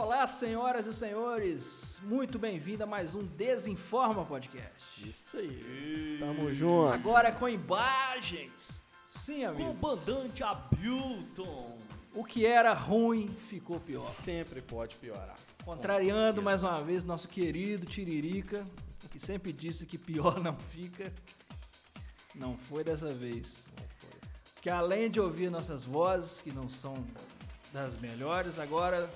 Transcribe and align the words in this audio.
Olá, 0.00 0.28
senhoras 0.28 0.86
e 0.86 0.94
senhores, 0.94 2.00
muito 2.04 2.38
bem-vindo 2.38 2.84
a 2.84 2.86
mais 2.86 3.16
um 3.16 3.24
Desinforma 3.24 4.24
Podcast. 4.24 4.72
Isso 5.04 5.36
aí. 5.36 6.18
Tamo 6.20 6.52
junto. 6.52 6.92
Agora 6.92 7.32
com 7.32 7.48
imagens. 7.48 8.80
Sim, 9.08 9.44
amigos. 9.44 9.76
Comandante 9.80 10.44
Abilton. 10.44 11.76
O 12.14 12.24
que 12.24 12.46
era 12.46 12.72
ruim 12.72 13.26
ficou 13.26 13.80
pior. 13.80 14.08
Sempre 14.08 14.62
pode 14.62 14.94
piorar. 14.94 15.34
Contrariando 15.64 16.40
mais 16.40 16.62
uma 16.62 16.80
vez 16.80 17.02
nosso 17.02 17.26
querido 17.26 17.84
Tiririca, 17.84 18.64
que 19.10 19.18
sempre 19.18 19.52
disse 19.52 19.84
que 19.84 19.98
pior 19.98 20.38
não 20.40 20.56
fica. 20.56 21.12
Não 22.36 22.56
foi 22.56 22.84
dessa 22.84 23.08
vez. 23.08 23.68
Não 23.76 23.84
foi. 23.98 24.20
Que 24.62 24.70
além 24.70 25.10
de 25.10 25.18
ouvir 25.18 25.50
nossas 25.50 25.82
vozes, 25.82 26.40
que 26.40 26.52
não 26.52 26.68
são 26.68 27.04
das 27.72 27.96
melhores, 27.96 28.60
agora 28.60 29.10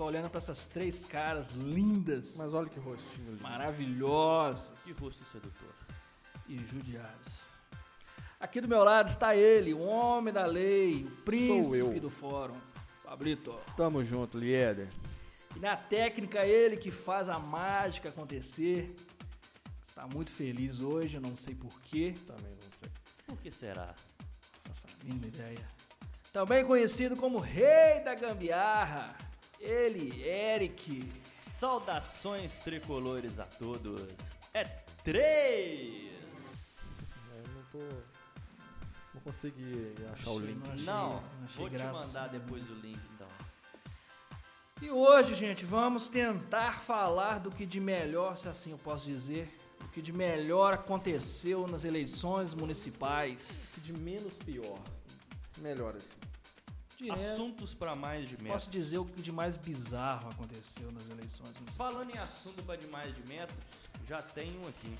ficar 0.00 0.04
olhando 0.04 0.30
para 0.30 0.38
essas 0.38 0.64
três 0.66 1.04
caras 1.04 1.52
lindas, 1.52 2.34
Mas 2.36 2.54
olha 2.54 2.68
que 2.70 2.80
rostinho 2.80 3.32
lindo. 3.32 3.42
maravilhosas 3.42 4.70
Que 4.82 4.92
rosto 4.92 5.22
sedutor. 5.26 5.74
e 6.48 6.56
judiados. 6.64 7.40
Aqui 8.40 8.60
do 8.62 8.68
meu 8.68 8.82
lado 8.82 9.08
está 9.08 9.36
ele, 9.36 9.74
o 9.74 9.80
homem 9.80 10.32
da 10.32 10.46
lei, 10.46 11.04
o 11.04 11.10
príncipe 11.22 11.76
eu. 11.78 12.00
do 12.00 12.08
fórum, 12.08 12.56
Pablito. 13.04 13.54
Tamo 13.76 14.02
junto, 14.02 14.38
Lieder. 14.38 14.88
E 15.54 15.58
na 15.58 15.76
técnica, 15.76 16.46
ele 16.46 16.76
que 16.78 16.90
faz 16.90 17.28
a 17.28 17.38
mágica 17.38 18.08
acontecer. 18.08 18.94
Está 19.86 20.06
muito 20.06 20.30
feliz 20.30 20.80
hoje, 20.80 21.16
eu 21.16 21.20
não 21.20 21.36
sei 21.36 21.54
porquê, 21.54 22.14
Também 22.26 22.50
não 22.52 22.78
sei. 22.78 22.88
Por 23.26 23.36
que 23.38 23.50
será? 23.50 23.94
não 24.66 24.74
faço 24.74 24.86
a 24.88 25.04
mínima 25.04 25.26
ideia. 25.26 25.68
Também 26.32 26.64
conhecido 26.64 27.16
como 27.16 27.38
Rei 27.38 28.00
da 28.04 28.14
Gambiarra, 28.14 29.14
ele, 29.60 30.22
Eric. 30.26 31.12
Saudações 31.36 32.58
tricolores 32.58 33.38
a 33.38 33.44
todos. 33.44 34.02
É 34.54 34.64
três. 35.04 36.78
Eu 37.36 37.42
não 37.54 37.62
tô. 37.70 37.78
Não 39.14 39.20
consegui 39.22 39.94
achar 40.12 40.30
o 40.30 40.38
Achei, 40.38 40.46
link. 40.48 40.64
não 40.66 40.72
achei. 40.72 40.84
Não, 40.86 41.22
achei 41.44 41.56
vou 41.58 41.68
te 41.68 41.76
graça. 41.76 42.06
mandar 42.06 42.28
depois 42.28 42.70
o 42.70 42.74
link 42.74 43.00
então. 43.14 43.28
E 44.80 44.90
hoje, 44.90 45.34
gente, 45.34 45.64
vamos 45.64 46.08
tentar 46.08 46.80
falar 46.80 47.38
do 47.38 47.50
que 47.50 47.66
de 47.66 47.78
melhor, 47.78 48.38
se 48.38 48.48
assim 48.48 48.70
eu 48.70 48.78
posso 48.78 49.04
dizer, 49.06 49.46
o 49.84 49.88
que 49.88 50.00
de 50.00 50.12
melhor 50.12 50.72
aconteceu 50.72 51.66
nas 51.68 51.84
eleições 51.84 52.54
municipais. 52.54 53.74
De 53.84 53.92
menos 53.92 54.38
pior. 54.38 54.80
Melhor 55.58 55.96
assim. 55.96 56.08
De 57.00 57.10
Assuntos 57.10 57.74
para 57.74 57.96
mais 57.96 58.28
de 58.28 58.36
metros. 58.36 58.52
Posso 58.52 58.70
dizer 58.70 58.98
o 58.98 59.04
que 59.06 59.22
de 59.22 59.32
mais 59.32 59.56
bizarro 59.56 60.30
aconteceu 60.30 60.90
nas 60.92 61.08
eleições. 61.08 61.50
Falando 61.76 62.10
em 62.14 62.18
assunto 62.18 62.62
para 62.62 62.76
de 62.76 62.86
mais 62.88 63.14
de 63.14 63.26
metros, 63.26 63.58
já 64.08 64.20
tem 64.20 64.58
um 64.58 64.68
aqui. 64.68 64.96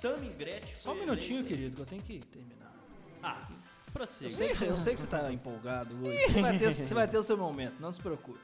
Tami 0.00 0.30
Gretchen 0.30 0.76
Só 0.76 0.92
um 0.92 0.94
minutinho, 0.96 1.40
eleita- 1.40 1.48
querido, 1.48 1.76
que 1.76 1.82
eu 1.82 1.86
tenho 1.86 2.02
que 2.02 2.18
terminar. 2.20 2.74
Ah, 3.22 3.48
prossiga. 3.92 4.26
Eu 4.26 4.30
sei, 4.30 4.48
que, 4.48 4.54
você- 4.56 4.68
eu 4.68 4.76
sei 4.76 4.94
que 4.94 5.00
você 5.00 5.06
tá 5.06 5.32
empolgado 5.32 5.94
hoje. 6.02 6.18
Você 6.32 6.40
vai, 6.40 6.58
ter, 6.58 6.74
você 6.74 6.94
vai 6.94 7.08
ter 7.08 7.18
o 7.18 7.22
seu 7.22 7.36
momento, 7.38 7.78
não 7.80 7.92
se 7.92 8.00
preocupe. 8.00 8.40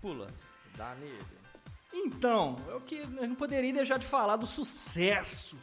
Pula. 0.00 0.28
Dá 0.76 0.94
nele. 0.96 1.24
Então, 1.94 2.56
eu 2.68 2.80
que 2.80 2.96
eu 2.96 3.06
não 3.28 3.34
poderia 3.34 3.72
deixar 3.72 3.98
de 3.98 4.06
falar 4.06 4.36
do 4.36 4.46
sucesso 4.46 5.56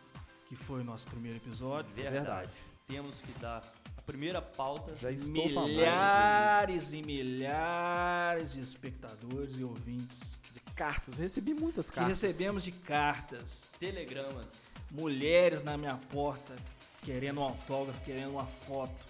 que 0.48 0.56
foi 0.56 0.82
o 0.82 0.84
nosso 0.84 1.06
primeiro 1.08 1.38
episódio. 1.38 1.92
Verdade. 1.94 2.16
verdade. 2.18 2.52
Temos 2.88 3.16
que 3.22 3.32
dar 3.40 3.62
primeira 4.10 4.42
pauta. 4.42 4.96
Já 4.96 5.12
estou 5.12 5.32
milhares 5.66 6.94
e 6.94 7.02
milhares 7.02 8.52
de 8.54 8.60
espectadores 8.62 9.60
e 9.60 9.64
ouvintes 9.64 10.40
De 10.54 10.60
cartas. 10.74 11.16
Recebi 11.16 11.54
muitas 11.54 11.90
que 11.90 11.96
cartas. 11.98 12.22
recebemos 12.22 12.64
de 12.64 12.72
cartas, 12.72 13.70
Telegramas. 13.80 14.48
mulheres 14.92 15.62
na 15.64 15.78
minha 15.78 15.96
porta 16.12 16.56
querendo 17.04 17.40
um 17.40 17.44
autógrafo, 17.44 18.04
querendo 18.04 18.32
uma 18.32 18.46
foto. 18.46 19.06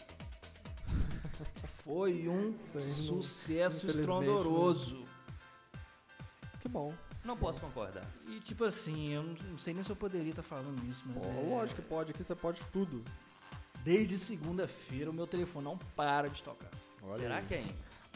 Foi 1.84 2.28
um 2.28 2.56
Isso 2.60 2.80
sucesso 3.08 3.86
infelizmente, 3.88 4.00
estrondoroso. 4.02 5.06
Que 6.62 6.68
bom. 6.68 6.94
Não 7.24 7.36
posso 7.38 7.60
concordar. 7.62 8.06
E 8.28 8.40
tipo 8.40 8.64
assim, 8.64 9.10
eu 9.14 9.24
não 9.24 9.34
não 9.52 9.58
sei 9.58 9.74
nem 9.74 9.84
se 9.84 9.90
eu 9.90 9.96
poderia 9.96 10.30
estar 10.30 10.42
falando 10.44 10.84
isso, 10.90 11.04
mas 11.06 11.24
Pô, 11.24 11.30
é- 11.30 11.50
Lógico 11.50 11.82
que 11.82 11.88
pode. 11.88 12.12
Aqui 12.12 12.24
você 12.24 12.36
pode 12.36 12.64
tudo. 12.68 13.04
Desde 13.84 14.18
segunda-feira 14.18 15.10
o 15.10 15.14
meu 15.14 15.28
telefone 15.28 15.66
não 15.66 15.78
para 15.96 16.28
de 16.28 16.42
tocar. 16.44 16.70
Olha 17.04 17.22
Será 17.22 17.38
aí. 17.38 17.46
quem? 17.48 17.66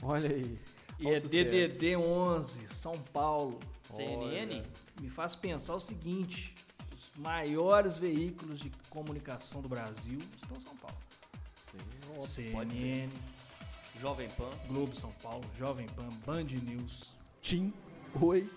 Olha 0.01 0.29
aí. 0.29 0.59
E 0.99 1.07
Olha 1.07 1.15
é 1.15 1.19
sucesso. 1.19 1.49
DDD 1.49 1.95
11, 1.97 2.67
São 2.67 2.93
Paulo. 3.11 3.59
CNN? 3.83 4.55
Olha. 4.59 4.65
Me 5.01 5.09
faz 5.09 5.35
pensar 5.35 5.75
o 5.75 5.79
seguinte: 5.79 6.53
os 6.91 7.11
maiores 7.17 7.97
veículos 7.97 8.59
de 8.59 8.71
comunicação 8.89 9.61
do 9.61 9.67
Brasil 9.69 10.19
estão 10.37 10.57
em 10.57 10.59
São 10.59 10.75
Paulo. 10.77 10.97
Sim. 12.21 12.49
CNN, 12.49 13.09
Jovem 13.99 14.29
Pan. 14.31 14.49
Globo 14.67 14.95
São 14.95 15.11
Paulo, 15.23 15.43
Jovem 15.57 15.87
Pan, 15.87 16.07
Band 16.25 16.43
News, 16.43 17.13
Tim. 17.41 17.73
Oi. 18.21 18.47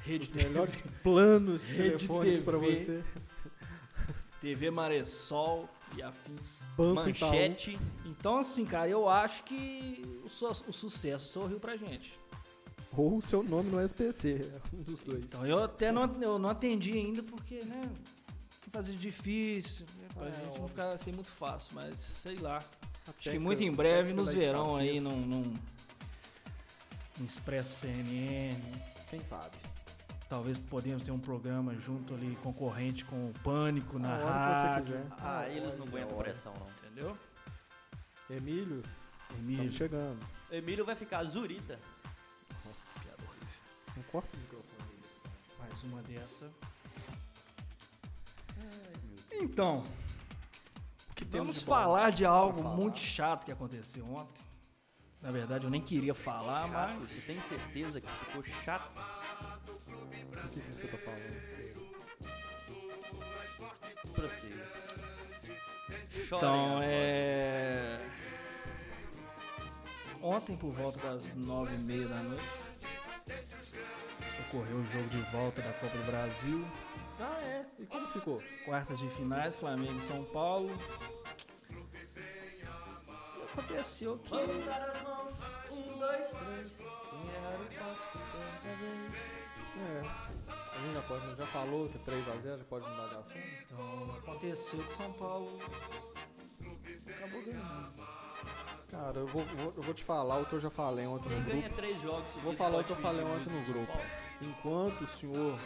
Rede 0.00 0.24
Os 0.24 0.30
melhores 0.30 0.80
TV, 0.80 0.94
planos 1.02 1.68
Rede 1.68 1.82
telefônicos 2.06 2.42
TV. 2.42 2.78
você. 2.78 3.04
TV 4.40 4.70
Maressol 4.70 5.68
e 5.96 6.02
afins. 6.02 6.56
Banco 6.76 7.08
Itaú. 7.08 7.30
Manchete. 7.30 7.78
Então, 8.04 8.38
assim, 8.38 8.64
cara, 8.64 8.88
eu 8.88 9.08
acho 9.08 9.42
que 9.44 10.02
o, 10.24 10.28
su- 10.28 10.64
o 10.68 10.72
sucesso 10.72 11.32
sorriu 11.32 11.60
pra 11.60 11.76
gente. 11.76 12.12
Ou 12.96 13.18
o 13.18 13.22
seu 13.22 13.42
nome 13.42 13.70
no 13.70 13.80
SPC. 13.80 14.50
É 14.54 14.76
um 14.76 14.82
dos 14.82 15.00
dois. 15.00 15.24
Então, 15.24 15.46
eu 15.46 15.62
até 15.62 15.92
não, 15.92 16.04
eu 16.22 16.38
não 16.38 16.48
atendi 16.50 16.92
ainda 16.92 17.22
porque, 17.22 17.62
né, 17.64 17.82
fazer 18.72 18.94
difícil, 18.94 19.86
né, 19.98 20.08
pra 20.14 20.28
É, 20.28 20.32
gente 20.32 20.58
não 20.60 20.68
ficar 20.68 20.92
assim 20.92 21.12
muito 21.12 21.30
fácil, 21.30 21.72
mas 21.74 21.94
sei 22.22 22.36
lá. 22.36 22.56
Acho 22.58 22.68
Até 23.20 23.30
que 23.32 23.38
muito 23.38 23.58
que- 23.58 23.64
em 23.66 23.72
breve 23.72 24.08
até 24.10 24.14
nos 24.14 24.32
verão 24.32 24.76
aí 24.76 24.98
num, 25.00 25.16
num, 25.20 25.54
num 27.18 27.24
Expresso 27.26 27.80
CNN. 27.80 28.56
Quem 29.08 29.22
sabe? 29.24 29.56
Talvez 30.28 30.58
podemos 30.58 31.02
ter 31.04 31.12
um 31.12 31.18
programa 31.20 31.74
junto 31.76 32.12
ali, 32.14 32.36
concorrente 32.42 33.04
com 33.04 33.30
o 33.30 33.34
Pânico 33.44 33.96
na 33.98 34.16
que 34.18 34.24
rádio. 34.24 34.86
você 34.86 34.92
quiser. 35.02 35.06
Ah, 35.20 35.48
eles 35.48 35.78
não 35.78 35.86
aguentam 35.86 36.16
pressão, 36.18 36.52
não. 36.54 36.68
Entendeu? 36.70 37.16
Emílio, 38.28 38.82
Emílio. 39.30 39.50
estamos 39.52 39.74
chegando. 39.74 40.18
Emílio 40.50 40.84
vai 40.84 40.96
ficar 40.96 41.22
zurita. 41.22 41.78
Nossa, 42.64 43.00
piada 43.00 43.22
horrível. 43.22 43.48
Não 43.96 44.02
corta 44.04 44.36
o 44.36 44.40
microfone. 44.40 44.98
Mais 45.60 45.82
uma 45.84 46.02
dessa. 46.02 46.50
Então, 49.30 49.84
O 51.10 51.14
que 51.14 51.24
temos 51.24 51.46
vamos 51.48 51.60
de 51.60 51.64
falar 51.66 52.10
de 52.10 52.24
algo 52.24 52.62
falar? 52.62 52.74
muito 52.76 52.98
chato 52.98 53.44
que 53.44 53.52
aconteceu 53.52 54.04
ontem. 54.12 54.42
Na 55.22 55.30
verdade, 55.30 55.64
eu 55.64 55.70
nem 55.70 55.80
queria 55.80 56.14
falar, 56.14 56.68
Chato, 56.68 56.72
mas 56.98 57.08
você 57.08 57.32
tem 57.32 57.40
certeza 57.42 58.00
que 58.00 58.08
ficou 58.08 58.42
chato? 58.64 58.90
O 60.56 60.58
que, 60.58 60.64
que 60.64 60.74
você 60.74 60.86
tá 60.86 60.96
falando? 60.96 61.56
Prossiga. 64.14 64.66
Então 66.14 66.80
é. 66.82 68.00
Ontem, 70.22 70.56
por 70.56 70.72
volta 70.72 70.98
das 70.98 71.34
nove 71.34 71.74
e 71.74 71.80
meia 71.80 72.08
da 72.08 72.22
noite, 72.22 72.42
ocorreu 74.48 74.78
o 74.78 74.86
jogo 74.86 75.08
de 75.10 75.20
volta 75.30 75.60
da 75.60 75.74
Copa 75.74 75.98
do 75.98 76.06
Brasil. 76.06 76.66
Ah, 77.20 77.38
é? 77.42 77.66
E 77.78 77.84
como 77.84 78.08
ficou? 78.08 78.42
Quartas 78.64 78.98
de 78.98 79.10
finais, 79.10 79.56
Flamengo 79.56 79.98
e 79.98 80.00
São 80.00 80.24
Paulo. 80.24 80.70
E 81.70 83.42
aconteceu 83.44 84.18
que. 84.20 84.30
Vamos 84.30 84.64
dar 84.64 84.88
as 84.88 85.02
mãos. 85.02 85.32
Um, 85.70 85.98
dois, 85.98 86.30
três. 86.30 86.80
O 86.80 87.66
passo. 87.78 88.18
É. 89.76 90.35
A 90.76 90.78
gente 90.84 90.94
já, 90.94 91.02
pode, 91.02 91.36
já 91.36 91.46
falou 91.46 91.88
que 91.88 91.96
é 91.96 92.00
3x0, 92.00 92.58
já 92.58 92.64
pode 92.64 92.88
mudar 92.88 93.06
de 93.08 93.14
assunto. 93.16 93.38
Então, 93.62 94.14
aconteceu 94.18 94.78
que 94.80 94.94
São 94.94 95.12
Paulo 95.14 95.58
acabou 97.08 97.42
ganhando. 97.42 97.92
Cara, 98.90 99.18
eu 99.18 99.26
vou, 99.26 99.42
vou- 99.44 99.72
eu 99.76 99.82
vou 99.82 99.94
te 99.94 100.04
falar 100.04 100.38
o 100.40 100.46
que 100.46 100.52
eu 100.52 100.60
já 100.60 100.70
falei 100.70 101.06
ontem 101.06 101.28
Quem 101.28 101.38
no 101.38 101.44
ganha 101.44 101.60
grupo. 101.62 101.76
três 101.76 102.00
jogos 102.00 102.30
Vou 102.42 102.54
falar 102.54 102.80
o 102.80 102.84
que 102.84 102.92
eu 102.92 102.96
falei 102.96 103.24
ontem 103.24 103.50
no 103.52 103.64
São 103.64 103.64
grupo. 103.72 103.86
Paulo. 103.92 104.02
Enquanto 104.40 105.02
o 105.02 105.06
senhor 105.06 105.56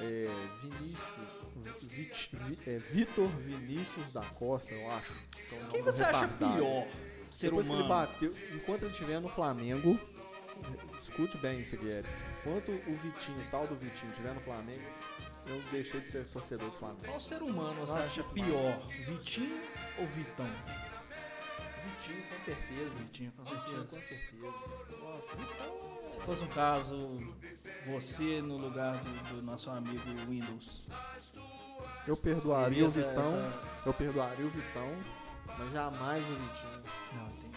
é, 0.00 0.24
Vinícius, 0.60 1.80
Vit- 1.82 2.30
Vi- 2.36 2.58
é, 2.66 2.78
Vitor 2.78 3.28
Vinícius 3.28 4.12
da 4.12 4.22
Costa, 4.22 4.74
eu 4.74 4.90
acho. 4.90 5.12
que 5.30 5.54
é 5.54 5.58
o 5.58 5.66
Quem 5.68 5.80
nome 5.80 5.82
você 5.92 6.02
acha 6.02 6.20
retardado. 6.26 6.54
pior? 6.56 6.86
Ser 7.30 7.46
Depois 7.46 7.66
que 7.68 7.72
ele 7.72 7.82
humano? 7.82 7.94
bateu, 8.06 8.34
enquanto 8.54 8.82
ele 8.82 8.90
estiver 8.90 9.20
no 9.20 9.28
Flamengo, 9.28 9.98
escute 11.00 11.38
bem 11.38 11.60
isso, 11.60 11.76
Guilherme. 11.76 12.08
Enquanto 12.40 12.70
o 12.90 12.96
Vitinho, 12.96 13.46
tal 13.50 13.66
do 13.66 13.74
Vitinho, 13.76 14.10
estiver 14.10 14.34
no 14.34 14.40
Flamengo, 14.40 14.82
eu 15.46 15.60
deixei 15.70 16.00
de 16.00 16.10
ser 16.10 16.24
torcedor 16.28 16.70
do 16.70 16.76
Flamengo. 16.76 17.04
Qual 17.06 17.20
ser 17.20 17.42
humano 17.42 17.80
você 17.86 17.98
acha 17.98 18.24
pior? 18.24 18.78
Vitinho 19.06 19.60
ou 19.98 20.06
Vitão? 20.06 20.46
Vitinho, 21.84 22.22
com 22.28 22.40
certeza. 22.40 22.90
Vitinho, 22.98 23.32
com 23.32 23.44
Vitinho, 23.44 23.64
certeza. 23.64 23.86
com 23.86 24.00
certeza. 24.02 24.52
Nossa, 25.02 25.36
Vitão. 25.36 26.00
Se 26.12 26.20
fosse 26.20 26.44
um 26.44 26.48
caso, 26.48 27.34
você 27.86 28.40
no 28.42 28.56
lugar 28.56 28.96
do, 28.98 29.34
do 29.36 29.42
nosso 29.42 29.70
amigo 29.70 30.02
Windows. 30.28 30.82
Eu 32.06 32.16
perdoaria 32.16 32.84
o 32.86 32.88
Vitão. 32.88 33.10
essa- 33.20 33.60
Eu 33.86 33.94
perdoaria 33.94 34.46
o 34.46 34.50
Vitão, 34.50 34.88
mas 35.58 35.72
jamais 35.72 36.22
o 36.28 36.34
Vitinho. 36.34 36.82
Não, 37.12 37.30
tem. 37.32 37.49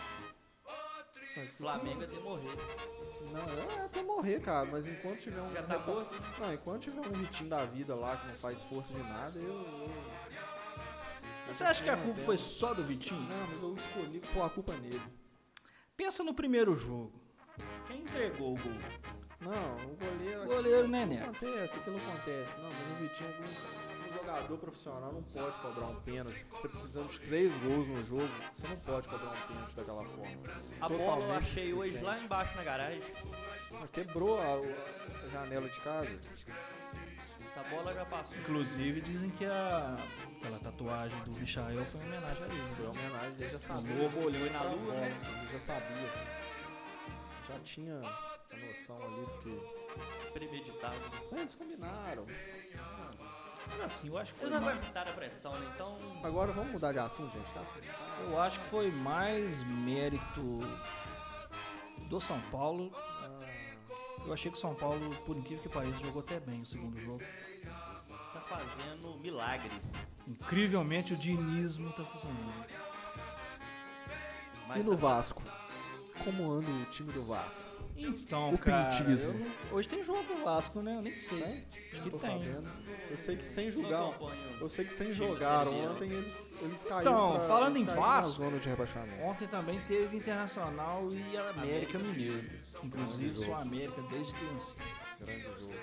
Flamengo 1.58 2.04
até 2.04 2.20
morrer. 2.20 2.56
Não, 3.32 3.72
é 3.78 3.86
até 3.86 4.04
morrer, 4.04 4.40
cara, 4.42 4.66
mas 4.70 4.88
enquanto 4.88 5.20
tiver 5.20 5.42
um. 5.42 5.52
Já 5.54 5.64
tá 5.64 5.80
morto? 5.80 6.16
Não, 6.40 6.54
enquanto 6.54 6.82
tiver 6.84 7.00
um 7.00 7.12
Vitinho 7.14 7.50
da 7.50 7.66
vida 7.66 7.96
lá 7.96 8.18
que 8.18 8.28
não 8.28 8.36
faz 8.36 8.64
força 8.64 8.94
de 8.94 9.00
nada, 9.04 9.40
eu. 9.40 9.48
eu- 9.48 9.92
Você 11.48 11.64
acha 11.64 11.84
que 11.84 11.90
a 11.90 11.98
culpa 11.98 12.20
foi 12.22 12.38
só 12.38 12.74
do 12.74 12.84
Vitinho? 12.84 13.22
Não, 13.22 13.48
mas 13.48 13.62
eu 13.62 13.74
escolhi 13.76 14.20
pôr 14.34 14.44
a 14.44 14.50
culpa 14.50 14.74
nele. 14.76 15.02
Pensa 15.98 16.24
no 16.24 16.34
primeiro 16.34 16.76
jogo. 16.76 17.12
Quem 17.88 18.02
entregou 18.02 18.54
o 18.54 18.58
gol? 18.58 18.74
Não, 19.40 19.76
o 19.92 19.96
goleiro. 19.98 20.44
O 20.44 20.46
goleiro 20.46 20.88
Não 20.88 21.00
Nené. 21.00 21.22
acontece, 21.24 21.78
aquilo 21.80 21.98
acontece. 21.98 22.58
Não, 22.58 22.64
mas 22.64 22.92
o 22.92 22.96
Vitinho, 22.96 23.30
um 23.30 23.93
jogador 24.36 24.58
profissional, 24.58 25.14
não 25.14 25.24
pode 25.24 25.58
cobrar 25.60 25.88
um 25.88 25.96
pênalti. 26.02 26.46
Você 26.52 26.68
precisando 26.68 27.08
de 27.08 27.20
três 27.20 27.54
gols 27.62 27.88
no 27.88 28.04
jogo, 28.04 28.30
você 28.54 28.68
não 28.68 28.78
pode 28.78 29.08
cobrar 29.08 29.32
um 29.32 29.48
pênalti 29.48 29.76
daquela 29.76 30.04
forma. 30.06 30.42
A 30.82 30.90
bola 30.90 31.02
eu 31.02 31.06
Totalmente 31.06 31.38
achei 31.38 31.74
hoje 31.74 31.98
lá 32.00 32.20
embaixo 32.20 32.56
na 32.58 32.64
garagem. 32.64 33.02
Ah, 33.74 33.88
Quebrou 33.92 34.40
a, 34.40 35.26
a 35.26 35.30
janela 35.30 35.70
de 35.70 35.80
casa. 35.82 36.20
Essa 37.56 37.70
bola 37.70 37.94
já 37.94 38.06
passou. 38.06 38.38
Inclusive 38.38 39.02
dizem 39.02 39.30
que 39.32 39.46
a, 39.46 39.98
aquela 40.38 40.60
tatuagem 40.60 41.18
do 41.24 41.32
Michael 41.32 41.86
foi 41.86 42.02
uma 42.02 42.08
homenagem 42.08 42.44
a 42.44 42.48
ele. 42.48 42.76
Foi 42.76 42.86
uma 42.86 42.92
homenagem, 42.92 43.36
ele 43.40 43.50
já 43.50 43.60
sabia. 43.60 43.94
O 43.96 44.04
lobo 44.04 44.26
olhou 44.26 44.52
na 44.52 44.62
lua, 44.64 44.78
bola, 44.78 44.94
né? 44.96 45.18
Ele 45.42 45.52
já 45.52 45.60
sabia. 45.60 46.10
Já 47.48 47.60
tinha 47.60 47.96
a 48.00 48.56
noção 48.68 48.98
ali 49.04 49.26
do 49.26 49.38
que. 49.42 49.84
Premeditado. 50.34 50.96
Eles 51.32 51.54
combinaram. 51.54 52.26
Mas 52.26 53.13
assim, 53.82 54.08
eu 54.08 54.18
acho 54.18 54.34
que 54.34 54.40
foi 54.40 54.50
Vocês 54.50 54.60
não 54.62 54.66
mais, 54.68 54.80
aguentaram 54.82 55.12
a 55.12 55.16
pressão, 55.16 55.60
né? 55.60 55.72
Então. 55.76 55.98
Agora 56.24 56.52
vamos 56.52 56.72
mudar 56.74 56.92
de 56.92 57.00
assunto, 57.00 57.32
gente. 57.34 57.48
Eu 58.30 58.40
acho 58.42 58.60
que 58.60 58.66
foi 58.68 58.92
mais 58.92 59.64
mérito 59.64 60.62
do 62.10 62.20
São 62.20 62.40
Paulo. 62.52 62.92
Ah, 62.96 63.40
Eu 64.26 64.32
achei 64.34 64.50
que 64.52 64.58
o 64.58 64.62
São 64.62 64.74
Paulo, 64.74 65.14
por 65.26 65.36
incrível 65.38 65.62
que 65.64 65.70
pareça, 65.70 66.00
jogou 66.00 66.22
até 66.22 66.40
bem 66.40 66.62
o 66.62 66.66
segundo 66.66 67.00
jogo. 67.00 67.22
Tá 68.34 68.42
fazendo 68.42 69.18
milagre. 69.20 69.72
Incrivelmente 70.28 71.14
o 71.14 71.18
dinismo 71.18 71.92
tá 71.94 72.04
funcionando. 72.06 72.66
Mas 74.68 74.82
e 74.82 74.84
no 74.84 74.92
tá- 74.92 74.98
Vasco? 74.98 75.42
Como 76.24 76.52
anda 76.52 76.68
o 76.70 76.86
time 76.86 77.12
do 77.12 77.22
Vasco? 77.24 77.62
Então, 78.08 78.54
O 78.54 78.58
cara, 78.58 78.86
pintismo. 78.90 79.34
eu 79.70 79.76
hoje 79.78 79.88
tem 79.88 80.04
jogo 80.04 80.22
do 80.24 80.44
Vasco, 80.44 80.82
né? 80.82 80.98
Eu 80.98 81.02
nem 81.02 81.14
sei. 81.16 81.42
Tem? 81.42 81.66
Acho 81.92 82.02
que 82.02 82.10
tô 82.10 82.18
tem. 82.18 82.30
sabendo. 82.32 82.72
Eu 83.10 83.18
sei 83.18 83.36
que 83.36 83.46
sem 83.46 83.68
acompanho. 83.70 84.58
Eu 84.62 84.70
sei 84.70 84.86
que 84.86 84.92
sem 84.92 85.12
jogar 85.14 85.68
ontem 85.68 86.12
eles, 86.12 86.52
eles 86.62 86.84
caíram. 86.86 87.02
Então, 87.02 87.32
pra- 87.38 87.48
falando 87.48 87.78
em 87.78 87.86
Vasco, 87.86 88.32
zona 88.34 88.58
de 88.60 88.70
rebaixamento. 88.70 89.22
Ontem 89.24 89.48
também 89.48 89.80
teve 89.88 90.18
Internacional 90.18 91.08
e 91.12 91.38
América 91.38 91.62
América 91.62 92.00
Mineiro. 92.00 92.50
Inclusive, 92.84 93.38
sou. 93.40 93.56
América 93.56 94.02
desde 94.10 94.34
criança. 94.34 94.78
Grande 95.20 95.44
jogo. 95.44 95.74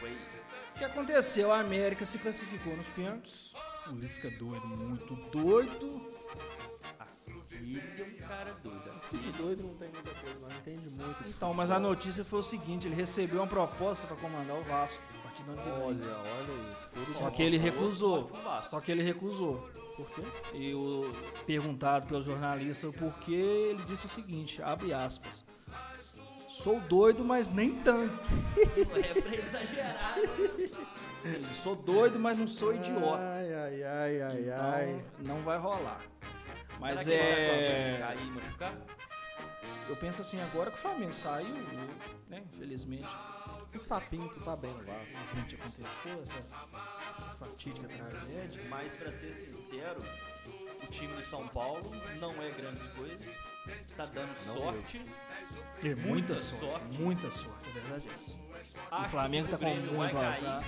Foi. 0.00 0.10
O 0.10 0.78
que 0.78 0.84
aconteceu? 0.84 1.52
A 1.52 1.60
América 1.60 2.04
se 2.04 2.18
classificou 2.18 2.76
nos 2.76 2.88
pênaltis. 2.88 3.54
O 3.88 3.92
Lisca 3.94 4.30
doido, 4.30 4.66
muito 4.66 5.14
doido. 5.30 6.12
Ele 7.54 7.80
é 7.98 8.02
um 8.24 8.26
cara 8.28 8.54
doido. 8.62 8.82
Mas 8.92 9.06
que 9.06 9.18
de 9.18 9.32
doido 9.32 9.62
não 9.62 9.74
tem 9.74 9.88
muita 9.90 10.10
coisa, 10.10 10.38
não 10.40 10.48
entende 10.48 10.88
muito 10.90 11.24
de 11.24 11.30
Então, 11.30 11.52
mas 11.54 11.70
a 11.70 11.74
futebol. 11.74 11.94
notícia 11.94 12.24
foi 12.24 12.38
o 12.38 12.42
seguinte: 12.42 12.86
ele 12.88 12.94
recebeu 12.94 13.40
uma 13.40 13.46
proposta 13.46 14.06
para 14.06 14.16
comandar 14.16 14.56
o 14.56 14.62
Vasco 14.62 15.02
a 15.18 15.22
partir 15.22 15.42
do 15.44 15.52
ano 15.52 15.62
que 15.62 15.68
vem. 15.70 15.82
Olha, 15.82 16.16
olha 16.18 16.96
aí. 16.96 17.04
Só 17.14 17.30
que 17.30 17.42
ele 17.42 17.56
recusou. 17.58 18.30
Só 18.68 18.80
que 18.80 18.90
ele 18.92 19.02
recusou. 19.02 19.68
Por 19.96 20.10
quê? 20.10 20.22
E 20.54 20.74
o 20.74 21.12
perguntado 21.46 22.06
pelo 22.08 22.20
jornalista 22.22 22.88
o 22.88 22.92
porquê, 22.92 23.32
ele 23.32 23.84
disse 23.84 24.06
o 24.06 24.08
seguinte, 24.08 24.60
abre 24.60 24.92
aspas. 24.92 25.44
Sou 26.48 26.80
doido, 26.80 27.24
mas 27.24 27.48
nem 27.48 27.74
tanto. 27.82 28.12
É 28.56 29.20
pra 29.20 29.34
exagerar. 29.34 30.14
Ele, 31.24 31.46
Sou 31.62 31.74
doido, 31.74 32.18
mas 32.18 32.38
não 32.38 32.46
sou 32.46 32.74
idiota. 32.74 33.18
Ai, 33.18 33.54
ai, 33.54 33.82
ai, 33.82 34.22
ai, 34.22 34.40
Então, 34.42 34.70
ai. 34.70 35.04
não 35.20 35.40
vai 35.42 35.58
rolar. 35.58 36.00
Mas 36.84 37.02
Será 37.02 37.24
que 37.24 37.32
o 37.32 37.34
é. 37.34 37.90
vai 37.92 37.98
cair 38.16 38.26
e 38.26 38.30
machucar? 38.30 38.74
Eu 39.88 39.96
penso 39.96 40.20
assim, 40.20 40.36
agora 40.40 40.70
que 40.70 40.76
o 40.76 40.80
Flamengo 40.80 41.12
saiu, 41.14 41.54
né? 42.28 42.42
Infelizmente, 42.52 43.04
O 43.74 43.78
Sapinto 43.78 44.38
tá 44.40 44.54
bem 44.54 44.70
no 44.70 44.84
Vasco. 44.84 45.00
infelizmente 45.16 45.54
aconteceu 45.54 46.20
essa, 46.20 46.36
essa 47.18 47.30
fatídica 47.30 47.88
tragédia. 47.88 48.62
Mas 48.68 48.92
pra 48.96 49.10
ser 49.10 49.32
sincero, 49.32 50.02
o 50.82 50.86
time 50.88 51.14
do 51.14 51.22
São 51.22 51.48
Paulo 51.48 51.90
não 52.20 52.42
é 52.42 52.50
grandes 52.50 52.86
coisas. 52.88 53.24
Tá 53.96 54.04
dando 54.04 54.28
Não 54.46 54.54
sorte. 54.54 55.00
É 55.82 55.94
muita, 55.94 56.06
Muita 56.06 56.36
sorte, 56.36 56.60
sorte. 56.66 57.00
muita 57.00 57.30
sorte, 57.30 57.68
a 57.70 57.72
verdade 57.72 58.08
é 58.10 58.12
essa. 58.20 58.38
Acho 58.90 59.08
Flamengo 59.08 59.48
que 59.48 59.56
tá 59.56 59.56
o 59.56 59.70
com 59.70 59.76
muito 59.94 60.18
azar. 60.18 60.64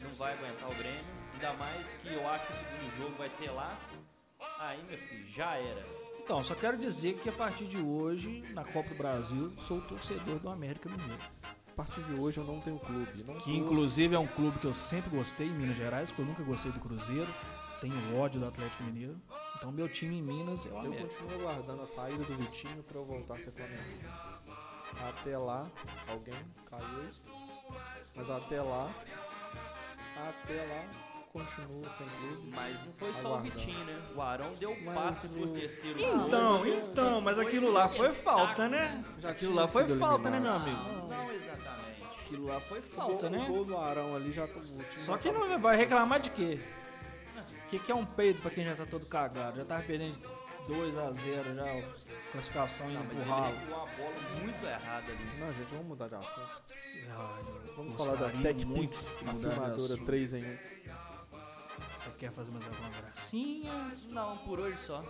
Não 0.00 0.14
vai 0.14 0.34
aguentar 0.34 0.68
o 0.70 0.74
Grêmio. 0.74 1.00
Ainda 1.32 1.52
mais 1.54 1.86
que 2.02 2.12
eu 2.12 2.28
acho 2.28 2.46
que 2.46 2.52
o 2.52 2.56
segundo 2.56 2.96
jogo 2.98 3.16
vai 3.16 3.28
ser 3.30 3.50
lá. 3.52 3.78
Aí, 4.58 4.82
meu 4.84 4.98
filho, 4.98 5.28
já 5.28 5.54
era. 5.56 5.84
Então, 6.22 6.42
só 6.42 6.54
quero 6.54 6.76
dizer 6.76 7.18
que 7.18 7.28
a 7.28 7.32
partir 7.32 7.66
de 7.66 7.78
hoje, 7.78 8.42
na 8.52 8.64
Copa 8.64 8.88
do 8.88 8.94
Brasil, 8.96 9.52
sou 9.68 9.80
torcedor 9.82 10.38
do 10.40 10.48
América 10.48 10.88
Mineiro. 10.88 11.22
A 11.68 11.72
partir 11.76 12.02
de 12.02 12.14
hoje 12.14 12.38
eu 12.38 12.44
não 12.44 12.58
tenho 12.60 12.78
clube. 12.80 13.22
Não 13.22 13.34
Que 13.34 13.44
torço. 13.44 13.50
inclusive 13.50 14.14
é 14.14 14.18
um 14.18 14.26
clube 14.26 14.58
que 14.58 14.66
eu 14.66 14.72
sempre 14.74 15.10
gostei 15.10 15.46
em 15.46 15.52
Minas 15.52 15.76
Gerais, 15.76 16.10
porque 16.10 16.22
eu 16.22 16.26
nunca 16.26 16.42
gostei 16.42 16.72
do 16.72 16.80
Cruzeiro. 16.80 17.28
Tenho 17.82 18.18
ódio 18.18 18.40
do 18.40 18.46
Atlético 18.46 18.82
Mineiro. 18.84 19.20
Então 19.56 19.70
meu 19.70 19.86
time 19.88 20.16
em 20.18 20.22
Minas 20.22 20.64
é 20.64 20.70
o 20.70 20.72
Eu 20.72 20.78
América. 20.78 21.02
continuo 21.02 21.34
aguardando 21.40 21.82
a 21.82 21.86
saída 21.86 22.24
do 22.24 22.34
Vitinho 22.36 22.82
pra 22.82 22.98
eu 22.98 23.04
voltar 23.04 23.34
a 23.34 23.38
ser 23.38 23.52
flamenguista. 23.52 24.12
Até 25.06 25.36
lá, 25.36 25.70
alguém 26.08 26.34
caiu. 26.70 27.08
Mas 28.14 28.30
até 28.30 28.62
lá, 28.62 28.90
até 30.16 30.64
lá, 30.64 30.84
continuo 31.40 31.86
sem 31.96 32.06
clube. 32.06 32.52
Mas 32.54 32.84
não 32.86 32.92
foi 32.94 33.12
só 33.22 33.34
o. 33.36 33.38
Vitinho, 33.40 33.84
né? 33.84 34.02
O 34.14 34.22
Arão 34.22 34.52
deu 34.54 34.70
um 34.70 34.84
Mas 34.84 34.94
passe 34.94 35.26
o- 35.26 35.30
pro 35.30 35.48
terceiro 35.48 36.00
Então, 36.00 36.60
mas 36.60 36.68
eu- 36.68 36.90
então, 36.90 37.20
mas 37.20 37.38
aquilo 37.38 37.72
lá 37.72 37.88
foi 37.88 38.10
falta, 38.10 38.68
né? 38.68 39.04
Já 39.18 39.30
Aquilo 39.30 39.54
lá 39.54 39.66
foi 39.66 39.86
falta, 39.88 40.30
né, 40.30 40.40
meu 40.40 40.52
amigo? 40.52 40.76
Não, 40.76 41.08
não 41.08 41.32
exatamente. 41.32 41.76
Aquilo 42.24 42.46
lá 42.46 42.60
foi 42.60 42.80
O 42.80 42.82
falta, 42.82 43.28
gol- 43.28 43.30
né? 43.38 43.46
O 43.48 43.52
gol 43.52 43.64
do 43.64 43.76
Arão 43.76 44.16
ali 44.16 44.32
já 44.32 44.46
tomou. 44.48 44.80
o 44.80 44.82
time 44.84 45.04
Só 45.04 45.16
que 45.16 45.30
não 45.30 45.58
vai 45.58 45.76
reclamar 45.76 46.18
de 46.20 46.30
quê? 46.30 46.58
O 47.64 47.68
que, 47.68 47.78
que 47.80 47.90
é 47.92 47.94
um 47.94 48.04
peido 48.06 48.40
pra 48.40 48.50
quem 48.50 48.64
já 48.64 48.74
tá 48.76 48.86
todo 48.86 49.06
cagado? 49.06 49.56
Já 49.58 49.64
tava 49.64 49.82
perdendo 49.82 50.16
2x0 50.68 51.54
já, 51.54 51.64
ó, 51.64 51.82
classificação 52.32 52.90
indo 52.90 53.04
pro 53.08 53.28
ralo. 53.28 53.54
ele 53.56 53.72
uma 53.72 53.86
bola 53.86 54.14
muito 54.40 54.64
errada 54.66 55.06
ali. 55.12 55.38
Não, 55.40 55.52
gente, 55.52 55.70
vamos 55.70 55.86
mudar 55.86 56.08
de 56.08 56.14
assunto. 56.14 56.62
Ai, 57.10 57.44
Vamos 57.76 57.94
falar 57.94 58.14
da 58.16 58.30
TechPix, 58.30 59.18
a 59.26 59.34
filmadora 59.34 59.74
assunto. 59.74 60.04
3 60.04 60.32
em 60.32 60.44
1. 60.44 60.58
Você 62.06 62.12
quer 62.18 62.30
fazer 62.30 62.52
mais 62.52 62.64
alguma 62.68 62.88
gracinha? 62.90 63.72
Não, 64.08 64.38
por 64.38 64.60
hoje 64.60 64.76
só. 64.78 65.02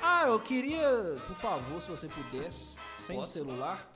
Ah, 0.00 0.26
eu 0.28 0.38
queria, 0.38 0.88
por 1.26 1.34
favor, 1.34 1.82
se 1.82 1.90
você 1.90 2.06
pudesse, 2.06 2.78
sem 2.96 3.16
o 3.16 3.20
Posso? 3.20 3.32
celular, 3.32 3.90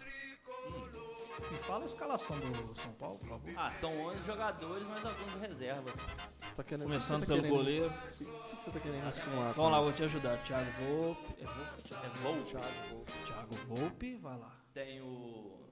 me 1.50 1.58
fala 1.58 1.82
a 1.82 1.86
escalação 1.86 2.36
do 2.40 2.76
São 2.76 2.92
Paulo, 2.94 3.18
por 3.18 3.28
favor. 3.28 3.52
Ah, 3.56 3.70
são 3.70 3.96
11 4.06 4.26
jogadores, 4.26 4.86
mas 4.88 5.04
alguns 5.04 5.34
reservas. 5.34 5.94
Você 5.94 6.54
tá 6.56 6.64
querendo, 6.64 6.86
Começando 6.86 7.20
que 7.20 7.26
tá 7.26 7.34
pelo 7.34 7.42
querendo 7.42 7.56
goleiro. 7.56 7.92
O 7.92 8.56
que 8.56 8.62
você 8.62 8.70
tá 8.72 8.80
querendo 8.80 9.06
insinuar? 9.06 9.52
Vamos 9.54 9.72
lá, 9.72 9.80
vou 9.80 9.92
te 9.92 10.02
ajudar. 10.02 10.42
Thiago 10.42 10.70
Volpe. 10.72 11.34
É 11.40 11.44
Volpe? 11.44 11.94
É 11.94 12.08
Volpe. 12.18 12.42
Thiago, 12.42 12.66
Volpe. 12.90 13.12
Thiago 13.26 13.54
Volpe, 13.66 14.16
vai 14.16 14.38
lá. 14.38 14.56
Tem 14.72 15.00
o 15.02 15.68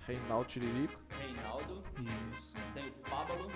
Reinaldo 0.00 0.44
Tiririco. 0.48 1.00
Reinaldo. 1.18 1.82
Isso. 2.34 2.52
Tem 2.74 2.88
o 2.88 2.92
Pablo. 3.08 3.50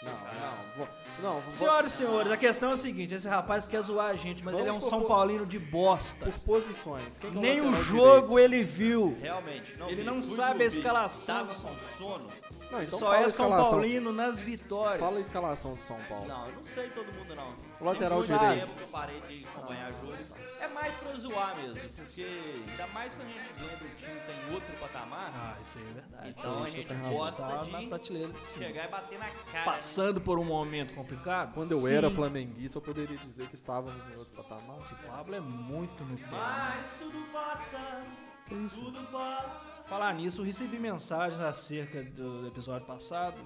Não, 0.00 0.12
Cara, 0.12 0.32
não. 0.32 0.76
Vou, 0.76 0.88
não, 1.22 1.40
vou, 1.40 1.50
Senhoras 1.50 1.92
e 1.92 1.96
senhores, 1.96 2.30
a 2.30 2.36
questão 2.36 2.70
é 2.70 2.72
a 2.74 2.76
seguinte: 2.76 3.14
esse 3.14 3.28
rapaz 3.28 3.66
quer 3.66 3.82
zoar 3.82 4.10
a 4.10 4.14
gente, 4.16 4.44
mas 4.44 4.54
ele 4.56 4.68
é 4.68 4.70
um 4.70 4.74
Vamos 4.74 4.88
São 4.88 5.04
Paulino 5.04 5.44
de 5.44 5.58
bosta. 5.58 6.24
por 6.26 6.38
posições. 6.40 7.18
Quem 7.18 7.32
que 7.32 7.38
é 7.38 7.40
Nem 7.40 7.60
o 7.60 7.74
jogo 7.82 8.38
ele 8.38 8.62
viu. 8.62 9.18
Realmente, 9.20 9.76
não 9.76 9.88
Ele 9.88 10.02
vi. 10.02 10.06
não 10.06 10.22
sabe 10.22 10.62
a 10.62 10.66
escalação 10.66 11.36
Tava 11.38 11.48
do 11.48 11.54
São 11.58 11.70
com 11.74 11.98
sono. 11.98 12.26
direito? 12.28 12.48
Não, 12.70 12.82
então 12.82 12.98
Só 12.98 13.14
é 13.14 13.28
São. 13.28 13.50
Paulino 13.50 14.12
nas 14.12 14.38
vitórias. 14.38 15.00
Fala 15.00 15.16
a 15.16 15.20
escalação 15.20 15.74
do 15.74 15.80
São 15.82 15.96
Paulo. 16.08 16.28
Não, 16.28 16.46
eu 16.46 16.52
não 16.54 16.64
sei 16.64 16.88
todo 16.90 17.12
mundo 17.12 17.34
não. 17.34 17.54
O 17.80 17.84
lateral 17.84 18.22
direito. 18.22 18.72
que 18.74 18.82
eu 18.82 18.88
parei 18.88 19.20
de 19.22 19.46
acompanhar 19.46 19.92
jogo. 19.92 20.12
É 20.60 20.66
mais 20.68 20.94
pra 20.94 21.14
zoar 21.16 21.56
mesmo, 21.56 21.88
porque 21.90 22.22
ainda 22.68 22.86
mais 22.88 23.14
quando 23.14 23.28
a 23.28 23.30
gente 23.32 23.52
vê 23.52 23.66
do 23.76 23.96
time 23.96 24.20
tem 24.20 24.54
outro 24.54 24.72
patamar, 24.80 25.30
Ah, 25.32 25.56
isso 25.62 25.78
aí 25.78 25.84
é 25.84 25.92
verdade. 25.92 26.28
então 26.30 26.62
a 26.64 26.68
gente 26.70 26.94
gosta 26.94 27.42
Tá 27.42 27.64
na 27.64 27.78
de 27.80 27.86
prateleira 27.86 28.32
de 28.32 28.42
cima. 28.42 28.64
chegar 28.66 28.84
e 28.84 28.88
bater 28.88 29.18
na 29.18 29.30
cara. 29.30 29.64
Passando 29.64 30.20
por 30.20 30.38
um 30.38 30.44
momento 30.44 30.94
complicado. 30.94 31.54
Quando 31.54 31.72
eu 31.72 31.78
sim. 31.80 31.92
era 31.94 32.10
flamenguista, 32.10 32.78
eu 32.78 32.82
poderia 32.82 33.16
dizer 33.18 33.46
que 33.48 33.54
estávamos 33.54 34.04
em 34.08 34.16
outro 34.16 34.34
patamar. 34.34 34.78
Esse 34.78 34.94
Pablo 34.96 35.34
é 35.34 35.40
muito 35.40 36.02
no 36.04 36.16
tempo. 36.16 36.30
Mas 36.32 36.92
tudo 36.98 37.32
passa, 37.32 38.02
Que? 38.46 38.54
Tudo 38.68 39.00
bom. 39.12 39.60
Falar 39.86 40.12
nisso, 40.14 40.40
eu 40.40 40.44
recebi 40.44 40.78
mensagens 40.78 41.40
acerca 41.40 42.02
do 42.02 42.46
episódio 42.48 42.86
passado. 42.86 43.36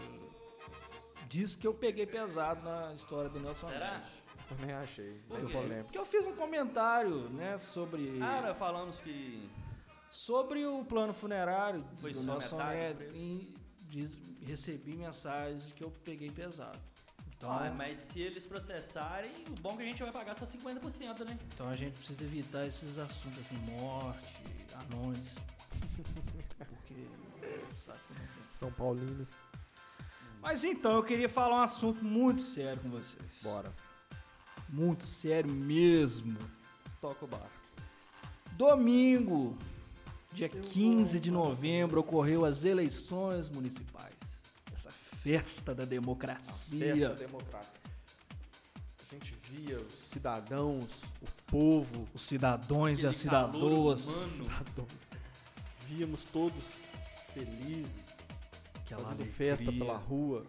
Diz 1.28 1.56
que 1.56 1.66
eu 1.66 1.72
peguei 1.74 2.06
pesado 2.06 2.62
na 2.62 2.92
história 2.94 3.28
do 3.30 3.40
Nelson 3.40 3.68
Será? 3.68 3.92
Mendes. 3.94 4.21
Eu 4.52 4.56
também 4.58 4.74
achei. 4.76 5.20
Por 5.28 5.38
Bem 5.40 5.48
polêmico. 5.48 5.84
Porque 5.84 5.98
eu 5.98 6.04
fiz 6.06 6.26
um 6.26 6.34
comentário, 6.34 7.28
né, 7.30 7.58
sobre 7.58 8.18
Ah, 8.20 8.42
nós 8.42 8.58
falamos 8.58 9.00
que. 9.00 9.48
sobre 10.10 10.64
o 10.66 10.84
plano 10.84 11.12
funerário 11.12 11.84
Foi 11.98 12.12
do 12.12 12.22
Mendes 12.22 12.48
preço? 12.48 12.56
e 13.14 13.54
recebi 14.44 14.94
mensagens 14.96 15.66
de 15.66 15.72
que 15.72 15.82
eu 15.84 15.90
peguei 16.04 16.30
pesado. 16.30 16.78
Então, 17.36 17.50
Ah, 17.50 17.72
mas 17.76 17.96
se 17.98 18.20
eles 18.20 18.46
processarem, 18.46 19.30
o 19.48 19.60
bom 19.60 19.72
é 19.72 19.76
que 19.78 19.82
a 19.82 19.86
gente 19.86 20.02
vai 20.02 20.12
pagar 20.12 20.34
só 20.36 20.44
50%, 20.46 21.24
né? 21.24 21.36
então 21.52 21.68
a 21.68 21.74
gente 21.74 21.94
precisa 21.94 22.22
evitar 22.24 22.66
esses 22.66 22.98
assuntos 22.98 23.38
assim, 23.40 23.56
morte, 23.72 24.28
anões. 24.74 25.18
Porque 26.58 26.94
sabe 27.84 27.98
como 28.06 28.20
é 28.20 28.22
que 28.22 28.40
é. 28.40 28.42
São 28.50 28.70
Paulinos. 28.72 29.34
Mas 30.40 30.62
então, 30.64 30.92
eu 30.96 31.02
queria 31.04 31.28
falar 31.28 31.56
um 31.56 31.62
assunto 31.62 32.04
muito 32.04 32.42
sério 32.42 32.80
com 32.82 32.90
vocês. 32.90 33.22
Bora. 33.42 33.72
Muito 34.72 35.04
sério 35.04 35.52
mesmo. 35.52 36.38
Toca 37.00 37.26
o 37.26 37.28
bar. 37.28 37.50
Domingo, 38.52 39.56
dia 40.32 40.50
Eu 40.52 40.62
15 40.62 41.20
de 41.20 41.30
novembro, 41.30 42.00
ocorreu 42.00 42.44
as 42.46 42.64
eleições 42.64 43.50
municipais. 43.50 44.14
Essa 44.72 44.90
festa 44.90 45.74
da 45.74 45.82
A 45.82 45.86
democracia. 45.86 46.96
festa 46.96 47.14
democrática. 47.26 47.82
A 49.10 49.14
gente 49.14 49.34
via 49.50 49.78
os 49.78 49.92
cidadãos, 49.92 51.02
o 51.20 51.26
povo, 51.46 52.08
Os 52.14 52.22
cidadãos 52.22 53.02
e 53.02 53.06
as 53.06 53.16
cidadoas. 53.18 54.00
cidadão. 54.30 54.86
Víamos 55.86 56.24
todos 56.24 56.72
felizes, 57.34 57.86
Aquela 58.74 59.02
fazendo 59.02 59.20
alegria, 59.20 59.34
festa 59.34 59.70
pela 59.70 59.98
rua. 59.98 60.46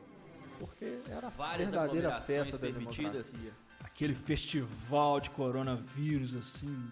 Porque 0.60 1.02
era 1.08 1.28
a 1.28 1.58
verdadeira 1.58 2.22
festa 2.22 2.58
da 2.58 2.70
democracia. 2.70 3.52
Aquele 3.94 4.16
festival 4.16 5.20
de 5.20 5.30
coronavírus, 5.30 6.36
assim, 6.36 6.92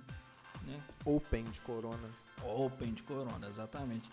né? 0.67 0.79
Open 1.03 1.43
de 1.45 1.59
corona. 1.61 2.09
Open 2.43 2.93
de 2.93 3.01
corona, 3.03 3.47
exatamente. 3.47 4.07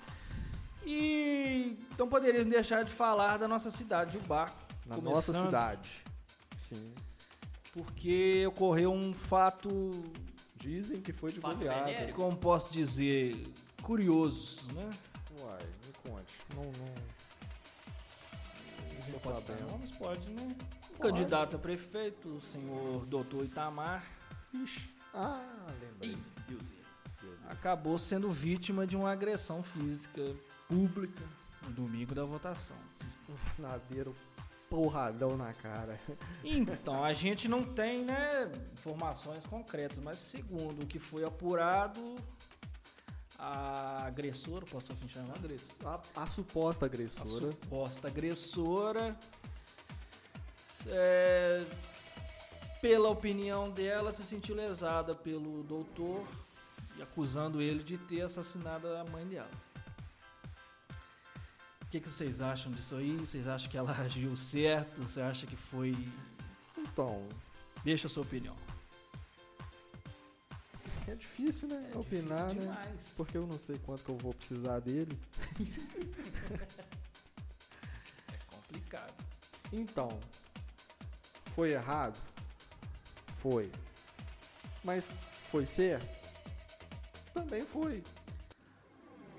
E 0.87 1.76
não 1.99 2.09
poderíamos 2.09 2.50
deixar 2.50 2.83
de 2.85 2.90
falar 2.92 3.37
da 3.37 3.47
nossa 3.47 3.71
cidade, 3.71 4.12
de 4.12 4.18
Ubar. 4.18 4.50
Na 4.87 4.97
nossa 4.97 5.33
cidade. 5.33 6.02
Sim. 6.59 6.95
Porque 7.73 8.47
ocorreu 8.47 8.90
um 8.92 9.12
fato, 9.12 9.68
Dizem 10.57 11.00
que 11.00 11.12
foi 11.12 11.30
de 11.30 11.40
Fato 11.40 11.57
goleada. 11.57 12.12
como 12.14 12.37
posso 12.37 12.73
dizer, 12.73 13.52
curioso, 13.83 14.66
né? 14.75 14.90
Uai, 15.40 15.62
me 15.87 15.92
conte. 16.11 16.35
Não, 16.54 16.64
não. 16.64 16.95
Não 18.99 19.12
Não 19.12 19.18
pode 19.21 19.38
citar 19.38 19.57
sabemos. 19.57 19.73
nomes, 19.73 19.90
pode, 19.92 20.30
né? 20.30 20.57
O 20.99 21.00
Pode. 21.00 21.12
candidato 21.14 21.55
a 21.57 21.59
prefeito, 21.61 22.28
o 22.28 22.40
senhor 22.40 23.07
doutor 23.07 23.45
Itamar, 23.45 24.05
Ixi. 24.52 24.93
Ah, 25.14 25.40
lembrei. 25.81 26.11
Ih. 26.11 26.19
Deus. 26.49 26.64
acabou 27.49 27.99
sendo 27.99 28.31
vítima 28.33 28.85
de 28.87 28.97
uma 28.97 29.12
agressão 29.12 29.62
física 29.62 30.21
pública 30.69 31.23
no 31.62 31.71
domingo 31.71 32.14
da 32.14 32.25
votação. 32.25 32.76
Nadeiro 33.59 34.14
porradão 34.69 35.37
na 35.37 35.52
cara. 35.52 35.99
Então, 36.45 37.02
a 37.05 37.12
gente 37.14 37.47
não 37.49 37.64
tem, 37.64 38.05
né, 38.05 38.50
informações 38.73 39.45
concretas, 39.47 39.99
mas 39.99 40.19
segundo 40.19 40.83
o 40.83 40.87
que 40.87 40.99
foi 40.99 41.25
apurado, 41.25 42.17
a 43.38 44.05
agressora, 44.07 44.67
posso 44.67 44.93
assim 44.93 45.09
chamar? 45.09 45.37
A, 45.85 46.23
a 46.23 46.26
suposta 46.26 46.85
A 46.85 46.88
agressora. 46.88 47.28
suposta 47.52 48.09
agressora, 48.09 49.17
é, 50.88 51.64
pela 52.80 53.09
opinião 53.09 53.71
dela, 53.71 54.12
se 54.12 54.23
sentiu 54.23 54.54
lesada 54.54 55.14
pelo 55.14 55.62
doutor 55.62 56.26
e 56.97 57.02
acusando 57.02 57.61
ele 57.61 57.83
de 57.83 57.99
ter 57.99 58.23
assassinado 58.23 58.88
a 58.97 59.04
mãe 59.04 59.26
dela. 59.26 59.50
O 61.83 61.90
que, 61.90 62.00
que 62.00 62.09
vocês 62.09 62.40
acham 62.40 62.71
disso 62.73 62.97
aí? 62.97 63.16
Vocês 63.16 63.49
acham 63.49 63.71
que 63.71 63.76
ela 63.78 63.92
agiu 63.99 64.37
certo? 64.37 65.02
Você 65.02 65.21
acha 65.21 65.47
que 65.47 65.57
foi. 65.57 65.97
Então, 66.76 67.26
Deixa 67.85 68.07
a 68.07 68.11
sua 68.11 68.23
opinião. 68.23 68.54
é 71.07 71.14
difícil, 71.14 71.68
né? 71.68 71.90
É 71.95 71.99
opinar, 71.99 72.49
difícil 72.50 72.71
né? 72.71 72.97
Porque 73.16 73.38
eu 73.38 73.47
não 73.47 73.59
sei 73.59 73.78
quanto 73.78 74.04
que 74.04 74.11
eu 74.11 74.18
vou 74.18 74.35
precisar 74.35 74.80
dele. 74.80 75.18
É 78.30 78.37
complicado. 78.54 79.14
Então, 79.73 80.21
foi 81.59 81.73
errado? 81.73 82.17
Foi. 83.35 83.69
Mas 84.85 85.11
foi 85.50 85.67
certo? 85.67 86.07
Também 87.35 87.65
foi. 87.65 88.05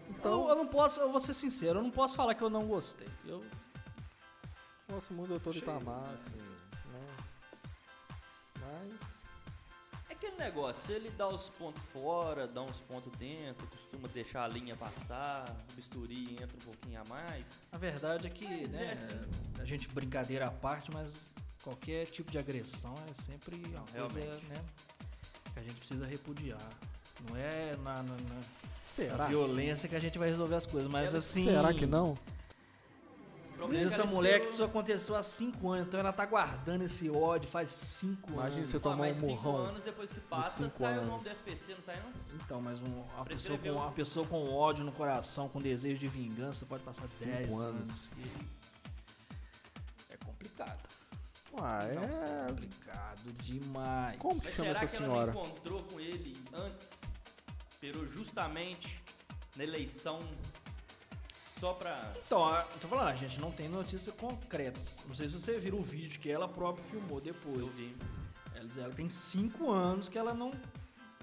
Então, 0.10 0.32
eu, 0.34 0.40
Então, 0.42 0.50
eu 0.50 0.56
não 0.58 0.68
posso, 0.68 1.00
eu 1.00 1.10
vou 1.10 1.22
ser 1.22 1.34
sincero, 1.34 1.80
eu 1.80 1.84
não 1.84 1.90
posso 1.92 2.18
falar 2.18 2.36
que 2.36 2.42
eu 2.42 2.50
não 2.50 2.68
gostei. 2.68 3.08
Eu, 3.26 3.46
nosso 4.90 5.14
mundo 5.14 5.34
é 5.34 5.40
todo 5.40 5.52
Achei- 5.56 5.62
Itamar, 5.64 6.10
assim, 6.14 6.36
né? 6.36 7.08
Mas, 8.60 9.02
É 10.10 10.14
aquele 10.14 10.36
negócio, 10.36 10.94
ele 10.94 11.10
dá 11.12 11.26
os 11.30 11.48
pontos 11.52 11.82
fora, 11.94 12.46
dá 12.48 12.62
uns 12.64 12.82
pontos 12.82 13.14
dentro, 13.18 13.66
costuma 13.68 14.10
deixar 14.10 14.44
a 14.44 14.48
linha 14.50 14.76
passar, 14.76 15.50
o 15.72 15.74
bisturi 15.74 16.34
entra 16.34 16.58
um 16.58 16.66
pouquinho 16.66 17.00
a 17.00 17.06
mais. 17.06 17.46
a 17.72 17.78
verdade 17.78 18.28
é 18.28 18.30
que, 18.30 18.46
Mas 18.64 18.74
né, 18.74 18.86
é 18.88 18.92
assim. 18.92 19.62
a 19.62 19.64
gente 19.64 19.88
brincadeira 19.88 20.48
à 20.48 20.52
parte, 20.52 20.92
mas 20.92 21.32
qualquer 21.70 22.06
tipo 22.08 22.32
de 22.32 22.38
agressão 22.40 22.94
é 23.10 23.14
sempre 23.14 23.56
uma 23.56 23.82
coisa, 24.08 24.20
realmente. 24.20 24.46
né, 24.48 24.64
que 25.54 25.60
a 25.60 25.62
gente 25.62 25.76
precisa 25.76 26.06
repudiar. 26.08 26.60
Não 27.30 27.36
é 27.38 27.76
na, 27.78 27.96
na- 27.96 28.02
na- 28.04 28.14
na 28.14 28.42
será? 28.84 29.26
violência 29.28 29.88
que 29.88 29.96
a 29.96 30.00
gente 30.00 30.18
vai 30.18 30.30
resolver 30.30 30.56
as 30.56 30.66
coisas, 30.66 30.90
mas 30.90 31.10
Ela- 31.10 31.18
assim... 31.20 31.44
Será 31.44 31.74
que 31.74 31.86
não? 31.86 32.18
O 33.62 33.74
é 33.74 33.84
Essa 33.84 34.06
mulher 34.06 34.40
que 34.40 34.48
isso 34.48 34.64
aconteceu 34.64 35.18
há 35.18 35.22
cinco 35.22 35.70
anos, 35.70 35.88
então 35.88 36.00
ela 36.00 36.14
tá 36.14 36.26
guardando 36.26 36.82
esse 36.84 37.10
ódio 37.10 37.50
faz 37.50 37.70
cinco 37.70 38.32
Imagina 38.32 38.60
anos. 38.60 38.70
você 38.72 38.78
Ah, 38.78 38.80
tomar 38.80 38.96
mas 38.96 39.18
um 39.18 39.20
cinco 39.20 39.44
murrão. 39.44 39.66
anos 39.66 39.84
depois 39.84 40.12
que 40.14 40.20
passa, 40.22 40.64
cinco 40.64 40.70
sai 40.80 40.94
o 40.94 41.02
anos. 41.02 41.10
nome 41.10 41.24
do 41.26 41.30
SPC, 41.30 41.74
não 41.74 41.84
sai 41.84 41.98
não? 42.02 42.38
Então, 42.42 42.62
mas 42.62 42.82
um- 42.82 43.02
uma, 43.18 43.26
pessoa 43.26 43.58
com, 43.60 43.70
uma 43.72 43.92
pessoa 43.92 44.26
com 44.26 44.54
ódio 44.54 44.86
no 44.86 44.94
coração, 44.94 45.50
com 45.50 45.60
desejo 45.60 46.00
de 46.00 46.08
vingança, 46.08 46.66
pode 46.66 46.84
passar 46.84 47.02
Cinco 47.06 47.36
10 47.36 47.52
anos. 47.52 47.64
anos. 47.66 48.10
e- 48.18 48.59
Ah, 51.62 51.88
Nossa, 51.94 52.14
é. 52.14 52.48
complicado 52.50 53.34
demais. 53.44 54.16
Como 54.18 54.40
que 54.40 54.46
Mas 54.48 54.56
chama 54.56 54.68
será 54.70 54.80
essa 54.84 54.88
que 54.88 54.98
senhora? 55.04 55.32
ela 55.32 55.34
não 55.34 55.42
encontrou 55.42 55.84
com 55.84 56.00
ele 56.00 56.38
antes? 56.54 56.90
Esperou 57.72 58.06
justamente 58.08 59.02
na 59.56 59.64
eleição 59.64 60.22
só 61.60 61.74
pra... 61.74 62.14
Então, 62.26 62.46
a- 62.46 62.64
tô 62.80 62.88
falando, 62.88 63.08
a 63.10 63.16
gente 63.16 63.40
não 63.40 63.52
tem 63.52 63.68
notícias 63.68 64.14
concretas. 64.16 64.98
Não 65.08 65.14
sei 65.16 65.28
se 65.30 65.34
você 65.40 65.60
viu 65.60 65.76
o 65.78 65.84
vídeo 65.84 66.20
que 66.20 66.30
ela 66.32 66.48
própria 66.48 66.84
filmou 66.86 67.20
depois. 67.20 67.60
Eu 67.60 67.68
vi. 67.70 67.96
Ela, 68.56 68.70
ela 68.86 68.94
tem 68.94 69.10
cinco 69.10 69.70
anos 69.72 70.08
que 70.10 70.18
ela 70.18 70.34
não 70.34 70.52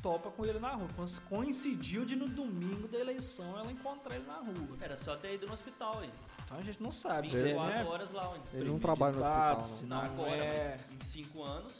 topa 0.02 0.30
com 0.30 0.44
ele 0.44 0.58
na 0.58 0.72
rua. 0.74 0.88
Coinc- 0.94 1.20
Coincidiu 1.28 2.04
de 2.04 2.14
no 2.16 2.28
domingo 2.28 2.86
da 2.88 2.98
eleição 2.98 3.58
ela 3.58 3.72
encontrar 3.72 4.16
ele 4.16 4.26
na 4.26 4.36
rua. 4.38 4.76
Era 4.80 4.96
só 4.96 5.16
ter 5.16 5.34
ido 5.34 5.46
no 5.46 5.54
hospital, 5.54 6.04
hein? 6.04 6.10
Então 6.46 6.58
a 6.58 6.62
gente 6.62 6.80
não 6.82 6.92
sabe 6.92 7.28
se 7.28 7.36
é 7.40 7.42
24 7.42 7.74
né, 7.74 7.84
horas 7.84 8.12
lá, 8.12 8.34
hein? 8.34 8.42
Ele 8.54 8.70
não 8.70 8.78
trabalha 8.78 9.16
no 9.16 9.20
hospital, 9.20 9.64
se 9.64 9.84
não. 9.84 9.96
Não, 9.96 10.04
não 10.04 10.12
agora, 10.12 10.36
é... 10.44 10.76
mas 10.90 11.02
em 11.02 11.04
5 11.24 11.42
anos, 11.42 11.74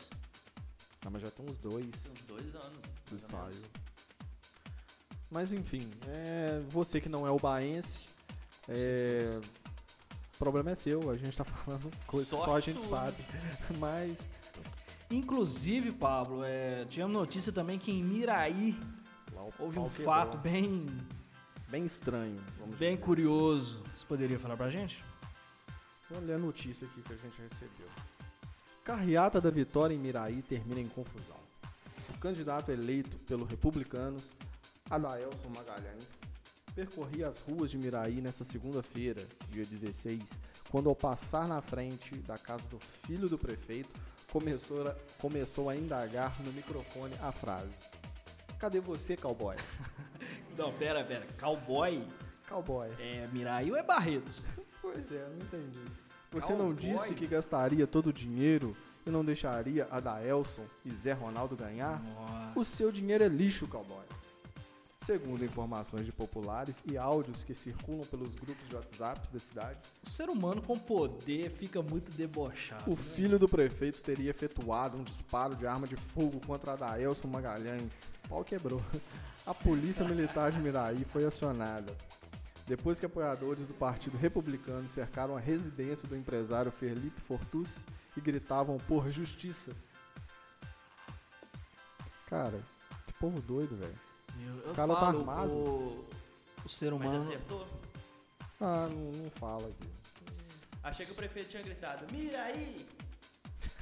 Ah, 1.05 1.11
mas 1.11 1.23
já 1.23 1.31
tem 1.31 1.49
uns 1.49 1.57
dois 1.59 1.87
tem 2.03 2.13
uns 2.13 2.23
dois 2.23 2.55
anos. 2.57 2.79
do 3.09 3.17
ensaio. 3.17 3.63
Mas 5.31 5.53
enfim, 5.53 5.89
é, 6.09 6.61
você 6.69 7.01
que 7.01 7.09
não 7.09 7.27
é 7.27 7.31
o 7.31 7.39
baense, 7.39 8.09
é, 8.69 9.41
o 10.35 10.39
problema 10.39 10.71
é 10.71 10.75
seu, 10.75 11.11
a 11.11 11.17
gente 11.17 11.37
tá 11.37 11.45
falando 11.47 11.91
coisa 12.07 12.37
que 12.37 12.43
só 12.43 12.57
a 12.57 12.61
gente 12.61 12.81
né? 12.81 12.87
sabe. 12.87 13.17
Mas 13.79 14.27
Inclusive, 15.11 15.93
Pablo, 15.93 16.43
é, 16.45 16.85
tivemos 16.87 17.13
notícia 17.13 17.53
também 17.53 17.79
que 17.79 17.93
em 17.93 18.03
Miraí 18.03 18.77
lá 19.33 19.43
houve 19.61 19.79
um 19.79 19.89
quebrou. 19.89 20.05
fato 20.05 20.37
bem, 20.39 20.87
bem 21.69 21.85
estranho. 21.85 22.43
Vamos 22.59 22.77
bem 22.79 22.95
dizer 22.95 23.05
curioso. 23.05 23.83
Você 23.95 24.05
poderia 24.07 24.39
falar 24.39 24.57
pra 24.57 24.71
gente? 24.71 24.97
assim. 24.97 26.15
Vou 26.15 26.21
ler 26.21 26.35
a 26.35 26.39
notícia 26.39 26.87
aqui 26.87 27.03
que 27.03 27.13
a 27.13 27.17
gente 27.17 27.41
recebeu. 27.41 27.89
Carreata 28.85 29.41
da 29.41 29.51
vitória 29.51 29.95
em 29.95 29.99
Miraí 29.99 30.43
termina 30.43 30.81
em 30.81 30.89
confusão. 30.89 31.37
O 32.11 32.19
candidato 32.19 32.71
eleito 32.71 33.19
pelos 33.19 33.49
republicanos, 33.49 34.31
Adaelson 34.89 35.49
Magalhães, 35.49 36.07
percorria 36.75 37.27
as 37.27 37.39
ruas 37.41 37.71
de 37.71 37.79
Miraí 37.79 38.21
nesta 38.21 38.45
segunda-feira, 38.45 39.27
dia 39.51 39.65
16, 39.65 40.31
quando 40.71 40.89
ao 40.89 40.95
passar 40.95 41.49
na 41.49 41.61
frente 41.61 42.15
da 42.19 42.39
casa 42.39 42.69
do 42.69 42.79
filho 42.79 43.29
do 43.29 43.37
prefeito, 43.37 43.97
começou 44.31 44.87
a, 44.87 44.95
começou 45.19 45.69
a 45.69 45.77
indagar 45.77 46.41
no 46.43 46.53
microfone 46.53 47.15
a 47.21 47.33
frase: 47.33 47.73
Cadê 48.59 48.79
você, 48.79 49.17
cowboy? 49.17 49.57
Não, 50.57 50.73
pera, 50.73 51.05
pera. 51.05 51.27
Cowboy 51.39 52.03
Cowboy. 52.49 52.89
é 52.99 53.29
Mirai 53.33 53.71
ou 53.71 53.77
é 53.77 53.83
Barretos? 53.83 54.43
Pois 54.81 55.11
é, 55.11 55.27
não 55.31 55.39
entendi. 55.39 55.81
Você 56.31 56.53
não 56.53 56.67
Cowboy? 56.73 56.77
disse 56.77 57.13
que 57.15 57.27
gastaria 57.27 57.89
todo 57.89 58.09
o 58.11 58.13
dinheiro 58.13 58.77
e 59.05 59.11
não 59.11 59.25
deixaria 59.25 59.89
a 59.91 59.99
Daelson 59.99 60.63
e 60.85 60.91
Zé 60.93 61.13
Ronaldo 61.13 61.57
ganhar? 61.57 62.01
Nossa. 62.01 62.53
O 62.61 62.65
seu 62.65 62.93
dinheiro 62.93 63.25
é 63.25 63.29
lixo, 63.29 63.67
cowboy. 63.67 64.05
Segundo 65.07 65.45
informações 65.45 66.05
de 66.05 66.11
populares 66.11 66.83
e 66.85 66.99
áudios 66.99 67.45
que 67.45 67.55
circulam 67.55 68.05
pelos 68.07 68.35
grupos 68.35 68.69
de 68.69 68.75
WhatsApp 68.75 69.31
da 69.33 69.39
cidade, 69.39 69.79
O 70.05 70.11
ser 70.11 70.29
humano 70.29 70.61
com 70.61 70.77
poder 70.77 71.49
fica 71.49 71.81
muito 71.81 72.11
debochado. 72.11 72.83
o 72.91 72.91
né? 72.91 72.97
filho 72.97 73.39
do 73.39 73.49
prefeito 73.49 74.03
teria 74.03 74.31
efetuado 74.31 74.99
um 74.99 75.05
disparo 75.05 75.55
de 75.55 75.65
arma 75.65 75.87
de 75.87 75.95
fogo 75.95 76.41
contra 76.45 76.73
a 76.73 76.77
Daelson 76.77 77.29
Magalhães. 77.29 78.03
O 78.25 78.31
pau 78.31 78.45
quebrou. 78.45 78.83
A 79.47 79.55
polícia 79.55 80.05
militar 80.05 80.51
de 80.51 80.59
Miraí 80.59 81.05
foi 81.05 81.25
acionada. 81.25 81.97
Depois 82.67 82.99
que 82.99 83.07
apoiadores 83.07 83.65
do 83.65 83.75
Partido 83.75 84.19
Republicano 84.19 84.89
cercaram 84.89 85.37
a 85.37 85.41
residência 85.41 86.09
do 86.09 86.17
empresário 86.17 86.73
Felipe 86.73 87.21
Fortucci 87.21 87.85
e 88.17 88.21
gritavam 88.21 88.77
por 88.89 89.09
justiça. 89.09 89.71
Cara, 92.29 92.61
que 93.07 93.13
povo 93.21 93.41
doido, 93.41 93.77
velho. 93.77 94.06
Eu, 94.45 94.61
eu 94.67 94.73
O 94.73 94.75
cara 94.75 94.95
tá 94.95 95.01
falo, 95.01 95.19
armado. 95.21 95.51
O, 95.53 96.09
o 96.65 96.69
ser 96.69 96.91
Mas 96.93 97.01
humano. 97.01 97.17
acertou? 97.23 97.67
Ah, 98.61 98.89
não, 98.91 99.13
não 99.23 99.31
fala 99.31 99.69
aqui. 99.69 99.89
Achei 100.83 101.05
que 101.07 101.13
o 101.13 101.17
prefeito 101.17 101.51
tinha 101.51 101.63
gritado, 101.63 102.07
mira 102.13 102.43
aí! 102.43 102.87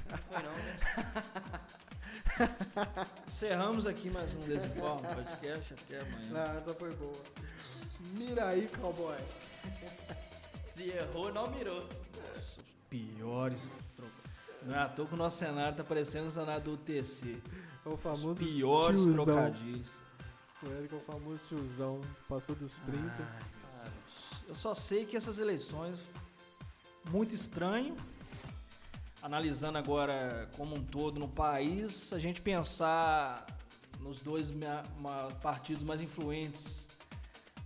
Não 0.09 0.17
foi 0.17 0.43
não, 0.43 0.51
né? 0.51 0.75
Encerramos 3.27 3.85
aqui 3.87 4.09
mais 4.09 4.35
um 4.35 4.39
Desinforma 4.41 5.07
Podcast. 5.09 5.73
Até 5.73 5.99
amanhã. 6.01 6.29
Não, 6.31 6.57
essa 6.59 6.73
foi 6.73 6.93
boa. 6.95 7.23
Mira 8.13 8.47
aí, 8.49 8.67
cowboy. 8.79 9.17
Se 10.75 10.89
errou, 10.89 11.33
não 11.33 11.49
mirou. 11.51 11.87
Os 12.35 12.57
piores. 12.89 13.61
Não 14.63 14.75
é 14.75 14.79
à 14.79 14.89
toa 14.89 15.07
que 15.07 15.13
o 15.13 15.17
nosso 15.17 15.37
cenário 15.37 15.75
tá 15.77 15.83
parecendo 15.83 16.27
o 16.27 16.31
cenário 16.31 16.63
do 16.63 16.73
UTC. 16.73 17.41
É 17.85 17.89
o 17.89 17.93
Os 17.93 18.01
famoso 18.01 18.35
piores 18.35 19.01
tiozão. 19.03 19.25
trocadilhos. 19.25 19.87
O 20.63 20.67
Eric 20.67 20.93
é 20.93 20.97
o 20.97 21.01
famoso 21.01 21.41
tiozão. 21.47 22.01
Passou 22.27 22.55
dos 22.55 22.77
30. 22.79 22.99
Ai, 22.99 23.15
cara, 23.17 23.93
eu 24.47 24.55
só 24.55 24.73
sei 24.73 25.05
que 25.05 25.17
essas 25.17 25.37
eleições 25.37 26.11
muito 27.09 27.35
estranho. 27.35 27.95
Analisando 29.21 29.77
agora 29.77 30.49
como 30.55 30.75
um 30.75 30.83
todo 30.83 31.19
no 31.19 31.27
país, 31.27 32.13
a 32.13 32.19
gente 32.19 32.41
pensar 32.41 33.45
nos 33.99 34.21
dois 34.21 34.53
partidos 35.41 35.83
mais 35.83 35.99
influentes, 35.99 36.87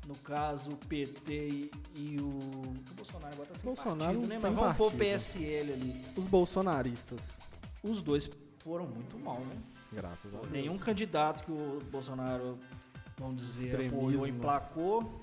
no 0.07 0.15
caso 0.15 0.71
o 0.71 0.77
PT 0.77 1.69
e, 1.95 2.17
o, 2.21 2.29
o 2.29 2.93
Bolsonaro 2.95 3.33
agora 3.33 3.49
tá 3.49 3.55
sem 3.55 3.65
Bolsonaro 3.65 4.13
partido, 4.13 4.27
né? 4.27 4.39
Mas 4.41 4.55
vamos 4.55 4.77
pôr 4.77 4.87
o 4.87 4.91
partido. 4.91 5.15
PSL 5.15 5.73
ali. 5.73 6.05
Os 6.15 6.27
bolsonaristas. 6.27 7.37
Os 7.83 8.01
dois 8.01 8.29
foram 8.59 8.87
muito 8.87 9.19
mal, 9.19 9.41
né? 9.41 9.57
Graças 9.91 10.33
a 10.33 10.37
Deus. 10.39 10.51
Nenhum 10.51 10.77
candidato 10.77 11.43
que 11.43 11.51
o 11.51 11.81
Bolsonaro, 11.91 12.59
vamos 13.17 13.41
dizer, 13.41 13.87
apoiou, 13.87 14.27
emplacou. 14.27 15.21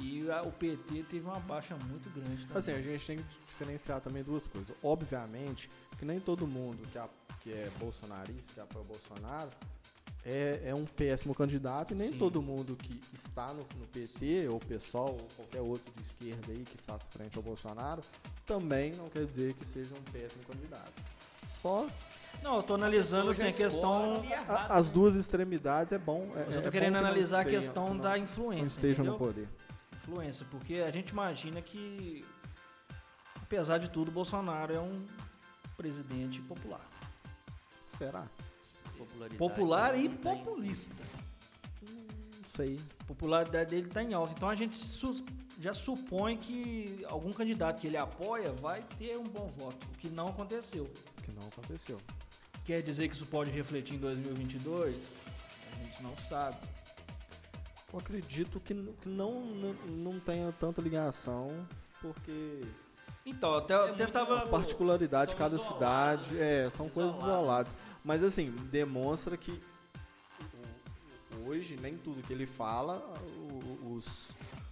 E 0.00 0.30
a- 0.30 0.42
o 0.42 0.52
PT 0.52 1.02
teve 1.10 1.24
uma 1.26 1.40
baixa 1.40 1.74
muito 1.76 2.08
grande. 2.10 2.42
também. 2.46 2.56
Assim, 2.56 2.70
a 2.72 2.80
gente 2.80 3.04
tem 3.06 3.16
que 3.18 3.24
diferenciar 3.46 4.00
também 4.00 4.22
duas 4.22 4.46
coisas. 4.46 4.76
Obviamente 4.82 5.68
que 5.98 6.04
nem 6.04 6.20
todo 6.20 6.46
mundo 6.46 6.78
que, 6.92 6.98
a- 6.98 7.08
que 7.40 7.50
é 7.52 7.68
bolsonarista, 7.80 8.52
que 8.54 8.60
apoia 8.60 8.84
o 8.84 8.86
Bolsonaro, 8.86 9.50
é, 10.24 10.60
é 10.66 10.74
um 10.74 10.84
péssimo 10.84 11.34
candidato. 11.34 11.94
E 11.94 11.96
nem 11.96 12.12
Sim. 12.12 12.18
todo 12.18 12.40
mundo 12.40 12.76
que 12.76 13.00
está 13.12 13.48
no, 13.52 13.66
no 13.76 13.86
PT, 13.88 14.46
ou 14.48 14.60
PSOL, 14.60 15.14
ou 15.20 15.28
qualquer 15.34 15.62
outro 15.62 15.92
de 15.96 16.02
esquerda 16.02 16.52
aí 16.52 16.62
que 16.64 16.78
faça 16.86 17.08
frente 17.10 17.36
ao 17.36 17.42
Bolsonaro, 17.42 18.02
também 18.46 18.92
não 18.92 19.08
quer 19.08 19.24
dizer 19.26 19.54
que 19.54 19.64
seja 19.66 19.96
um 19.96 20.12
péssimo 20.12 20.44
candidato. 20.44 20.92
Só 21.60 21.88
Não, 22.42 22.56
eu 22.56 22.62
tô 22.62 22.74
analisando 22.74 23.30
assim, 23.30 23.46
a 23.46 23.52
questão. 23.52 24.22
a- 24.48 24.76
as 24.76 24.90
duas 24.90 25.14
extremidades 25.16 25.92
é 25.92 25.98
bom. 25.98 26.30
É, 26.34 26.44
Mas 26.46 26.54
eu 26.54 26.60
é 26.60 26.62
tô 26.62 26.62
bom 26.62 26.70
querendo 26.70 26.86
que 26.94 27.00
não 27.00 27.00
analisar 27.00 27.40
a 27.40 27.44
questão 27.44 27.86
que 27.88 27.92
não- 27.94 28.00
da 28.00 28.10
não 28.10 28.16
influência. 28.16 28.66
estejam 28.66 29.04
no 29.04 29.18
poder. 29.18 29.48
Influência, 29.96 30.46
porque 30.50 30.74
a 30.76 30.90
gente 30.90 31.10
imagina 31.10 31.60
que, 31.60 32.24
apesar 33.42 33.78
de 33.78 33.90
tudo, 33.90 34.08
o 34.08 34.12
Bolsonaro 34.12 34.74
é 34.74 34.80
um 34.80 35.04
presidente 35.76 36.40
popular. 36.42 36.80
Será? 37.98 38.26
Popular 39.36 39.98
e 39.98 40.08
não 40.08 40.16
tem. 40.16 40.38
populista. 40.38 40.94
Não 41.82 42.48
sei. 42.48 42.80
A 43.00 43.04
popularidade 43.04 43.70
dele 43.70 43.86
está 43.88 44.02
em 44.02 44.14
alta. 44.14 44.32
Então 44.36 44.48
a 44.48 44.54
gente 44.54 44.76
su- 44.78 45.24
já 45.60 45.74
supõe 45.74 46.36
que 46.36 47.04
algum 47.08 47.32
candidato 47.32 47.80
que 47.80 47.86
ele 47.86 47.96
apoia 47.96 48.50
vai 48.52 48.82
ter 48.98 49.16
um 49.16 49.24
bom 49.24 49.52
voto, 49.56 49.86
o 49.92 49.96
que 49.98 50.08
não 50.08 50.28
aconteceu. 50.28 50.90
Que 51.22 51.30
não 51.32 51.46
aconteceu. 51.48 52.00
Quer 52.68 52.82
dizer 52.82 53.08
que 53.08 53.14
isso 53.14 53.24
pode 53.24 53.50
refletir 53.50 53.94
em 53.96 53.98
2022? 53.98 54.94
A 55.72 55.84
gente 55.84 56.02
não 56.02 56.14
sabe. 56.28 56.58
Eu 57.90 57.98
acredito 57.98 58.60
que, 58.60 58.74
que 58.74 59.08
não, 59.08 59.40
não, 59.40 59.72
não 59.86 60.20
tenha 60.20 60.52
tanta 60.52 60.82
ligação, 60.82 61.66
porque 62.02 62.60
Então, 63.24 63.54
até, 63.54 63.72
É 63.72 63.88
até 63.90 64.06
tava. 64.06 64.40
a 64.40 64.46
particularidade 64.48 65.30
de 65.30 65.36
cada 65.38 65.56
isolados, 65.56 66.26
cidade, 66.26 66.34
né? 66.34 66.66
é, 66.66 66.70
são 66.70 66.90
coisas 66.90 67.14
Isolados. 67.14 67.38
isoladas. 67.40 67.74
Mas 68.04 68.22
assim, 68.22 68.50
demonstra 68.70 69.34
que 69.38 69.58
hoje 71.46 71.78
nem 71.80 71.96
tudo 71.96 72.22
que 72.22 72.34
ele 72.34 72.44
fala, 72.46 73.02
os, 73.86 74.28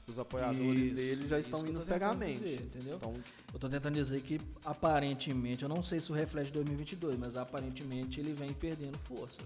os 0.09 0.19
apoiadores 0.19 0.87
Isso, 0.87 0.95
dele 0.95 1.27
já 1.27 1.38
estão 1.38 1.66
indo 1.66 1.81
cegamente. 1.81 2.38
dizer, 2.45 2.62
entendeu? 2.62 2.97
Então, 2.97 3.14
Eu 3.53 3.59
tô 3.59 3.69
tentando 3.69 3.95
dizer 3.95 4.21
que 4.21 4.40
aparentemente, 4.64 5.62
eu 5.64 5.69
não 5.69 5.83
sei 5.83 5.99
se 5.99 6.05
isso 6.05 6.12
reflete 6.12 6.51
2022, 6.53 7.19
mas 7.19 7.37
aparentemente 7.37 8.21
ele 8.21 8.33
vem 8.33 8.53
perdendo 8.53 8.97
força. 8.99 9.40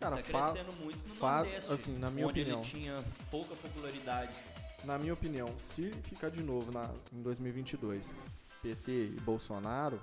cara, 0.00 0.16
tá 0.16 0.22
fa- 0.22 0.52
crescendo 0.52 0.72
muito 0.82 1.08
no 1.08 1.14
fa- 1.14 1.42
Nordeste, 1.44 1.72
assim, 1.72 1.96
na 1.98 2.10
minha 2.10 2.26
onde 2.26 2.40
opinião. 2.40 2.60
ele 2.60 2.68
tinha 2.70 3.04
pouca 3.30 3.54
popularidade. 3.54 4.32
na 4.84 4.96
minha 4.98 5.12
opinião, 5.12 5.48
se 5.58 5.90
ficar 6.04 6.28
de 6.30 6.42
novo 6.42 6.70
na, 6.72 6.90
em 7.12 7.20
2022 7.22 8.10
PT 8.62 8.90
e 9.16 9.20
Bolsonaro, 9.20 10.00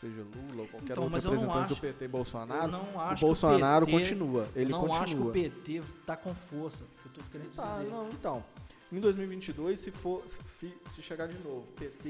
seja 0.00 0.22
Lula 0.22 0.62
ou 0.62 0.68
qualquer 0.68 0.92
Então, 0.92 1.04
outro 1.04 1.18
representante 1.20 1.68
do 1.68 1.72
acho- 1.74 1.80
PT 1.80 2.04
e 2.04 2.06
eu 2.06 2.10
Bolsonaro, 2.10 2.70
não 2.72 2.94
o 2.94 3.00
acho 3.00 3.20
Bolsonaro 3.26 3.86
que 3.86 3.92
o 3.92 3.96
PT, 3.96 4.08
continua. 4.10 4.48
Ele 4.54 4.64
eu 4.66 4.70
não 4.70 4.80
continua. 4.80 5.02
acho 5.04 5.14
que 5.16 5.22
o 5.22 5.32
PT 5.32 5.82
tá 6.06 6.16
com 6.16 6.32
força, 6.34 6.84
eu 7.04 7.10
tô 7.12 7.20
querendo 7.30 7.54
Tá, 7.54 7.78
dizer. 7.78 7.90
não, 7.90 8.08
então. 8.10 8.44
Em 8.92 8.98
2022, 9.00 9.78
se 9.78 9.90
for 9.90 10.22
se, 10.28 10.74
se 10.88 11.02
chegar 11.02 11.28
de 11.28 11.38
novo 11.38 11.66
PT 11.78 12.08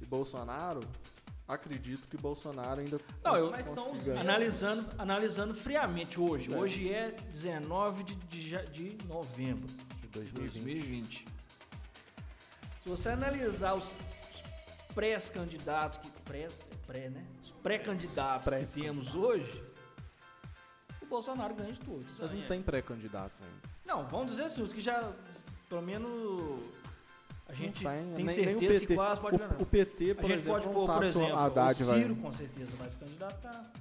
e 0.00 0.06
Bolsonaro, 0.06 0.80
acredito 1.46 2.08
que 2.08 2.16
Bolsonaro 2.16 2.80
ainda 2.80 2.98
Não, 3.22 3.36
eu- 3.36 3.50
Mas 3.50 3.66
são 3.66 3.74
consiga. 3.74 3.96
mesmos. 4.14 4.18
Analisando, 4.20 4.86
analisando 4.98 5.54
friamente 5.54 6.18
hoje. 6.18 6.52
É. 6.52 6.56
Hoje 6.56 6.90
é 6.92 7.10
19 7.10 8.04
de, 8.04 8.14
de, 8.14 8.66
de 8.96 9.06
novembro 9.06 9.66
de 9.66 9.98
de 10.02 10.08
2020. 10.08 10.64
2020. 10.64 11.28
Se 12.82 12.88
você 12.88 13.10
analisar 13.10 13.74
os, 13.74 13.92
os 14.32 14.42
pré-candidatos, 14.94 15.98
que 15.98 16.10
pré, 16.22 16.48
pré, 16.86 17.10
né? 17.10 17.22
Os 17.42 17.50
pré-candidatos 17.62 18.48
Pré- 18.48 18.60
que 18.60 18.80
temos 18.80 19.14
hoje, 19.14 19.62
o 21.02 21.06
Bolsonaro 21.06 21.54
ganha 21.54 21.72
de 21.74 21.80
todos. 21.80 22.06
Mas 22.18 22.32
não 22.32 22.42
É. 22.42 22.46
tem 22.46 22.62
pré-candidatos 22.62 23.38
ainda. 23.42 23.68
Não, 23.84 24.06
vamos 24.08 24.30
dizer 24.32 24.44
assim, 24.44 24.62
os 24.62 24.72
que 24.72 24.80
já, 24.80 25.12
pelo 25.68 25.82
menos, 25.82 26.60
a 27.46 27.52
gente 27.52 27.82
não 27.84 27.90
tem, 27.92 28.04
nem- 28.04 28.14
nem 28.14 28.24
o 28.26 28.28
certeza 28.58 28.72
PT. 28.80 28.86
que 28.86 28.94
quase 28.94 29.20
pode 29.20 29.38
ganhar. 29.38 29.56
O, 29.58 29.62
o 29.62 29.66
PT, 29.66 30.14
por 30.14 30.24
a 30.24 30.28
gente 30.28 30.38
exemplo, 30.40 30.52
pode 30.52 30.66
não 30.66 30.72
pôr, 30.74 30.86
por 30.86 31.02
o 31.02 31.04
exemplo, 31.06 31.36
Haddad 31.36 31.82
o 31.82 31.86
vai... 31.86 31.98
Ciro 32.02 32.16
com 32.16 32.32
certeza 32.32 32.76
vai 32.76 32.90
se 32.90 32.96
candidatar. 32.96 33.72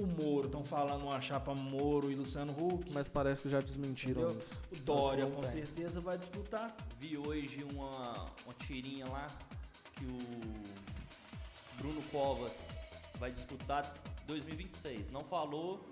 O 0.00 0.06
Moro, 0.06 0.46
estão 0.46 0.64
falando 0.64 1.02
uma 1.04 1.20
chapa 1.20 1.54
Moro 1.54 2.10
e 2.10 2.16
Luciano 2.16 2.50
Huck. 2.52 2.92
Mas 2.92 3.08
parece 3.08 3.42
que 3.42 3.48
já 3.48 3.60
desmentiram 3.60 4.22
Entendeu? 4.22 4.40
isso. 4.40 4.60
o 4.72 4.76
Dória 4.84 5.26
com 5.26 5.40
tem. 5.42 5.50
certeza 5.52 6.00
vai 6.00 6.18
disputar. 6.18 6.74
Vi 6.98 7.16
hoje 7.16 7.62
uma, 7.62 8.24
uma 8.44 8.54
tirinha 8.66 9.06
lá 9.06 9.28
que 9.92 10.04
o 10.04 10.18
Bruno 11.78 12.02
Covas 12.10 12.52
vai 13.20 13.30
disputar 13.30 13.94
2026. 14.26 15.12
Não 15.12 15.20
falou 15.20 15.88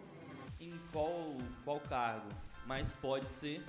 em 0.59 0.73
qual, 0.93 1.37
qual 1.65 1.79
cargo, 1.79 2.27
mas 2.67 2.97
pode 2.97 3.27
ser. 3.29 3.65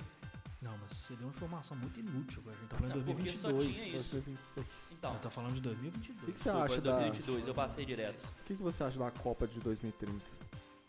Não, 0.64 0.78
mas 0.78 0.92
seria 0.96 1.26
uma 1.26 1.28
informação 1.28 1.76
muito 1.76 2.00
inútil 2.00 2.40
agora. 2.40 2.56
A 2.56 2.60
gente 2.60 2.70
tá 2.70 2.76
falando 2.78 2.92
de 2.92 2.98
Não, 2.98 3.04
porque 3.14 3.30
só 3.36 3.52
2022. 3.52 3.74
tinha 3.76 3.98
isso. 3.98 4.10
2026. 4.12 4.66
Então, 4.92 5.18
tô 5.18 5.28
falando 5.30 5.52
de 5.52 5.58
O 5.58 5.62
que, 5.62 5.68
2022. 5.68 6.16
que 6.16 6.24
você 6.24 6.32
desculpa, 6.32 6.64
acha 6.64 6.80
da... 6.80 6.90
2022, 6.92 7.46
eu 7.48 7.54
passei 7.54 7.84
direto. 7.84 8.24
O 8.24 8.44
que, 8.44 8.56
que 8.56 8.62
você 8.62 8.82
acha 8.82 8.98
da 8.98 9.10
Copa 9.10 9.46
de 9.46 9.60
2030? 9.60 10.16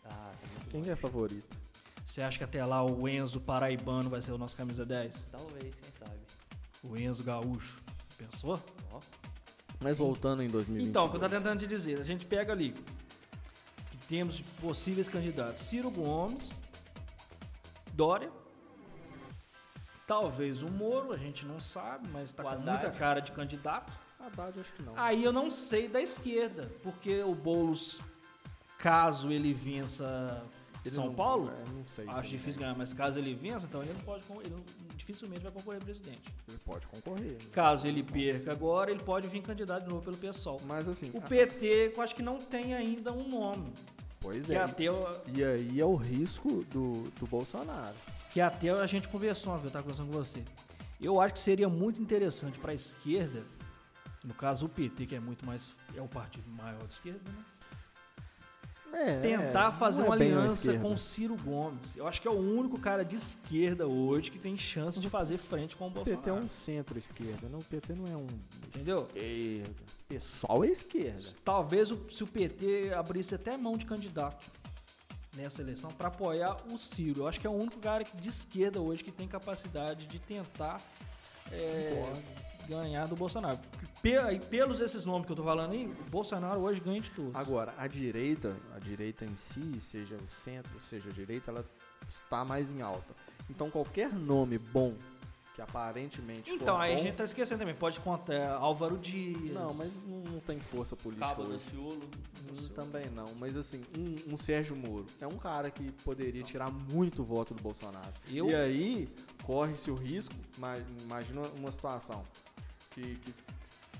Ah, 0.06 0.08
tá 0.08 0.48
muito 0.48 0.70
Quem 0.70 0.82
bom. 0.82 0.90
é 0.90 0.96
favorito? 0.96 1.56
Você 2.06 2.22
acha 2.22 2.38
que 2.38 2.44
até 2.44 2.64
lá 2.64 2.82
o 2.82 3.06
Enzo 3.06 3.38
Paraibano 3.38 4.08
vai 4.08 4.22
ser 4.22 4.32
o 4.32 4.38
nosso 4.38 4.56
camisa 4.56 4.86
10? 4.86 5.26
Talvez, 5.30 5.74
quem 5.78 5.92
sabe. 5.92 6.20
O 6.82 6.96
Enzo 6.96 7.22
Gaúcho. 7.22 7.78
Pensou? 8.16 8.58
Ó, 8.92 9.00
Mas 9.78 9.98
voltando 9.98 10.42
em 10.42 10.48
2022. 10.48 10.88
Então, 10.88 11.04
o 11.04 11.10
que 11.10 11.16
eu 11.16 11.20
tô 11.20 11.28
tentando 11.28 11.58
te 11.60 11.66
dizer, 11.66 12.00
a 12.00 12.04
gente 12.04 12.24
pega 12.24 12.52
ali 12.52 12.72
que 13.90 13.96
temos 14.08 14.40
possíveis 14.58 15.06
candidatos: 15.08 15.64
Ciro 15.64 15.90
Gomes, 15.90 16.48
Dória, 17.92 18.30
Talvez 20.06 20.62
o 20.62 20.68
Moro, 20.70 21.12
a 21.12 21.16
gente 21.16 21.44
não 21.44 21.58
sabe, 21.60 22.06
mas 22.12 22.30
tá 22.32 22.42
O 22.42 22.46
com 22.46 22.52
Haddad. 22.52 22.70
muita 22.70 22.90
cara 22.90 23.20
de 23.20 23.32
candidato. 23.32 23.92
Haddad 24.20 24.60
acho 24.60 24.72
que 24.72 24.82
não. 24.82 24.92
Aí 24.96 25.24
eu 25.24 25.32
não 25.32 25.50
sei 25.50 25.88
da 25.88 26.00
esquerda, 26.00 26.70
porque 26.82 27.22
o 27.22 27.34
Boulos, 27.34 27.98
caso 28.78 29.32
ele 29.32 29.52
vença 29.52 30.42
Ele 30.84 30.94
São 30.94 31.06
não- 31.06 31.14
Paulo, 31.14 31.50
é, 31.50 31.70
não 31.76 31.84
sei. 31.84 32.04
se 32.04 32.10
acho 32.12 32.28
difícil 32.30 32.60
ganhar, 32.60 32.76
mas 32.76 32.92
caso 32.92 33.18
ele 33.18 33.34
vença, 33.34 33.66
então 33.66 33.82
ele 33.82 33.92
não 33.92 34.00
pode, 34.02 34.22
ele 34.44 34.50
não- 34.54 34.62
dificilmente 34.96 35.42
vai 35.42 35.50
concorrer 35.50 35.82
presidente. 35.82 36.22
Ele 36.46 36.58
pode 36.64 36.86
concorrer. 36.86 37.36
mas- 37.40 37.48
Caso 37.50 37.88
ele 37.88 38.04
perca 38.04 38.52
agora, 38.52 38.92
ele 38.92 39.02
pode 39.02 39.26
vir 39.26 39.42
candidato 39.42 39.82
de 39.82 39.88
novo 39.90 40.02
pelo 40.04 40.16
PSOL. 40.16 40.60
Mas 40.64 40.86
assim, 40.88 41.10
O 41.12 41.18
a- 41.18 41.22
PT, 41.22 41.92
eu 41.96 42.00
acho 42.02 42.14
que 42.14 42.22
não 42.22 42.38
tem 42.38 42.72
ainda 42.74 43.12
um 43.12 43.28
nome. 43.28 43.72
pois 44.20 44.48
é. 44.48 44.58
até, 44.58 44.88
o- 44.88 45.08
E 45.34 45.42
aí 45.42 45.80
é 45.80 45.84
o 45.84 45.96
risco 45.96 46.62
do, 46.70 47.10
do 47.18 47.26
Bolsonaro. 47.26 47.96
Que 48.36 48.40
até 48.42 48.68
a 48.68 48.84
gente 48.86 49.08
conversou 49.08 49.50
uma 49.50 49.58
vez, 49.58 49.68
eu 49.68 49.72
tava 49.72 49.84
conversando 49.84 50.12
com 50.12 50.18
você. 50.22 50.44
Eu 51.00 51.18
acho 51.22 51.32
que 51.32 51.40
seria 51.40 51.70
muito 51.70 52.02
interessante 52.02 52.58
para 52.58 52.72
a 52.72 52.74
esquerda, 52.74 53.42
no 54.22 54.34
caso 54.34 54.66
o 54.66 54.68
PT, 54.68 55.06
que 55.06 55.14
é 55.14 55.20
muito 55.20 55.46
mais 55.46 55.74
é 55.96 56.02
o 56.02 56.06
partido 56.08 56.46
maior 56.50 56.84
de 56.86 56.92
esquerda, 56.92 57.20
né? 57.30 57.44
É, 58.92 59.20
tentar 59.20 59.72
fazer 59.72 60.02
uma 60.02 60.16
é 60.16 60.18
bem 60.18 60.32
a 60.32 60.36
aliança 60.38 60.78
com 60.78 60.92
o 60.92 60.98
Ciro 60.98 61.34
Gomes. 61.36 61.96
Eu 61.96 62.06
acho 62.06 62.20
que 62.20 62.28
é 62.28 62.30
o 62.30 62.34
único 62.38 62.78
cara 62.78 63.04
de 63.06 63.16
esquerda 63.16 63.86
hoje 63.86 64.30
que 64.30 64.38
tem 64.38 64.56
chance 64.58 65.00
de 65.00 65.08
fazer 65.08 65.38
frente 65.38 65.74
com 65.74 65.84
o 65.84 65.86
O 65.88 65.90
Bolsonaro. 65.90 66.18
PT 66.22 66.30
é 66.30 66.32
um 66.34 66.48
centro-esquerda, 66.48 67.48
não, 67.48 67.58
o 67.60 67.64
PT 67.64 67.94
não 67.94 68.04
é 68.12 68.16
um 68.16 68.26
Entendeu? 68.66 69.08
esquerda. 69.14 69.70
O 69.70 70.04
pessoal 70.08 70.62
é 70.64 70.68
esquerda. 70.68 71.22
Talvez 71.42 71.90
o- 71.90 72.06
se 72.10 72.22
o 72.22 72.26
PT 72.26 72.92
abrisse 72.94 73.34
até 73.34 73.56
mão 73.56 73.76
de 73.78 73.86
candidato 73.86 74.46
nessa 75.36 75.62
eleição 75.62 75.90
para 75.90 76.08
apoiar 76.08 76.56
o 76.72 76.78
Ciro. 76.78 77.22
Eu 77.22 77.28
acho 77.28 77.40
que 77.40 77.46
é 77.46 77.50
o 77.50 77.54
único 77.54 77.78
cara 77.78 78.04
de 78.04 78.28
esquerda 78.28 78.80
hoje 78.80 79.04
que 79.04 79.12
tem 79.12 79.28
capacidade 79.28 80.06
de 80.06 80.18
tentar 80.18 80.80
é, 81.52 82.12
ganhar 82.68 83.06
do 83.06 83.16
Bolsonaro. 83.16 83.58
Aí, 84.24 84.38
pelos 84.38 84.80
esses 84.80 85.04
nomes 85.04 85.26
que 85.26 85.32
eu 85.32 85.36
tô 85.36 85.42
falando 85.42 85.72
aí, 85.72 85.86
o 85.86 86.10
Bolsonaro 86.10 86.60
hoje 86.60 86.80
ganha 86.80 87.00
de 87.00 87.10
tudo. 87.10 87.36
Agora, 87.36 87.74
a 87.76 87.86
direita, 87.86 88.56
a 88.74 88.78
direita 88.78 89.24
em 89.24 89.36
si, 89.36 89.80
seja 89.80 90.16
o 90.16 90.28
centro, 90.28 90.80
seja 90.80 91.10
a 91.10 91.12
direita, 91.12 91.50
ela 91.50 91.64
está 92.06 92.44
mais 92.44 92.70
em 92.70 92.82
alta. 92.82 93.14
Então 93.50 93.70
qualquer 93.70 94.12
nome 94.12 94.58
bom 94.58 94.94
que 95.56 95.62
aparentemente 95.62 96.50
Então, 96.50 96.78
aí 96.78 96.92
a 96.92 96.96
bom, 96.96 97.02
gente 97.02 97.16
tá 97.16 97.24
esquecendo 97.24 97.60
também. 97.60 97.74
Pode 97.74 97.98
contar 98.00 98.52
Álvaro 98.56 98.98
Dias. 98.98 99.52
Não, 99.52 99.72
mas 99.72 99.90
não, 100.06 100.18
não 100.34 100.40
tem 100.40 100.60
força 100.60 100.94
política 100.94 101.26
Cabo 101.28 101.42
hoje. 101.44 101.52
Daciolo. 101.64 102.02
Hum, 102.04 102.68
Também 102.74 103.06
não, 103.10 103.34
mas 103.36 103.56
assim, 103.56 103.82
um, 103.96 104.34
um 104.34 104.36
Sérgio 104.36 104.76
Moro 104.76 105.06
é 105.18 105.26
um 105.26 105.38
cara 105.38 105.70
que 105.70 105.90
poderia 106.04 106.42
tirar 106.42 106.70
muito 106.70 107.24
voto 107.24 107.54
do 107.54 107.62
Bolsonaro. 107.62 108.12
Eu- 108.30 108.50
E 108.50 108.54
aí 108.54 109.08
corre-se 109.44 109.90
o 109.90 109.94
risco, 109.94 110.34
ma- 110.58 110.78
imagina 111.02 111.40
uma 111.56 111.72
situação 111.72 112.22
que, 112.90 113.16
que 113.16 113.34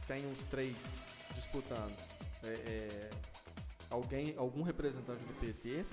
tem 0.07 0.31
os 0.31 0.45
três 0.45 0.95
disputando. 1.35 1.97
É, 2.45 2.49
é, 2.49 3.11
alguém, 3.89 4.35
algum 4.37 4.61
representante 4.63 5.25
do 5.25 5.33
PT, 5.41 5.87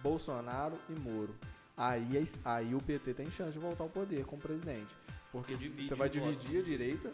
Bolsonaro 0.00 0.78
e 0.88 0.92
Moro. 0.92 1.34
Aí, 1.78 2.16
es- 2.16 2.38
aí 2.44 2.74
o 2.74 2.80
PT 2.82 3.14
tem 3.14 3.30
chance 3.30 3.52
de 3.52 3.58
voltar 3.60 3.84
ao 3.84 3.88
poder 3.90 4.24
como 4.26 4.42
presidente. 4.42 4.92
Porque 5.30 5.54
você 5.54 5.94
vai 5.94 6.08
dividir 6.08 6.58
a 6.60 6.62
direita. 6.62 7.10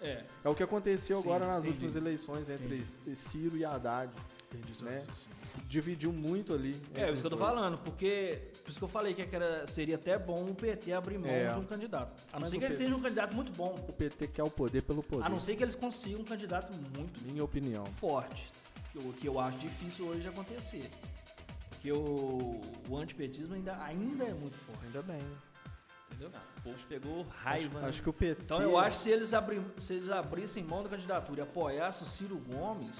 É. 0.00 0.24
É 0.42 0.48
o 0.48 0.54
que 0.54 0.62
aconteceu 0.62 1.18
Sim, 1.18 1.22
agora 1.24 1.46
nas 1.46 1.58
entendi. 1.58 1.68
últimas 1.84 1.94
eleições 1.94 2.48
entre 2.48 2.76
Entendi. 2.78 3.14
Ciro 3.14 3.56
e 3.58 3.64
Haddad. 3.64 4.10
Entendi, 4.52 4.82
né? 4.82 5.06
dividiu 5.66 6.12
muito 6.12 6.54
ali. 6.54 6.80
É, 6.94 7.06
isso 7.12 7.20
que 7.20 7.26
eu 7.26 7.30
tô 7.30 7.36
falando, 7.36 7.76
porque. 7.78 8.40
Por 8.64 8.70
isso 8.70 8.78
que 8.78 8.84
eu 8.84 8.88
falei 8.88 9.12
que 9.14 9.22
era, 9.34 9.66
seria 9.68 9.96
até 9.96 10.18
bom 10.18 10.44
o 10.48 10.54
PT 10.54 10.92
abrir 10.92 11.18
mão 11.18 11.28
É. 11.30 11.52
de 11.52 11.58
um 11.58 11.64
candidato. 11.64 12.22
A 12.32 12.36
não 12.36 12.40
Mas 12.42 12.50
ser 12.50 12.58
que 12.58 12.64
ele 12.64 12.76
seja 12.78 12.94
um 12.96 13.00
candidato 13.02 13.34
muito 13.36 13.52
bom. 13.52 13.84
O 13.88 13.92
PT 13.92 14.28
quer 14.28 14.42
o 14.44 14.50
poder 14.50 14.82
pelo 14.82 15.02
poder. 15.02 15.24
A 15.24 15.28
não 15.28 15.40
ser 15.40 15.56
que 15.56 15.62
eles 15.62 15.74
consigam 15.74 16.20
um 16.20 16.24
candidato 16.24 16.72
muito 16.96 17.22
Minha 17.24 17.44
opinião. 17.44 17.84
forte. 17.86 18.48
O 18.94 19.12
que 19.12 19.26
eu 19.28 19.38
acho 19.38 19.58
difícil 19.58 20.06
hoje 20.06 20.20
de 20.22 20.28
acontecer. 20.28 20.90
Porque 21.80 21.92
o, 21.92 22.60
o 22.90 22.96
antipetismo 22.98 23.54
ainda, 23.54 23.74
ainda 23.82 24.24
é 24.24 24.34
muito 24.34 24.54
forte. 24.54 24.84
Ainda 24.84 25.00
bem. 25.00 25.22
Entendeu? 26.10 26.30
O 26.58 26.60
povo 26.60 26.86
pegou 26.86 27.22
raiva, 27.22 27.64
acho, 27.64 27.78
né? 27.78 27.88
acho 27.88 28.02
que 28.02 28.10
o 28.10 28.12
PT. 28.12 28.42
Então 28.42 28.60
eu 28.60 28.76
acho 28.76 28.98
que 28.98 29.04
se 29.04 29.10
eles, 29.10 29.32
abri, 29.32 29.62
se 29.78 29.94
eles 29.94 30.10
abrissem 30.10 30.62
mão 30.62 30.82
da 30.82 30.90
candidatura 30.90 31.40
e 31.40 31.42
apoiassem 31.42 32.06
o 32.06 32.10
Ciro 32.10 32.36
Gomes, 32.36 32.94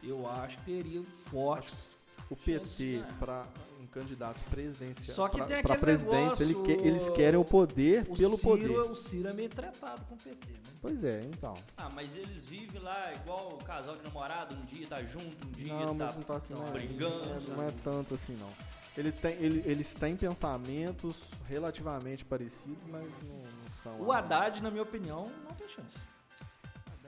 eu 0.00 0.30
acho 0.30 0.58
que 0.58 0.64
teria 0.64 1.02
fortes. 1.02 1.96
o 2.30 2.36
PT 2.36 2.98
ganhar. 2.98 3.18
para 3.18 3.48
candidatos 3.94 4.42
presidenciais. 4.42 5.14
Só 5.14 5.28
que 5.28 5.36
pra, 5.38 5.46
tem 5.46 5.56
aquele 5.58 5.78
presidente, 5.78 6.42
ele 6.42 6.54
negócio- 6.54 6.64
que- 6.76 6.86
eles 6.88 7.08
querem 7.10 7.38
o 7.40 7.44
poder 7.44 8.02
O 8.08 8.16
pelo 8.16 8.36
Ciro, 8.36 8.42
poder. 8.42 8.70
o 8.80 8.94
Ciro 8.96 9.28
é 9.28 9.32
meio 9.32 9.48
tratado 9.48 10.04
com 10.06 10.14
o 10.14 10.18
PT, 10.18 10.50
né? 10.52 10.58
Pois 10.82 11.04
é, 11.04 11.22
então. 11.32 11.54
Ah, 11.76 11.88
mas 11.88 12.14
eles 12.16 12.44
vivem 12.44 12.80
lá 12.82 13.12
igual 13.14 13.54
o 13.54 13.64
casal 13.64 13.96
de 13.96 14.02
namorado, 14.02 14.54
um 14.54 14.64
dia 14.64 14.86
tá 14.86 15.02
junto, 15.04 15.46
um 15.46 15.50
dia 15.52 15.72
Não, 15.72 15.96
tá, 15.96 16.06
mas 16.06 16.16
não 16.16 16.22
tá 16.24 16.34
assim, 16.36 16.52
não. 16.54 16.70
brigando. 16.72 17.24
É, 17.24 17.54
não 17.56 17.62
é 17.68 17.72
tanto 17.82 18.14
assim, 18.14 18.36
não. 18.38 18.50
Ele 18.96 19.10
tem, 19.10 19.32
ele- 19.38 19.62
eles 19.66 19.94
têm 19.94 20.14
pensamentos 20.16 21.16
relativamente 21.48 22.24
parecidos, 22.24 22.82
mas 22.90 23.02
não, 23.22 23.36
não 23.38 23.70
são. 23.82 24.00
O 24.00 24.12
Haddad, 24.12 24.62
na 24.62 24.70
minha 24.70 24.82
opinião, 24.82 25.30
não 25.44 25.54
tem 25.54 25.68
chance. 25.68 25.88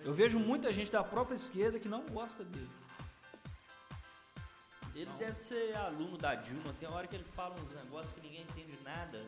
Eu 0.05 0.15
vejo 0.15 0.39
muita 0.39 0.73
gente 0.73 0.91
da 0.91 1.03
própria 1.03 1.35
esquerda 1.35 1.79
que 1.81 1.89
não 1.89 2.03
gosta 2.07 2.45
dele. 2.45 2.69
Ele 4.97 5.11
deve 5.19 5.39
ser 5.39 5.77
aluno 5.77 6.17
da 6.17 6.35
Dilma, 6.35 6.73
tem 6.81 6.89
hora 6.89 7.07
que 7.07 7.15
ele 7.17 7.25
fala 7.35 7.55
uns 7.55 7.75
negócios 7.85 8.13
que 8.15 8.21
ninguém 8.23 8.43
entende 8.43 8.79
nada. 8.83 9.21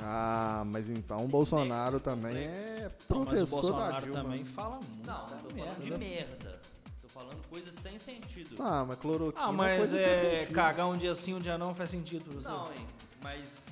Ah, 0.00 0.64
mas 0.66 0.88
então 0.88 1.24
o 1.24 1.28
Bolsonaro 1.28 2.00
também 2.00 2.32
complexo. 2.48 2.50
é 2.50 2.90
Não, 3.10 3.24
mas 3.24 3.42
o 3.42 3.46
professor 3.46 3.50
da 3.50 3.78
Bolsonaro 3.78 4.04
Dilma. 4.06 4.22
também 4.22 4.44
fala 4.44 4.76
muito. 4.76 5.06
Não, 5.06 5.26
não 5.26 5.38
tô 5.42 5.50
falando 5.50 5.82
de 5.82 5.90
merda. 5.98 6.60
Tô 7.02 7.08
falando 7.08 7.48
coisas 7.48 7.74
sem 7.76 7.98
sentido. 7.98 8.56
Ah, 8.60 8.84
mas 8.88 8.98
cloroquina 8.98 9.44
Ah, 9.46 9.50
é 9.50 9.52
mas 9.52 9.92
é, 9.92 10.46
cagar 10.46 10.88
um 10.88 10.96
dia 10.96 11.14
sim, 11.14 11.34
um 11.34 11.40
dia 11.40 11.56
não 11.58 11.74
faz 11.74 11.90
sentido 11.90 12.32
você. 12.32 12.48
Não, 12.48 12.72
hein? 12.72 12.86
Mas 13.22 13.66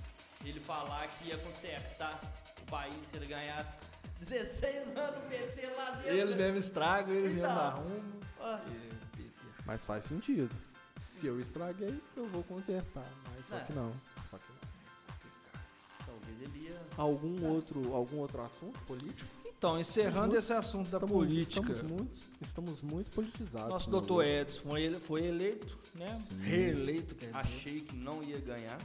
ele 0.44 0.60
falar 0.60 1.08
que 1.08 1.28
ia 1.28 1.38
consertar 1.38 2.20
o 2.60 2.70
país 2.70 2.94
se 3.06 3.16
ele 3.16 3.26
ganhasse 3.26 3.78
16 4.20 4.96
anos 4.96 5.24
PT 5.28 5.66
lá 5.74 5.90
dentro. 5.92 6.08
Ele 6.10 6.34
mesmo 6.36 6.58
estraga, 6.58 7.10
ele 7.12 7.28
mesmo 7.30 7.40
Então. 7.40 7.58
arruma. 7.58 8.62
E, 8.68 9.16
PT. 9.16 9.32
Mas 9.66 9.84
faz 9.84 10.04
sentido. 10.04 10.54
Se 11.02 11.26
eu 11.26 11.40
estraguei, 11.40 12.00
eu 12.16 12.26
vou 12.28 12.42
consertar. 12.44 13.06
Mas 13.34 13.46
só 13.46 13.56
É. 13.56 13.60
que 13.64 13.72
não. 13.72 13.92
Só 14.30 14.38
que 14.38 14.44
não. 14.52 16.06
Talvez 16.06 16.40
ele 16.42 16.68
ia. 16.68 16.80
Algum 16.96 17.44
outro, 17.46 17.94
algum 17.94 18.18
outro 18.18 18.40
assunto 18.42 18.78
político? 18.86 19.28
Então, 19.46 19.78
encerrando 19.78 20.36
Estamos- 20.36 20.44
esse 20.44 20.52
assunto 20.52 20.90
da 20.90 21.00
política. 21.00 21.72
Estamos 21.72 21.82
muito, 21.82 22.20
estamos 22.40 22.82
muito 22.82 23.10
politizados. 23.12 23.68
Nosso 23.68 23.90
doutor. 23.90 24.24
Edson 24.24 24.60
foi, 24.62 24.82
ele- 24.82 24.98
foi 25.00 25.24
eleito, 25.26 25.78
né? 25.94 26.16
Sim. 26.28 26.40
Reeleito, 26.42 27.14
quer 27.14 27.26
dizer. 27.26 27.36
Achei 27.38 27.80
que 27.80 27.94
não 27.96 28.22
ia 28.24 28.38
ganhar. 28.40 28.78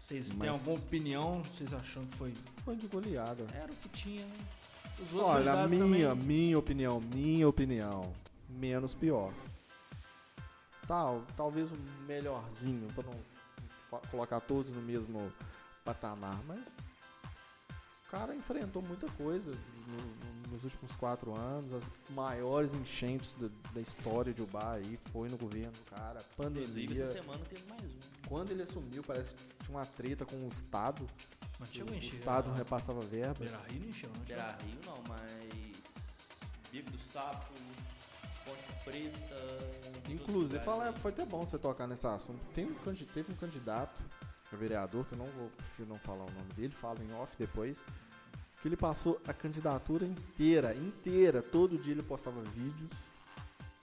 Vocês 0.00 0.28
têm 0.28 0.38
Mas- 0.38 0.48
alguma 0.50 0.78
opinião? 0.78 1.42
Vocês 1.42 1.72
acham 1.72 2.04
que 2.06 2.16
foi. 2.16 2.32
Foi 2.64 2.76
de 2.76 2.86
goleada. 2.86 3.44
Era 3.54 3.72
o 3.72 3.76
que 3.76 3.88
tinha, 3.88 4.24
né? 4.24 4.38
Os 5.00 5.12
outros 5.14 5.30
Olha, 5.30 5.66
minha, 5.66 5.84
também- 5.84 6.14
minha 6.24 6.58
opinião, 6.58 7.00
minha 7.00 7.48
opinião, 7.48 8.12
menos 8.48 8.94
pior. 8.94 9.32
Tal, 10.92 11.22
talvez 11.38 11.72
o 11.72 11.76
melhorzinho, 12.06 12.86
pra 12.92 13.02
não 13.02 13.18
colocar 14.10 14.40
todos 14.40 14.70
no 14.70 14.82
mesmo 14.82 15.32
patamar, 15.82 16.38
mas 16.46 16.60
o 16.60 18.10
cara 18.10 18.34
enfrentou 18.36 18.82
muita 18.82 19.08
coisa 19.12 19.52
no- 19.52 19.96
no- 19.96 20.52
nos 20.52 20.64
últimos 20.64 20.94
quatro 20.96 21.34
anos, 21.34 21.72
as 21.72 21.90
maiores 22.10 22.74
enchentes 22.74 23.32
da, 23.38 23.48
da 23.72 23.80
história 23.80 24.34
de 24.34 24.42
Ubá 24.42 24.72
aí, 24.74 24.98
foi 25.10 25.30
no 25.30 25.38
governo 25.38 25.72
do 25.72 25.84
cara, 25.86 26.20
Inclusive, 26.38 26.66
pandemia. 26.88 27.04
essa 27.04 27.12
semana 27.14 27.42
teve 27.46 27.64
mais 27.70 27.82
um. 27.84 28.28
Quando 28.28 28.50
ele 28.50 28.62
assumiu, 28.62 29.02
parece 29.02 29.34
que 29.34 29.42
tinha 29.64 29.78
uma 29.78 29.86
treta 29.86 30.26
com 30.26 30.36
o 30.44 30.48
Estado, 30.48 31.08
Mas 31.58 31.70
o 31.70 31.72
chegou 31.72 31.94
a 31.94 31.96
encher. 31.96 32.12
Estado 32.12 32.44
não 32.48 32.52
né? 32.52 32.58
repassava 32.58 33.00
verba. 33.00 33.38
Beira 33.46 33.62
Rio 33.66 33.80
não 33.80 33.88
encheu, 33.88 34.10
não 34.10 34.22
encheu. 34.22 34.36
Beira 34.36 34.58
Rio 34.62 34.78
não, 34.84 35.02
mas. 35.08 35.72
Bico 36.70 36.90
do 36.90 36.98
Sapo, 37.10 37.54
Preta. 38.84 39.72
Inclusive, 40.08 40.62
fala, 40.62 40.92
foi 40.94 41.12
até 41.12 41.24
bom 41.24 41.46
você 41.46 41.58
tocar 41.58 41.86
nesse 41.86 42.06
assunto. 42.06 42.40
Tem 42.52 42.66
um, 42.66 42.74
teve 43.14 43.32
um 43.32 43.36
candidato 43.36 44.02
a 44.52 44.56
vereador, 44.56 45.06
que 45.06 45.12
eu 45.12 45.18
não 45.18 45.26
vou, 45.26 45.48
prefiro 45.50 45.88
não 45.88 45.98
falar 45.98 46.24
o 46.24 46.30
nome 46.30 46.52
dele, 46.54 46.72
falo 46.74 47.02
em 47.02 47.12
off 47.14 47.34
depois, 47.38 47.82
que 48.60 48.68
ele 48.68 48.76
passou 48.76 49.20
a 49.26 49.32
candidatura 49.32 50.04
inteira, 50.04 50.74
inteira, 50.74 51.40
todo 51.40 51.78
dia 51.78 51.92
ele 51.92 52.02
postava 52.02 52.40
vídeos 52.42 52.90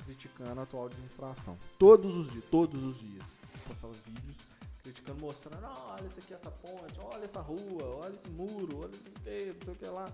criticando 0.06 0.60
a 0.60 0.64
atual 0.64 0.86
administração. 0.86 1.58
Todos 1.78 2.16
os 2.16 2.32
dias, 2.32 2.44
todos 2.50 2.84
os 2.84 3.00
dias. 3.00 3.36
Ele 3.54 3.64
postava 3.68 3.94
vídeos 4.06 4.38
criticando, 4.82 5.20
mostrando, 5.22 5.66
"Ah, 5.66 5.96
olha 5.98 6.08
isso 6.08 6.20
aqui, 6.20 6.34
essa 6.34 6.50
ponte, 6.50 7.00
olha 7.00 7.26
essa 7.26 7.42
rua, 7.42 7.84
olha 8.04 8.16
esse 8.16 8.30
muro, 8.30 8.80
olha 8.84 8.92
não 8.92 9.24
sei 9.24 9.74
o 9.74 9.76
que 9.76 9.86
lá. 9.86 10.12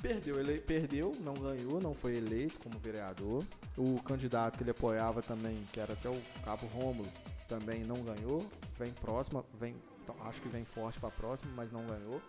Perdeu, 0.00 0.40
ele 0.40 0.58
perdeu, 0.60 1.12
não 1.20 1.34
ganhou, 1.34 1.80
não 1.80 1.94
foi 1.94 2.16
eleito 2.16 2.58
como 2.60 2.78
vereador. 2.78 3.44
O 3.76 4.00
candidato 4.02 4.56
que 4.56 4.62
ele 4.62 4.70
apoiava 4.70 5.20
também, 5.20 5.62
que 5.72 5.78
era 5.78 5.92
até 5.92 6.08
o 6.08 6.20
Cabo 6.42 6.66
Rômulo, 6.68 7.08
também 7.46 7.84
não 7.84 8.02
ganhou, 8.02 8.48
vem 8.78 8.92
próxima, 8.92 9.44
vem, 9.58 9.74
então, 10.02 10.16
acho 10.26 10.40
que 10.40 10.48
vem 10.48 10.64
forte 10.64 10.98
pra 10.98 11.10
próxima, 11.10 11.52
mas 11.54 11.70
não 11.70 11.84
ganhou. 11.86 12.22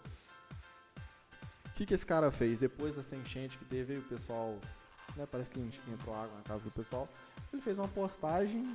O 1.67 1.73
que, 1.73 1.85
que 1.85 1.93
esse 1.93 2.05
cara 2.05 2.31
fez? 2.31 2.57
Depois 2.57 2.95
dessa 2.95 3.15
enchente 3.15 3.57
que 3.57 3.65
teve, 3.65 3.97
o 3.97 4.03
pessoal, 4.03 4.57
né, 5.15 5.25
parece 5.31 5.49
que 5.49 5.59
entrou 5.59 6.13
água 6.13 6.35
na 6.35 6.43
casa 6.43 6.65
do 6.65 6.71
pessoal, 6.71 7.07
ele 7.53 7.61
fez 7.61 7.79
uma 7.79 7.87
postagem 7.87 8.73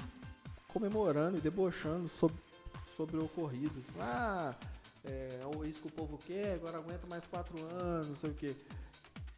comemorando 0.69 1.37
e 1.37 1.41
debochando 1.41 2.09
sobre, 2.09 2.37
sobre 2.97 3.17
o 3.19 3.25
ocorrido. 3.27 3.85
Ah, 4.01 4.55
é, 5.07 5.41
é 5.65 5.69
isso 5.69 5.81
que 5.81 5.89
o 5.89 5.93
povo 5.93 6.19
quer, 6.19 6.55
agora 6.55 6.79
aguenta 6.79 7.07
mais 7.07 7.27
quatro 7.27 7.57
anos, 7.67 8.09
não 8.09 8.17
sei 8.17 8.31
o 8.31 8.35
quê. 8.35 8.55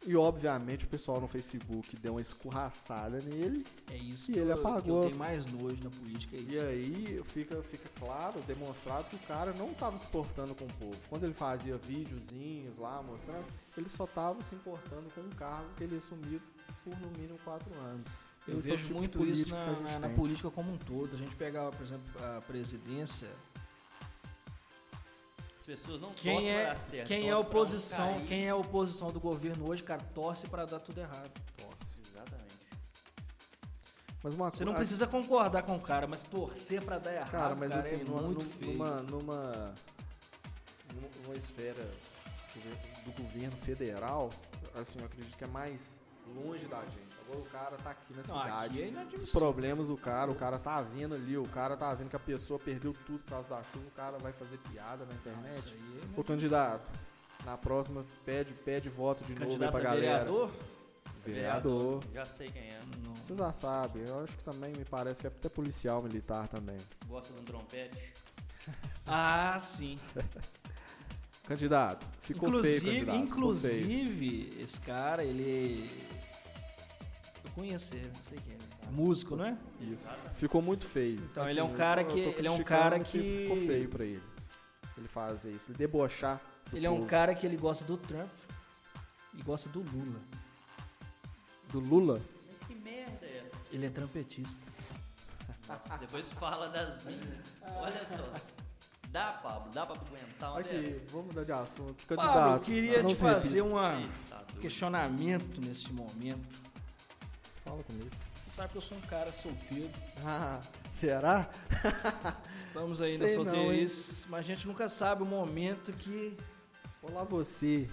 E 0.07 0.15
obviamente 0.15 0.85
o 0.85 0.87
pessoal 0.87 1.19
no 1.19 1.27
Facebook 1.27 1.93
deu 1.97 2.13
uma 2.13 2.21
escorraçada 2.21 3.19
nele. 3.19 3.65
É 3.91 3.97
isso 3.97 4.31
E 4.31 4.33
que, 4.33 4.39
ele 4.39 4.51
eu, 4.51 4.55
apagou. 4.55 5.03
tenho 5.03 5.17
mais 5.17 5.45
nojo 5.45 5.83
na 5.83 5.89
política, 5.89 6.37
é 6.37 6.39
isso. 6.39 6.51
E 6.51 6.59
aí 6.61 7.21
fica, 7.25 7.61
fica 7.61 7.89
claro, 7.99 8.39
demonstrado 8.47 9.09
que 9.09 9.17
o 9.17 9.27
cara 9.27 9.51
não 9.53 9.71
estava 9.71 9.97
se 9.97 10.05
importando 10.07 10.55
com 10.55 10.63
o 10.63 10.73
povo. 10.75 10.95
Quando 11.09 11.25
ele 11.25 11.33
fazia 11.33 11.75
videozinhos 11.77 12.77
lá 12.77 13.03
mostrando, 13.03 13.45
ele 13.77 13.89
só 13.89 14.05
estava 14.05 14.41
se 14.41 14.55
importando 14.55 15.09
com 15.13 15.19
um 15.19 15.29
cargo 15.31 15.67
que 15.75 15.83
ele 15.83 15.97
assumiu 15.97 16.39
por 16.83 16.97
no 16.97 17.09
mínimo 17.19 17.37
quatro 17.43 17.73
anos. 17.79 18.07
Eu 18.47 18.57
Esse 18.59 18.71
é 18.71 18.75
vejo 18.77 18.87
tipo 18.87 18.93
de 18.93 19.17
muito 19.17 19.25
isso 19.25 19.53
na, 19.53 19.99
na- 19.99 20.07
tem. 20.07 20.15
política 20.15 20.49
como 20.49 20.71
um 20.71 20.77
todo. 20.77 21.13
A 21.13 21.17
gente 21.17 21.35
pega, 21.35 21.69
por 21.71 21.85
exemplo, 21.85 22.05
a 22.37 22.41
presidência. 22.41 23.27
As 25.71 25.79
pessoas 25.79 26.01
não 26.01 26.09
Quem 26.15 26.33
torcem 26.33 26.51
pra 26.51 26.61
é, 26.61 26.65
dar 26.65 26.75
certo. 26.75 27.07
quem 27.07 27.29
é 27.29 27.31
a 27.31 27.37
oposição, 27.37 28.25
quem 28.25 28.45
é 28.47 28.49
a 28.49 28.55
oposição 28.55 29.11
do 29.11 29.19
governo 29.19 29.69
hoje, 29.69 29.83
cara, 29.83 30.01
torce 30.15 30.47
para 30.47 30.65
dar 30.65 30.79
tudo 30.79 30.99
errado. 30.99 31.29
Exatamente. 32.07 32.55
Mas 34.23 34.33
uma 34.33 34.49
Você 34.49 34.65
não 34.65 34.73
coisa- 34.73 34.77
precisa 34.79 35.05
concordar 35.07 35.61
com 35.61 35.75
o 35.75 35.79
cara, 35.79 36.07
mas 36.07 36.23
torcer 36.23 36.83
para 36.83 36.97
dar 36.97 37.13
errado, 37.13 37.29
Cara, 37.31 37.55
mas 37.55 37.71
assim, 37.71 38.01
é 38.01 38.03
numa, 38.03 38.21
muito 38.23 38.43
num- 38.43 38.49
feio. 38.51 38.71
numa, 38.73 39.01
numa, 39.03 39.73
numa 41.23 41.35
esfera 41.35 41.83
do 41.83 42.59
governo- 42.61 43.03
do 43.05 43.11
governo 43.23 43.57
federal, 43.57 44.29
assim, 44.73 44.97
eu 44.99 45.05
acredito 45.05 45.37
que 45.37 45.43
é 45.43 45.47
mais 45.47 45.93
longe 46.35 46.65
da 46.65 46.81
gente. 46.81 47.08
O 47.37 47.45
cara 47.51 47.77
tá 47.77 47.91
aqui 47.91 48.11
na 48.13 48.17
Não, 48.17 48.23
cidade. 48.23 48.83
aqui 48.83 49.13
é 49.13 49.17
Os 49.17 49.25
problemas 49.27 49.87
do 49.87 49.97
cara, 49.97 50.31
o 50.31 50.35
cara 50.35 50.57
tá 50.57 50.81
vendo 50.81 51.15
ali, 51.15 51.37
o 51.37 51.47
cara 51.47 51.77
tá 51.77 51.93
vendo 51.93 52.09
que 52.09 52.15
a 52.15 52.19
pessoa 52.19 52.59
perdeu 52.59 52.95
tudo 53.05 53.19
por 53.19 53.29
causa 53.29 53.49
da 53.55 53.63
chuva, 53.63 53.85
o 53.87 53.91
cara 53.91 54.17
vai 54.17 54.31
fazer 54.33 54.57
piada 54.71 55.05
na 55.05 55.11
Isso 55.13 55.19
internet. 55.19 55.67
aí 55.67 55.73
é 55.73 55.75
Ô 55.75 55.87
inadmissível. 55.93 56.23
candidato, 56.23 56.91
na 57.45 57.57
próxima 57.57 58.05
pede, 58.25 58.53
pede 58.53 58.89
voto 58.89 59.23
de 59.23 59.33
novo 59.35 59.51
aí 59.63 59.69
pra 59.71 59.79
a 59.79 59.83
galera. 59.83 60.01
vereador? 60.25 60.51
Vereador. 61.25 62.03
Já 62.13 62.25
sei 62.25 62.49
quem 62.51 62.63
é. 62.63 62.81
Não. 63.03 63.13
Vocês 63.15 63.37
já 63.37 63.51
sabem, 63.53 64.03
eu 64.07 64.23
acho 64.23 64.35
que 64.37 64.43
também 64.43 64.71
me 64.73 64.85
parece 64.85 65.21
que 65.21 65.27
é 65.27 65.29
até 65.29 65.49
policial 65.49 66.01
militar 66.01 66.47
também. 66.47 66.77
Gosta 67.07 67.33
de 67.33 67.39
um 67.39 67.43
trompete. 67.43 68.13
Ah, 69.11 69.57
sim. 69.59 69.97
Candidato, 71.47 72.07
ficou 72.21 72.47
inclusive, 72.49 72.79
feio, 72.81 73.05
candidato. 73.07 73.33
ficou 73.33 73.55
feio. 73.55 73.79
inclusive, 73.85 74.61
esse 74.63 74.79
cara, 74.81 75.23
ele. 75.23 75.89
Ele, 77.63 78.07
não 78.13 78.23
sei 78.23 78.37
quem 78.39 78.53
é. 78.53 78.57
né? 78.57 78.91
Músico, 78.91 79.35
não 79.35 79.45
é? 79.45 79.57
Isso. 79.81 80.09
Ficou 80.35 80.61
muito 80.61 80.85
feio. 80.85 81.19
Então, 81.31 81.43
Assim, 81.43 81.51
ele 81.51 81.59
é 81.59 81.63
um 81.63 81.73
cara 81.75 82.03
que- 82.03 82.19
ele 82.19 82.47
é 82.47 82.51
um 82.51 82.63
cara 82.63 82.99
que- 82.99 83.41
Ficou 83.43 83.57
feio 83.57 83.89
pra 83.89 84.03
ele. 84.05 84.23
Ele 84.97 85.07
fazer 85.07 85.51
isso. 85.51 85.69
Ele 85.71 85.77
debochar. 85.77 86.41
do 86.69 86.77
Ele 86.77 86.85
é 86.85 86.89
um 86.89 86.97
povo. 86.97 87.07
cara 87.09 87.33
que 87.33 87.45
ele 87.45 87.57
gosta 87.57 87.83
do 87.85 87.97
Trump 87.97 88.29
e 89.33 89.41
gosta 89.43 89.67
do 89.69 89.79
Lula. 89.81 90.19
Do 91.71 91.79
Lula? 91.79 92.21
Mas 92.47 92.67
que 92.67 92.75
merda 92.75 93.25
é 93.25 93.43
essa? 93.45 93.55
Ele 93.71 93.85
é 93.85 93.89
trumpetista. 93.89 94.71
Nossa, 95.67 95.97
depois 95.97 96.31
fala 96.33 96.67
das 96.69 97.03
minhas. 97.05 97.23
Olha 97.75 98.05
só. 98.05 98.33
Dá, 99.09 99.31
Pablo, 99.33 99.71
dá 99.73 99.85
pra 99.87 99.95
aguentar 99.95 100.51
uma 100.51 100.59
Aqui, 100.59 100.69
dessa? 100.69 101.01
vamos 101.11 101.27
mudar 101.27 101.43
de 101.43 101.51
assunto. 101.51 102.05
Pablo, 102.05 102.23
Candidato. 102.23 102.53
eu 102.57 102.65
queria 102.65 103.03
te 103.03 103.15
fazer 103.15 103.59
Ih, 103.59 104.09
tá 104.29 104.43
um 104.55 104.59
questionamento 104.59 105.61
neste 105.61 105.91
momento. 105.91 106.68
Fala 107.69 107.83
comigo. 107.83 108.09
Você 108.43 108.49
sabe 108.55 108.69
que 108.71 108.77
eu 108.77 108.81
sou 108.81 108.97
um 108.97 109.01
cara 109.01 109.31
solteiro. 109.31 109.91
Ah, 110.25 110.59
será? 110.89 111.47
Estamos 112.55 112.99
aí 112.99 113.15
Sei 113.17 113.37
na 113.37 113.43
não, 113.43 113.51
solteirice, 113.51 114.25
mas 114.27 114.39
a 114.39 114.43
gente 114.43 114.65
nunca 114.67 114.89
sabe 114.89 115.21
o 115.21 115.25
momento 115.25 115.93
que. 115.93 116.35
Olá 117.01 117.23
você 117.23 117.87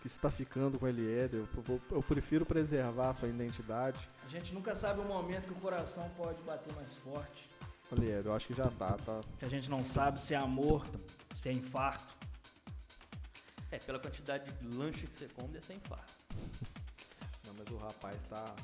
que 0.00 0.08
está 0.08 0.30
ficando 0.32 0.78
com 0.80 0.88
ele, 0.88 1.02
Éder. 1.08 1.40
Eu, 1.56 1.62
vou- 1.62 1.80
eu 1.92 2.02
prefiro 2.02 2.44
preservar 2.44 3.10
a 3.10 3.14
sua 3.14 3.28
identidade. 3.28 3.98
A 4.26 4.28
gente 4.28 4.52
nunca 4.52 4.74
sabe 4.74 5.00
o 5.00 5.04
momento 5.04 5.44
que 5.46 5.52
o 5.52 5.56
coração 5.60 6.10
pode 6.16 6.42
bater 6.42 6.72
mais 6.74 6.92
forte. 6.96 7.48
Olha, 7.92 8.04
Éder, 8.04 8.26
eu 8.26 8.34
acho 8.34 8.48
que 8.48 8.54
já 8.54 8.68
tá, 8.70 8.96
tá? 9.04 9.20
Que 9.38 9.44
a 9.44 9.48
gente 9.48 9.70
não 9.70 9.84
sabe 9.84 10.20
se 10.20 10.34
é 10.34 10.38
amor, 10.38 10.84
se 11.36 11.48
é 11.48 11.52
infarto. 11.52 12.16
É, 13.70 13.78
pela 13.78 14.00
quantidade 14.00 14.50
de 14.50 14.76
lanche 14.76 15.06
que 15.06 15.14
você 15.14 15.28
come, 15.28 15.48
deve 15.52 15.64
ser 15.66 15.74
infarto. 15.74 16.12
Não, 17.46 17.54
mas 17.56 17.68
o 17.70 17.76
rapaz 17.76 18.20
tá, 18.28 18.54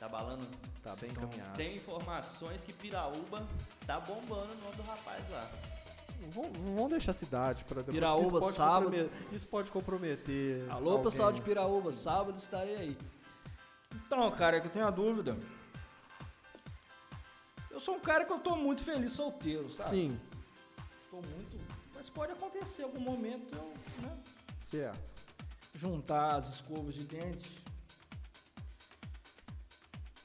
Tá 0.00 0.08
balando. 0.08 0.46
tá 0.82 0.96
bem 0.96 1.10
Então, 1.10 1.24
encaminhado. 1.24 1.56
Tem 1.58 1.76
informações 1.76 2.64
que 2.64 2.72
Piraúba 2.72 3.46
tá 3.86 4.00
bombando 4.00 4.52
o 4.54 4.56
nome 4.64 4.76
do 4.76 4.82
rapaz 4.82 5.28
lá. 5.30 5.46
Vamos, 6.32 6.56
vamos 6.58 6.90
deixar 6.90 7.10
a 7.10 7.14
cidade 7.14 7.64
para 7.64 7.76
depois. 7.82 7.94
Piraúba, 7.94 8.38
isso 8.38 8.52
sábado. 8.52 8.84
comprometer- 8.86 9.34
Isso 9.34 9.46
pode 9.46 9.70
comprometer. 9.70 10.70
Alô, 10.70 10.90
alguém. 10.92 11.04
pessoal 11.04 11.30
de 11.32 11.42
Piraúba, 11.42 11.92
sábado 11.92 12.38
estarei 12.38 12.76
aí. 12.76 12.98
Então, 13.94 14.30
cara, 14.32 14.56
é 14.56 14.60
que 14.60 14.68
eu 14.68 14.70
tenho 14.72 14.86
uma 14.86 14.90
dúvida. 14.92 15.36
Eu 17.70 17.78
sou 17.78 17.96
um 17.96 18.00
cara 18.00 18.24
que 18.24 18.32
eu 18.32 18.38
tô 18.38 18.56
muito 18.56 18.82
feliz 18.82 19.12
solteiro, 19.12 19.70
sabe? 19.70 19.90
Sim, 19.90 20.20
Tô 21.10 21.16
muito. 21.16 21.58
Mas 21.94 22.08
pode 22.08 22.32
acontecer 22.32 22.84
algum 22.84 23.00
momento 23.00 23.52
eu, 23.54 23.72
né, 24.02 24.16
certo. 24.60 24.98
juntar 25.74 26.36
as 26.36 26.54
escovas 26.54 26.94
de 26.94 27.04
dente. 27.04 27.62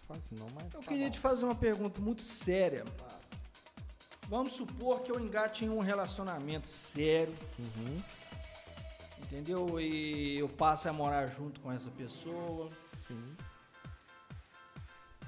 Fácil 0.08 0.38
não, 0.40 0.48
mas. 0.54 0.66
Eu 0.74 0.80
tá 0.82 0.88
queria 0.88 1.06
bom. 1.08 1.12
te 1.12 1.20
fazer 1.20 1.46
uma 1.46 1.56
pergunta 1.56 2.00
muito 2.00 2.22
séria. 2.22 2.86
Fácil. 2.98 3.38
Vamos 4.28 4.54
supor 4.54 5.02
que 5.02 5.12
eu 5.12 5.20
engate 5.20 5.66
em 5.66 5.70
um 5.70 5.80
relacionamento 5.80 6.68
sério, 6.68 7.36
Uhum. 7.60 8.02
entendeu? 9.24 9.80
E 9.80 10.38
eu 10.40 10.50
passe 10.50 10.88
a 10.88 10.94
morar 10.94 11.28
junto 11.28 11.60
com 11.62 11.72
essa 11.72 11.92
pessoa. 11.92 12.72
Sim. 13.08 13.36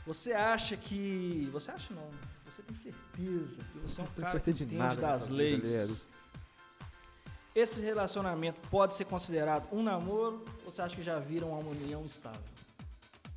Você 0.05 0.33
acha 0.33 0.75
que. 0.77 1.49
Você 1.51 1.69
acha 1.71 1.93
não? 1.93 2.09
Você 2.45 2.61
tem 2.63 2.75
certeza 2.75 3.63
que 3.71 3.79
você 3.79 4.01
é 4.01 4.03
um 4.03 4.07
cara 4.07 4.39
que 4.39 4.49
entende 4.51 4.75
nada 4.75 4.99
das 5.01 5.27
leis. 5.29 6.05
Esse 7.53 7.81
relacionamento 7.81 8.59
pode 8.69 8.93
ser 8.93 9.05
considerado 9.05 9.67
um 9.71 9.81
namoro 9.83 10.45
ou 10.65 10.71
você 10.71 10.81
acha 10.81 10.95
que 10.95 11.03
já 11.03 11.17
vira 11.19 11.45
uma 11.45 11.57
união 11.57 12.05
estável? 12.05 12.39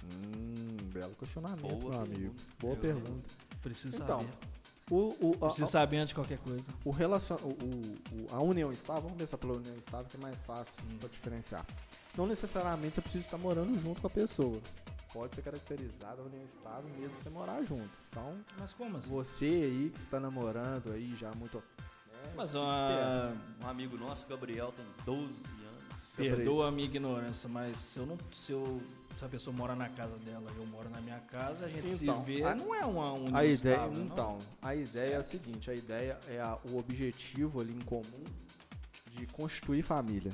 Hum, 0.05 0.60
belo 1.01 1.15
questionamento, 1.15 1.61
Boa 1.63 1.79
meu 1.91 2.01
amigo. 2.01 2.15
pergunta. 2.15 2.43
Boa 2.61 2.77
pergunta. 2.77 3.29
Preciso 3.63 4.03
Então, 4.03 4.21
saber. 4.21 4.33
O, 4.91 4.97
o, 5.21 5.35
a, 5.41 5.47
Preciso 5.47 5.71
saber 5.71 5.99
antes 5.99 6.09
de 6.09 6.15
qualquer 6.17 6.39
coisa. 6.39 6.65
o 6.85 6.91
relacion... 6.91 7.37
o, 7.37 7.49
o- 7.51 8.27
a 8.35 8.41
união 8.41 8.73
estável, 8.73 9.03
vamos 9.03 9.17
começar 9.19 9.39
pela 9.39 9.55
união 9.55 9.77
estável, 9.77 10.07
que 10.11 10.17
é 10.17 10.21
mais 10.21 10.45
fácil 10.45 10.75
Hum. 10.85 10.97
pra 10.99 11.09
diferenciar. 11.09 11.65
Não 12.17 12.27
necessariamente 12.27 12.97
você 12.97 13.01
precisa 13.01 13.25
estar 13.25 13.39
morando 13.39 13.79
junto 13.81 14.01
com 14.01 14.07
a 14.09 14.11
pessoa. 14.11 14.61
Pode 15.13 15.35
ser 15.35 15.43
caracterizada 15.43 16.21
a 16.23 16.25
união 16.25 16.45
estável 16.45 16.91
mesmo 16.99 17.15
você 17.21 17.31
morar 17.31 17.63
junto. 17.63 17.89
Então, 18.11 18.37
Mas 18.59 18.73
como 18.73 18.97
assim? 18.97 19.09
você 19.09 19.45
aí 19.47 19.91
que 19.95 20.01
está 20.01 20.19
namorando 20.21 20.93
aí 20.93 21.15
já 21.17 21.31
há 21.31 21.35
muito. 21.35 21.59
né, 21.59 22.33
Mas 22.37 22.51
esperto. 22.55 23.39
Um 23.65 23.69
amigo 23.69 23.97
nosso, 23.97 24.27
Gabriel, 24.27 24.73
tem 24.77 24.85
12 25.05 25.33
anos. 25.33 25.85
perdoa 26.17 26.69
a 26.69 26.71
minha 26.73 26.87
ignorância, 26.87 27.49
mas 27.49 27.79
se 27.79 27.99
eu 27.99 28.07
não. 28.07 28.19
Se, 28.35 28.53
eu, 28.53 28.81
se 29.21 29.25
a 29.27 29.29
pessoa 29.29 29.55
mora 29.55 29.75
na 29.77 29.87
casa 29.91 30.17
dela 30.17 30.51
e 30.55 30.59
eu 30.59 30.65
moro 30.67 30.89
na 30.89 30.99
minha 31.03 31.21
casa, 31.21 31.67
a 31.67 31.69
gente 31.69 31.87
Então, 32.03 32.25
se 32.25 32.33
vê. 32.33 32.43
a- 32.43 32.55
não 32.55 32.75
é 32.75 32.87
uma 32.87 33.13
união 33.13 33.37
A 33.37 33.45
ideia, 33.45 33.75
estável, 33.75 33.99
não? 33.99 34.05
então, 34.07 34.39
a 34.63 34.75
ideia 34.75 35.15
é 35.15 35.17
a 35.19 35.23
seguinte, 35.23 35.71
a 35.71 35.75
ideia 35.75 36.19
é 36.27 36.41
a- 36.41 36.59
o 36.71 36.79
objetivo 36.79 37.61
ali 37.61 37.75
em 37.75 37.83
comum 37.83 38.25
de 39.13 39.27
constituir 39.27 39.83
família. 39.83 40.33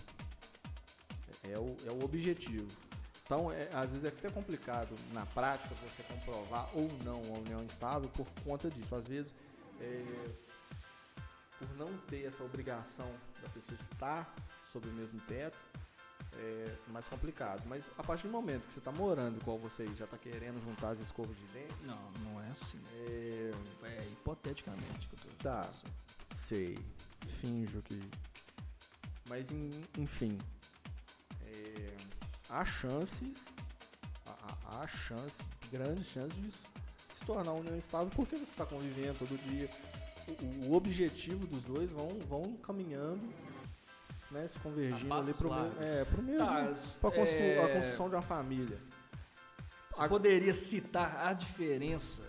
É 1.42 1.58
o, 1.58 1.76
é 1.84 1.90
o 1.90 2.04
objetivo. 2.04 2.68
Então, 3.24 3.50
é, 3.50 3.68
às 3.74 3.90
vezes 3.90 4.04
é 4.04 4.08
até 4.08 4.30
complicado 4.30 4.94
na 5.12 5.26
prática 5.26 5.74
você 5.84 6.04
comprovar 6.04 6.70
ou 6.72 6.88
não 7.02 7.20
a 7.34 7.38
união 7.38 7.64
estável 7.64 8.08
por 8.10 8.26
conta 8.44 8.70
disso. 8.70 8.94
Às 8.94 9.08
vezes, 9.08 9.34
é, 9.80 10.30
por 11.58 11.68
não 11.76 11.96
ter 12.08 12.24
essa 12.24 12.44
obrigação 12.44 13.10
da 13.42 13.48
pessoa 13.48 13.76
estar 13.80 14.32
sob 14.72 14.88
o 14.88 14.92
mesmo 14.92 15.18
teto, 15.22 15.58
é 16.38 16.76
mais 16.88 17.06
complicado. 17.08 17.62
Mas 17.66 17.90
a 17.98 18.02
partir 18.02 18.26
do 18.26 18.32
momento 18.32 18.66
que 18.66 18.72
você 18.72 18.78
está 18.80 18.92
morando 18.92 19.38
igual 19.40 19.58
você 19.58 19.84
e 19.84 19.94
já 19.96 20.04
está 20.04 20.16
querendo 20.18 20.62
juntar 20.62 20.90
as 20.90 21.00
escovas 21.00 21.36
de 21.36 21.46
dente, 21.48 21.74
Não, 21.84 22.10
não 22.22 22.40
é 22.40 22.48
assim. 22.48 22.80
é, 22.94 23.52
É 23.84 24.04
hipoteticamente 24.12 25.06
que 25.08 25.14
eu 25.14 25.18
tô 25.20 25.42
Tá. 25.42 25.68
Sei. 26.34 26.78
Finjo 27.26 27.82
que. 27.82 28.02
Mas 29.28 29.50
en- 29.50 29.84
enfim. 29.98 30.38
é, 31.44 31.96
há 32.50 32.64
chances. 32.64 33.44
Há, 34.26 34.82
há- 34.82 34.86
chance, 34.86 35.42
grandes 35.70 36.06
chances 36.06 36.36
de 36.38 36.50
se 37.14 37.24
tornar 37.24 37.52
uma 37.52 37.60
união 37.60 37.76
estável 37.76 38.10
porque 38.14 38.36
você 38.36 38.42
está 38.44 38.64
convivendo 38.66 39.18
todo 39.18 39.36
dia. 39.42 39.68
o, 40.28 40.66
o 40.70 40.74
objetivo 40.74 41.46
dos 41.46 41.62
dois 41.64 41.92
vão, 41.92 42.18
vão 42.28 42.56
caminhando, 42.56 43.22
né? 44.36 44.46
Se 44.48 44.58
convergindo 44.58 45.12
ali 45.14 45.32
me- 45.32 45.48
largos. 45.48 45.80
é, 45.80 46.04
pro 46.04 46.22
mesmo. 46.22 46.46
Tá, 46.46 47.10
constru- 47.10 47.42
é, 47.42 47.64
a 47.64 47.68
construção 47.74 48.08
de 48.08 48.14
uma 48.14 48.22
família. 48.22 48.78
Você 49.94 50.02
A- 50.02 50.08
poderia 50.08 50.52
citar 50.52 51.26
a 51.26 51.32
diferença, 51.32 52.22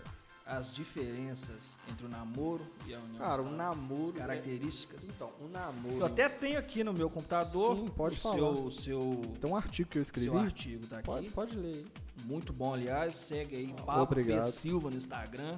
as 0.46 0.72
diferenças 0.72 1.76
entre 1.90 2.06
o 2.06 2.08
namoro 2.08 2.64
e 2.86 2.94
a 2.94 2.98
união 2.98 3.18
Cara, 3.18 3.42
o 3.42 3.50
namoro. 3.50 4.04
As 4.10 4.16
é- 4.16 4.18
características. 4.20 5.04
então, 5.04 5.30
o 5.40 5.48
namoro. 5.48 5.98
Eu 5.98 6.06
até 6.06 6.28
tenho 6.30 6.58
aqui 6.58 6.82
no 6.82 6.92
meu 6.94 7.10
computador 7.10 7.76
Sim, 7.76 7.88
pode 7.88 8.14
o 8.16 8.18
falar. 8.18 8.36
seu, 8.36 8.70
seu, 8.70 9.22
Tem 9.40 9.50
um 9.50 9.54
artigo 9.56 9.90
que 9.90 9.98
eu 9.98 10.02
escrevi. 10.02 10.30
seu 10.30 10.38
artigo 10.38 10.86
tá 10.86 10.96
aqui. 10.98 11.04
Pode, 11.06 11.30
pode 11.30 11.56
ler. 11.58 11.84
Muito 12.24 12.52
bom, 12.52 12.72
aliás. 12.74 13.14
Segue 13.16 13.54
aí 13.56 13.74
Pablo 13.84 14.02
Obrigado. 14.04 14.46
P. 14.46 14.50
Silva 14.52 14.90
no 14.90 14.96
Instagram. 14.96 15.56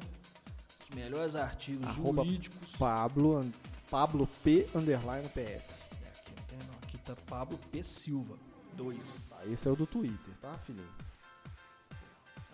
Os 0.91 0.97
melhores 0.97 1.37
artigos 1.37 1.87
Arroba 1.89 2.25
jurídicos. 2.25 2.73
Pablo, 2.77 3.49
Pablo 3.89 4.29
P 4.43 4.67
underline 4.75 5.29
PS. 5.29 5.79
Pablo 7.27 7.59
P. 7.71 7.83
Silva. 7.83 8.39
2. 8.75 9.27
Tá, 9.29 9.45
esse 9.47 9.69
é 9.69 9.71
o 9.71 9.77
do 9.77 9.87
Twitter, 9.87 10.35
tá, 10.41 10.57
filhinho? 10.59 10.89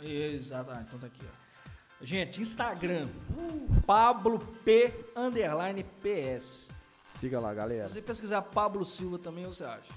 Exato. 0.01 0.71
Ah, 0.71 0.83
então 0.87 0.99
tá 0.99 1.07
aqui, 1.07 1.23
ó. 1.25 2.05
Gente, 2.05 2.43
Instagram. 2.43 3.09
Pablo 3.87 4.39
P. 4.65 4.93
Underline 5.17 5.85
PS. 6.03 6.71
Siga 7.09 7.41
lá, 7.41 7.51
Se 7.51 7.57
galera. 7.57 7.89
você 7.89 8.03
pesquisar 8.03 8.43
Pablo 8.43 8.85
Silva 8.85 9.19
também, 9.19 9.47
você 9.47 9.65
acha. 9.65 9.93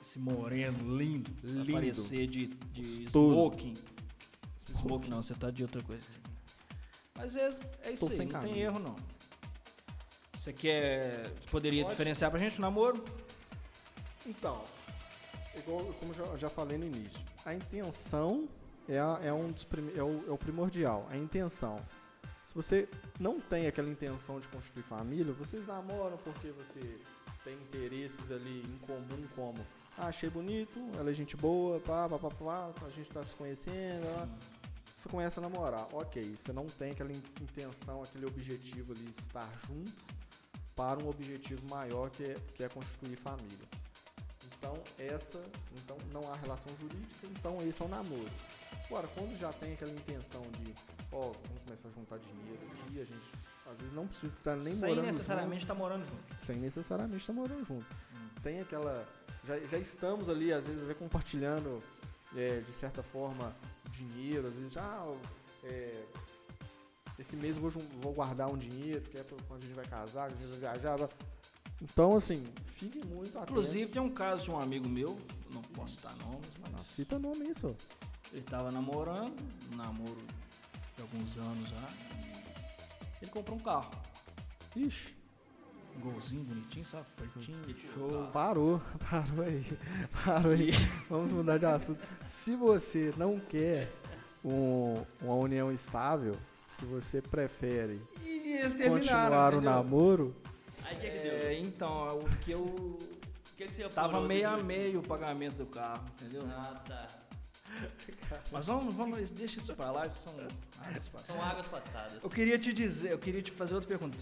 Esse 0.00 0.18
moreno 0.18 0.96
lindo. 0.98 1.30
Lindo. 1.42 1.72
Aparecer 1.72 2.26
de, 2.26 2.46
de 2.46 3.04
smoking. 3.06 3.74
Smoking 4.78 5.10
não, 5.10 5.22
você 5.22 5.34
tá 5.34 5.50
de 5.50 5.62
outra 5.62 5.82
coisa. 5.82 6.04
Mas 7.16 7.36
é, 7.36 7.50
é 7.82 7.92
isso 7.92 8.06
aí, 8.08 8.14
sem 8.16 8.26
não 8.26 8.40
tem 8.40 8.50
camisa. 8.50 8.58
erro 8.58 8.78
não. 8.78 8.96
Você 10.36 10.52
quer. 10.52 11.30
Poderia 11.50 11.82
Pode. 11.82 11.94
diferenciar 11.94 12.30
pra 12.30 12.38
gente 12.40 12.58
o 12.58 12.60
namoro? 12.60 13.02
Então, 14.26 14.62
igual 15.56 15.84
como 16.00 16.14
já, 16.14 16.36
já 16.36 16.48
falei 16.48 16.78
no 16.78 16.86
início, 16.86 17.20
a 17.44 17.54
intenção 17.54 18.48
é, 18.88 18.98
a- 18.98 19.18
é 19.22 19.32
um 19.32 19.50
dos 19.52 19.66
é, 19.96 20.02
o, 20.02 20.24
é 20.28 20.30
o 20.30 20.38
primordial, 20.38 21.06
a 21.10 21.16
intenção. 21.16 21.80
Se 22.46 22.54
você 22.54 22.88
não 23.18 23.40
tem 23.40 23.66
aquela 23.66 23.88
intenção 23.88 24.38
de 24.38 24.46
construir 24.48 24.82
família, 24.82 25.32
vocês 25.32 25.66
namoram 25.66 26.16
porque 26.18 26.48
você 26.52 26.98
tem 27.42 27.54
interesses 27.54 28.30
ali 28.30 28.62
em 28.62 28.78
comum, 28.86 29.26
como 29.34 29.58
ah, 29.96 30.06
achei 30.08 30.28
bonito, 30.28 30.78
ela 30.98 31.10
é 31.10 31.14
gente 31.14 31.36
boa, 31.36 31.78
pá, 31.80 32.08
pá, 32.08 32.18
pá, 32.18 32.30
pá, 32.30 32.72
a 32.86 32.90
gente 32.90 33.08
tá 33.10 33.22
se 33.24 33.34
conhecendo, 33.34 34.04
ó. 34.18 34.26
você 34.96 35.08
começa 35.08 35.40
a 35.40 35.42
namorar. 35.42 35.86
Ok, 35.92 36.36
você 36.36 36.52
não 36.52 36.66
tem 36.66 36.90
aquela 36.92 37.12
in- 37.12 37.22
intenção, 37.40 38.02
aquele 38.02 38.26
objetivo 38.26 38.92
ali 38.92 39.04
de 39.04 39.20
estar 39.20 39.48
juntos 39.66 39.92
para 40.74 40.98
um 41.02 41.08
objetivo 41.08 41.66
maior 41.68 42.10
que 42.10 42.24
é, 42.24 42.36
que 42.54 42.64
é 42.64 42.68
constituir 42.68 43.16
família. 43.16 43.58
Então, 44.64 44.82
essa, 44.98 45.42
então 45.76 45.98
não 46.10 46.32
há 46.32 46.36
relação 46.36 46.72
jurídica, 46.80 47.26
então 47.26 47.62
esse 47.68 47.82
é 47.82 47.84
o 47.84 47.88
namoro. 47.88 48.30
Agora, 48.86 49.06
quando 49.08 49.38
já 49.38 49.52
tem 49.52 49.74
aquela 49.74 49.92
intenção 49.92 50.40
de, 50.52 50.74
ó, 51.12 51.20
vamos 51.20 51.62
começar 51.66 51.88
a 51.88 51.90
juntar 51.90 52.18
dinheiro 52.18 52.60
aqui, 52.72 53.00
a 53.00 53.04
gente 53.04 53.26
às 53.70 53.78
vezes 53.78 53.94
não 53.94 54.06
precisa 54.06 54.34
estar 54.34 54.56
nem 54.56 54.72
Sem 54.72 54.88
morando 54.88 55.06
necessariamente 55.06 55.64
estar 55.64 55.74
morando 55.74 56.04
junto. 56.06 56.16
junto, 56.30 56.40
sem 56.40 56.56
necessariamente 56.56 57.20
estar 57.20 57.32
morando 57.34 57.62
junto. 57.62 57.86
Hum. 58.14 58.28
Tem 58.42 58.60
aquela, 58.60 59.06
já, 59.46 59.58
já 59.58 59.76
estamos 59.78 60.30
ali, 60.30 60.50
às 60.50 60.66
vezes, 60.66 60.82
até 60.82 60.94
compartilhando, 60.94 61.82
é, 62.34 62.60
de 62.60 62.72
certa 62.72 63.02
forma, 63.02 63.54
dinheiro, 63.90 64.48
às 64.48 64.54
vezes, 64.54 64.78
ah, 64.78 65.14
é, 65.64 66.04
esse 67.18 67.36
mês 67.36 67.56
eu 67.56 67.62
vou, 67.62 67.70
vou 68.00 68.14
guardar 68.14 68.48
um 68.48 68.56
dinheiro, 68.56 69.02
que 69.02 69.18
é 69.18 69.22
pra 69.22 69.36
quando 69.46 69.62
a 69.62 69.66
gente 69.66 69.74
vai 69.74 69.86
casar, 69.86 70.24
a 70.24 70.28
gente 70.30 70.46
vai 70.46 70.58
viajar. 70.58 71.08
Então, 71.84 72.16
assim, 72.16 72.42
fiquem 72.66 73.02
muito 73.04 73.36
atentos. 73.36 73.50
Inclusive, 73.50 73.90
tem 73.92 74.00
um 74.02 74.10
caso 74.10 74.44
de 74.44 74.50
um 74.50 74.58
amigo 74.58 74.88
meu, 74.88 75.18
não 75.52 75.60
posso 75.62 75.96
citar 75.96 76.14
nomes, 76.16 76.48
Não, 76.62 76.70
mas 76.72 76.86
cita 76.86 77.18
nome 77.18 77.48
isso. 77.50 77.76
ele 78.32 78.42
tava 78.42 78.70
namorando, 78.70 79.36
um 79.72 79.76
namoro 79.76 80.16
de 80.96 81.02
alguns 81.02 81.36
anos 81.38 81.68
já. 81.68 81.88
Ele 83.20 83.30
comprou 83.30 83.58
um 83.58 83.60
carro. 83.60 83.90
Ixi, 84.74 85.14
Um 85.96 86.00
golzinho 86.10 86.42
bonitinho, 86.42 86.84
sabe? 86.86 87.06
Pertinho, 87.16 87.56
show. 87.94 88.26
parou, 88.32 88.80
parou 89.08 89.44
aí, 89.44 89.64
parou 90.24 90.52
aí. 90.52 90.70
Vamos 91.08 91.30
mudar 91.30 91.58
de 91.58 91.66
assunto. 91.66 92.00
Se 92.24 92.56
você 92.56 93.14
não 93.16 93.38
quer 93.38 93.92
um- 94.44 95.04
uma 95.22 95.34
união 95.36 95.70
estável, 95.70 96.34
se 96.66 96.84
você 96.84 97.22
prefere 97.22 98.00
continuar 98.88 99.54
o 99.54 99.60
namoro, 99.60 100.34
Aí 100.84 100.96
o 100.96 101.00
que 101.00 101.10
que 101.10 101.18
deu? 101.18 101.32
É, 101.48 101.58
então, 101.58 102.18
o 102.20 102.28
que 102.38 102.52
eu 102.52 102.60
O 102.62 103.56
que 103.56 103.66
que 103.66 103.74
você 103.74 103.88
tava 103.88 104.20
meio 104.20 104.48
a 104.48 104.56
meio 104.58 105.00
o 105.00 105.02
pagamento 105.02 105.56
do 105.56 105.66
carro, 105.66 106.04
entendeu? 106.14 106.42
Ah, 106.50 106.82
tá. 106.86 107.06
Mas 108.52 108.66
vamos, 108.66 108.94
vamos, 108.94 109.30
deixa 109.30 109.58
isso 109.58 109.74
pra 109.74 109.90
lá, 109.90 110.06
isso 110.06 110.28
são 110.28 110.32
águas 110.86 111.08
passadas. 111.08 111.26
São 111.26 111.42
águas 111.42 111.66
passadas. 111.66 112.22
Eu 112.22 112.30
queria 112.30 112.58
te 112.58 112.72
dizer, 112.72 113.10
eu 113.12 113.18
queria 113.18 113.42
te 113.42 113.50
fazer 113.50 113.74
outra 113.74 113.88
pergunta. 113.88 114.16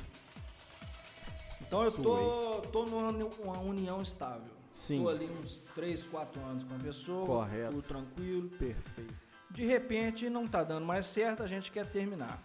Então 1.60 1.82
eu 1.82 1.92
tô, 1.92 2.60
tô 2.70 2.84
numa 2.86 3.08
uni- 3.08 3.30
uma 3.40 3.58
união 3.60 4.00
estável. 4.02 4.52
Sim. 4.72 5.02
Tô 5.02 5.08
ali 5.08 5.26
uns 5.26 5.56
3, 5.74 6.04
4 6.04 6.40
anos 6.42 6.64
com 6.64 6.74
a 6.74 6.78
pessoa. 6.78 7.26
Correto. 7.26 7.72
Tudo 7.72 7.82
tranquilo. 7.82 8.48
perfeito. 8.50 9.14
De 9.50 9.66
repente 9.66 10.30
não 10.30 10.46
tá 10.48 10.62
dando 10.64 10.86
mais 10.86 11.04
certo, 11.06 11.42
a 11.42 11.46
gente 11.46 11.70
quer 11.70 11.86
terminar. 11.86 12.42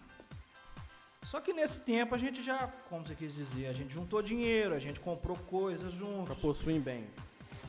Só 1.24 1.40
que 1.40 1.52
nesse 1.52 1.80
tempo 1.80 2.14
a 2.14 2.18
gente 2.18 2.42
já, 2.42 2.68
como 2.88 3.06
você 3.06 3.14
quis 3.14 3.34
dizer, 3.34 3.66
a 3.66 3.72
gente 3.72 3.92
juntou 3.92 4.22
dinheiro, 4.22 4.74
a 4.74 4.78
gente 4.78 4.98
comprou 5.00 5.36
coisas 5.36 5.92
Já 5.92 5.98
juntos. 5.98 6.36
possuem 6.38 6.80
bens. 6.80 7.10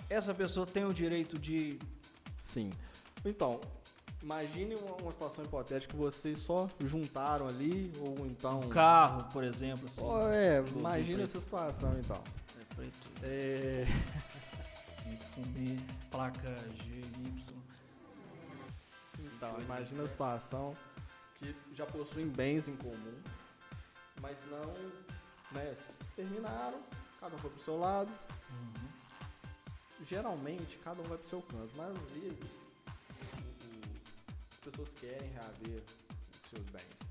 Essa 0.09 0.33
pessoa 0.33 0.65
tem 0.65 0.85
o 0.85 0.93
direito 0.93 1.37
de. 1.37 1.77
Sim. 2.41 2.71
Então, 3.25 3.59
imagine 4.23 4.75
uma, 4.75 4.95
uma 4.95 5.11
situação 5.11 5.43
hipotética 5.43 5.91
que 5.93 5.99
vocês 5.99 6.39
só 6.39 6.69
juntaram 6.85 7.47
ali, 7.47 7.91
ou 7.99 8.25
então. 8.27 8.59
Um 8.61 8.69
carro, 8.69 9.25
por 9.33 9.43
exemplo. 9.43 9.87
Assim, 9.87 10.01
Ó, 10.03 10.29
é, 10.29 10.63
imagina 10.75 11.23
essa 11.23 11.41
situação 11.41 11.97
então. 11.99 12.23
É 12.61 12.75
preto, 12.75 12.97
É, 13.23 13.85
fumê, 15.35 15.77
placa 16.09 16.55
GY. 16.85 17.43
então, 19.19 19.59
imagina 19.61 20.03
a 20.03 20.07
situação 20.07 20.75
que 21.35 21.55
já 21.73 21.85
possuem 21.85 22.27
bens 22.27 22.67
em 22.67 22.75
comum, 22.75 23.15
mas 24.21 24.37
não, 24.49 24.73
né, 25.51 25.75
terminaram, 26.15 26.81
cada 27.19 27.35
um 27.35 27.39
foi 27.39 27.49
pro 27.49 27.59
seu 27.59 27.79
lado. 27.79 28.11
Uhum. 28.49 28.89
Geralmente, 30.05 30.77
cada 30.77 31.01
um 31.01 31.05
vai 31.05 31.17
pro 31.17 31.27
seu 31.27 31.41
canto, 31.41 31.71
mas 31.75 31.95
às 31.95 32.11
vezes 32.11 32.39
as 34.51 34.59
pessoas 34.59 34.89
querem 34.99 35.29
reaver 35.31 35.83
os 36.43 36.49
seus 36.49 36.65
bens. 36.69 37.09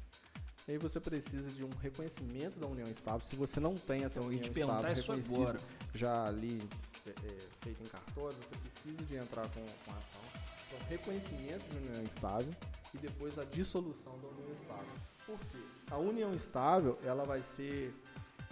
E 0.66 0.72
aí 0.72 0.78
você 0.78 1.00
precisa 1.00 1.50
de 1.50 1.64
um 1.64 1.70
reconhecimento 1.80 2.58
da 2.58 2.66
união 2.66 2.86
estável. 2.88 3.20
Se 3.22 3.36
você 3.36 3.58
não 3.58 3.74
tem 3.74 4.04
essa 4.04 4.18
Eu 4.18 4.30
ia 4.32 4.38
união 4.38 4.52
estável 4.52 4.94
reconhecida, 4.94 5.60
já 5.94 6.26
ali 6.26 6.68
é, 7.06 7.10
é, 7.10 7.38
feita 7.62 7.82
em 7.82 7.86
cartório, 7.86 8.36
você 8.36 8.54
precisa 8.56 9.04
de 9.04 9.16
entrar 9.16 9.48
com, 9.48 9.60
com 9.60 9.90
a 9.90 9.94
ação. 9.94 10.20
Então, 10.66 10.88
reconhecimento 10.88 11.66
de 11.70 11.76
união 11.78 12.04
estável 12.04 12.54
e 12.92 12.98
depois 12.98 13.38
a 13.38 13.44
dissolução 13.44 14.18
da 14.20 14.28
união 14.28 14.52
estável. 14.52 14.92
Por 15.24 15.38
quê? 15.38 15.77
A 15.90 15.96
união 15.96 16.34
estável 16.34 16.98
ela 17.02 17.24
vai 17.24 17.42
ser 17.42 17.94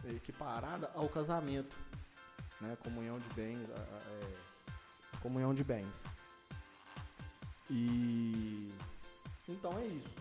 equiparada 0.05 0.91
ao 0.95 1.09
casamento, 1.09 1.77
né? 2.61 2.77
Comunhão 2.83 3.19
de 3.19 3.29
bens, 3.35 3.69
é, 3.69 5.19
comunhão 5.21 5.55
de 5.55 5.65
bens. 5.65 5.95
E 7.71 8.73
então 9.49 9.77
é 9.79 9.85
isso. 9.87 10.15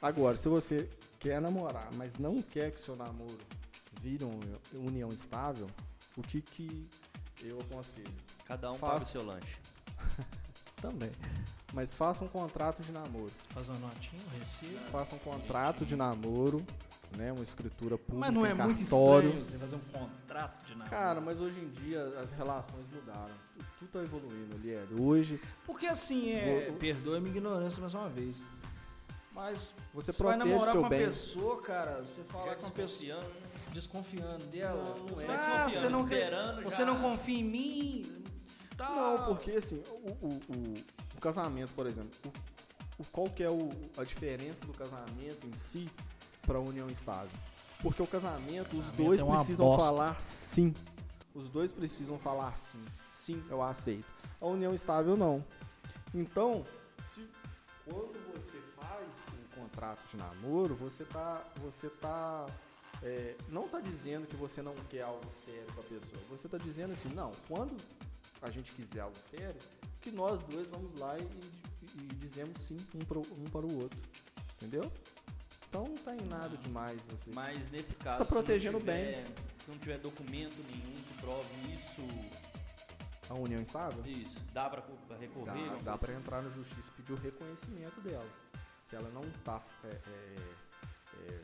Agora, 0.00 0.36
se 0.36 0.48
você 0.48 0.88
quer 1.18 1.40
namorar, 1.40 1.88
mas 1.94 2.18
não 2.18 2.40
quer 2.42 2.70
que 2.70 2.80
seu 2.80 2.94
namoro 2.96 3.38
vire 4.00 4.24
uma 4.24 4.40
união 4.74 5.08
estável, 5.08 5.68
o 6.16 6.22
que 6.22 6.40
que 6.40 6.88
eu 7.42 7.60
aconselho? 7.60 8.14
Cada 8.44 8.70
um 8.70 8.74
Faça. 8.74 8.92
paga 8.92 9.04
o 9.04 9.08
seu 9.08 9.24
lanche. 9.24 9.56
Também. 10.80 11.10
Mas 11.72 11.94
faça 11.94 12.24
um 12.24 12.28
contrato 12.28 12.82
de 12.82 12.92
namoro. 12.92 13.30
Faz 13.50 13.68
uma 13.68 13.78
notinha, 13.78 14.20
um 14.26 14.38
recibo. 14.38 14.78
Faça 14.90 15.14
um 15.14 15.18
contrato 15.18 15.84
de 15.84 15.96
namoro, 15.96 16.64
né? 17.16 17.32
Uma 17.32 17.42
escritura 17.42 17.98
pública, 17.98 18.18
Mas 18.18 18.32
não 18.34 18.46
é 18.46 18.54
muito 18.54 18.80
cartório. 18.80 19.28
estranho 19.30 19.44
você 19.44 19.58
fazer 19.58 19.76
um 19.76 19.80
contrato 20.00 20.64
de 20.66 20.72
namoro? 20.72 20.90
Cara, 20.90 21.20
mas 21.20 21.40
hoje 21.40 21.60
em 21.60 21.68
dia 21.68 22.02
as 22.20 22.30
relações 22.32 22.86
mudaram. 22.92 23.34
Tu- 23.58 23.64
Tudo 23.80 23.88
tá 23.90 24.02
evoluindo, 24.02 24.56
Lied. 24.58 25.00
Hoje 25.00 25.40
Porque 25.66 25.86
assim, 25.86 26.30
é, 26.30 26.66
Vou- 26.68 26.78
perdoe 26.78 27.20
minha 27.20 27.34
ignorância 27.36 27.80
mais 27.80 27.94
uma 27.94 28.08
vez. 28.08 28.36
Mas 29.34 29.72
você 29.92 30.12
você 30.12 30.22
vai 30.22 30.36
namorar 30.36 30.72
com 30.72 30.78
uma 30.80 30.88
bem. 30.88 31.06
pessoa, 31.06 31.60
cara, 31.60 32.02
você 32.04 32.22
fala 32.24 32.54
com 32.54 32.62
uma 32.66 32.70
pessoa 32.70 33.22
desconfiando, 33.72 34.44
né? 34.46 34.50
dela. 34.50 34.82
Não, 34.82 34.98
não 35.00 35.06
Você 35.08 35.26
é 35.26 35.30
ah, 35.30 35.68
você 35.68 35.88
não, 35.90 36.06
quer- 36.06 36.18
esperando 36.22 36.62
você 36.62 36.76
já. 36.78 36.84
não 36.86 37.00
confia 37.02 37.38
em 37.38 37.44
mim? 37.44 38.24
Tá. 38.76 38.88
Não, 38.90 39.26
porque 39.34 39.52
assim, 39.52 39.82
o, 39.88 40.26
o, 40.26 40.28
o, 40.28 40.74
o 41.16 41.20
casamento, 41.20 41.72
por 41.74 41.86
exemplo, 41.86 42.10
o, 42.24 43.02
o- 43.02 43.04
qual 43.12 43.28
que 43.30 43.42
é 43.42 43.50
o, 43.50 43.70
a 43.96 44.04
diferença 44.04 44.64
do 44.66 44.72
casamento 44.74 45.46
em 45.46 45.56
si 45.56 45.88
para 46.46 46.58
a 46.58 46.60
união 46.60 46.88
estável? 46.90 47.30
Porque 47.82 48.02
o 48.02 48.06
casamento, 48.06 48.72
os 48.74 48.86
Casamento 48.86 48.96
dois 49.04 49.20
é 49.20 49.24
precisam 49.24 49.66
bosta. 49.66 49.84
falar 49.84 50.20
sim. 50.22 50.74
Os 51.34 51.48
dois 51.48 51.70
precisam 51.72 52.18
falar 52.18 52.56
sim. 52.56 52.82
Sim, 53.12 53.42
eu 53.50 53.62
aceito. 53.62 54.12
A 54.40 54.46
união 54.46 54.74
estável 54.74 55.16
não. 55.16 55.44
Então, 56.14 56.64
se 57.04 57.26
quando 57.84 58.18
você 58.32 58.58
faz 58.76 59.06
um 59.32 59.60
contrato 59.60 60.00
de 60.10 60.16
namoro, 60.16 60.74
você 60.74 61.04
tá, 61.04 61.42
você 61.56 61.88
tá 61.90 62.46
é, 63.02 63.36
não 63.50 63.68
tá 63.68 63.80
dizendo 63.80 64.26
que 64.26 64.36
você 64.36 64.62
não 64.62 64.74
quer 64.88 65.02
algo 65.02 65.26
sério 65.44 65.66
com 65.74 65.80
a 65.80 65.84
pessoa. 65.84 66.22
Você 66.30 66.48
tá 66.48 66.56
dizendo 66.58 66.92
assim, 66.94 67.10
não, 67.10 67.30
quando 67.46 67.76
a 68.42 68.50
gente 68.50 68.72
quiser 68.72 69.00
algo 69.00 69.16
sério, 69.30 69.60
que 70.00 70.10
nós 70.10 70.40
dois 70.44 70.66
vamos 70.68 70.98
lá 71.00 71.18
e, 71.18 71.22
e- 71.22 71.98
e 72.02 72.14
dizemos 72.16 72.56
sim 72.58 72.76
um, 72.94 72.98
pro- 73.00 73.20
um 73.32 73.44
para 73.50 73.66
o 73.66 73.82
outro. 73.82 73.98
Entendeu? 74.56 74.90
Então 75.68 75.84
não 75.88 75.94
tá 75.96 76.14
em 76.14 76.22
nada 76.26 76.56
demais 76.58 77.00
você. 77.06 77.30
Mas 77.34 77.68
nesse 77.70 77.92
caso, 77.94 78.18
tá 78.18 78.24
se 78.24 78.30
não 78.32 78.38
protegendo 78.42 78.78
tiver- 78.78 79.12
bem. 79.14 79.24
Se 79.64 79.70
não 79.70 79.78
tiver 79.78 79.98
documento 79.98 80.56
nenhum 80.68 80.94
que 80.94 81.14
prove 81.20 81.74
isso, 81.74 82.36
A 83.28 83.34
união 83.34 83.60
estável? 83.60 84.04
isso, 84.06 84.38
dá 84.52 84.70
pra 84.70 84.82
recorrer? 85.18 85.68
Dá, 85.70 85.76
dá 85.92 85.98
para 85.98 86.14
entrar 86.14 86.42
na 86.42 86.48
justiça 86.50 86.88
e 86.88 87.02
pedir 87.02 87.12
o 87.12 87.16
reconhecimento 87.16 88.00
dela. 88.00 88.28
Se 88.82 88.94
ela 88.94 89.08
não 89.10 89.28
tá 89.44 89.60
é, 89.84 89.88
é, 89.88 90.36
é, 91.28 91.40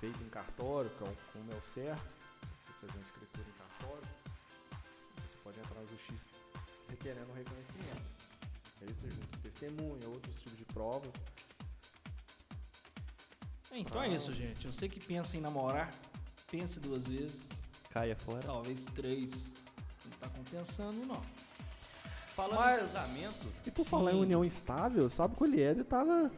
feita 0.00 0.22
em 0.22 0.28
cartório, 0.28 0.90
é 0.90 1.14
como 1.32 1.52
é 1.52 1.54
o 1.56 1.62
certo, 1.62 2.04
você 2.58 2.72
fazer 2.80 2.92
uma 2.98 3.02
escritura 3.04 3.46
em 3.48 3.52
cartório, 3.52 4.02
você 4.23 4.23
entrar 5.64 5.80
na 5.80 5.86
justiça 5.86 6.24
requerendo 6.88 7.30
o 7.30 7.34
reconhecimento. 7.34 8.02
Aí 8.80 8.92
você 8.92 9.10
junta 9.10 9.38
testemunha, 9.42 10.08
outros 10.08 10.34
tipos 10.42 10.58
de 10.58 10.64
prova. 10.66 11.06
Então 13.72 14.02
é 14.02 14.08
isso, 14.08 14.32
gente. 14.32 14.64
Eu 14.66 14.72
sei 14.72 14.88
que 14.88 15.00
pensa 15.00 15.36
em 15.36 15.40
namorar, 15.40 15.90
pense 16.50 16.78
duas 16.78 17.06
vezes, 17.06 17.42
Caia 17.90 18.14
fora. 18.16 18.40
talvez 18.40 18.84
três. 18.86 19.52
Não 20.04 20.12
tá 20.18 20.28
compensando, 20.28 21.04
não. 21.06 21.20
Falando 22.36 22.56
Mas- 22.58 22.76
em 22.76 22.80
casamento, 22.80 23.52
E 23.66 23.70
por 23.70 23.84
falar 23.86 24.10
em 24.10 24.14
Sim. 24.16 24.20
união 24.20 24.44
estável, 24.44 25.08
sabe 25.08 25.34
que 25.36 25.42
o 25.42 25.46
Lieder 25.46 25.84
tava 25.84 26.30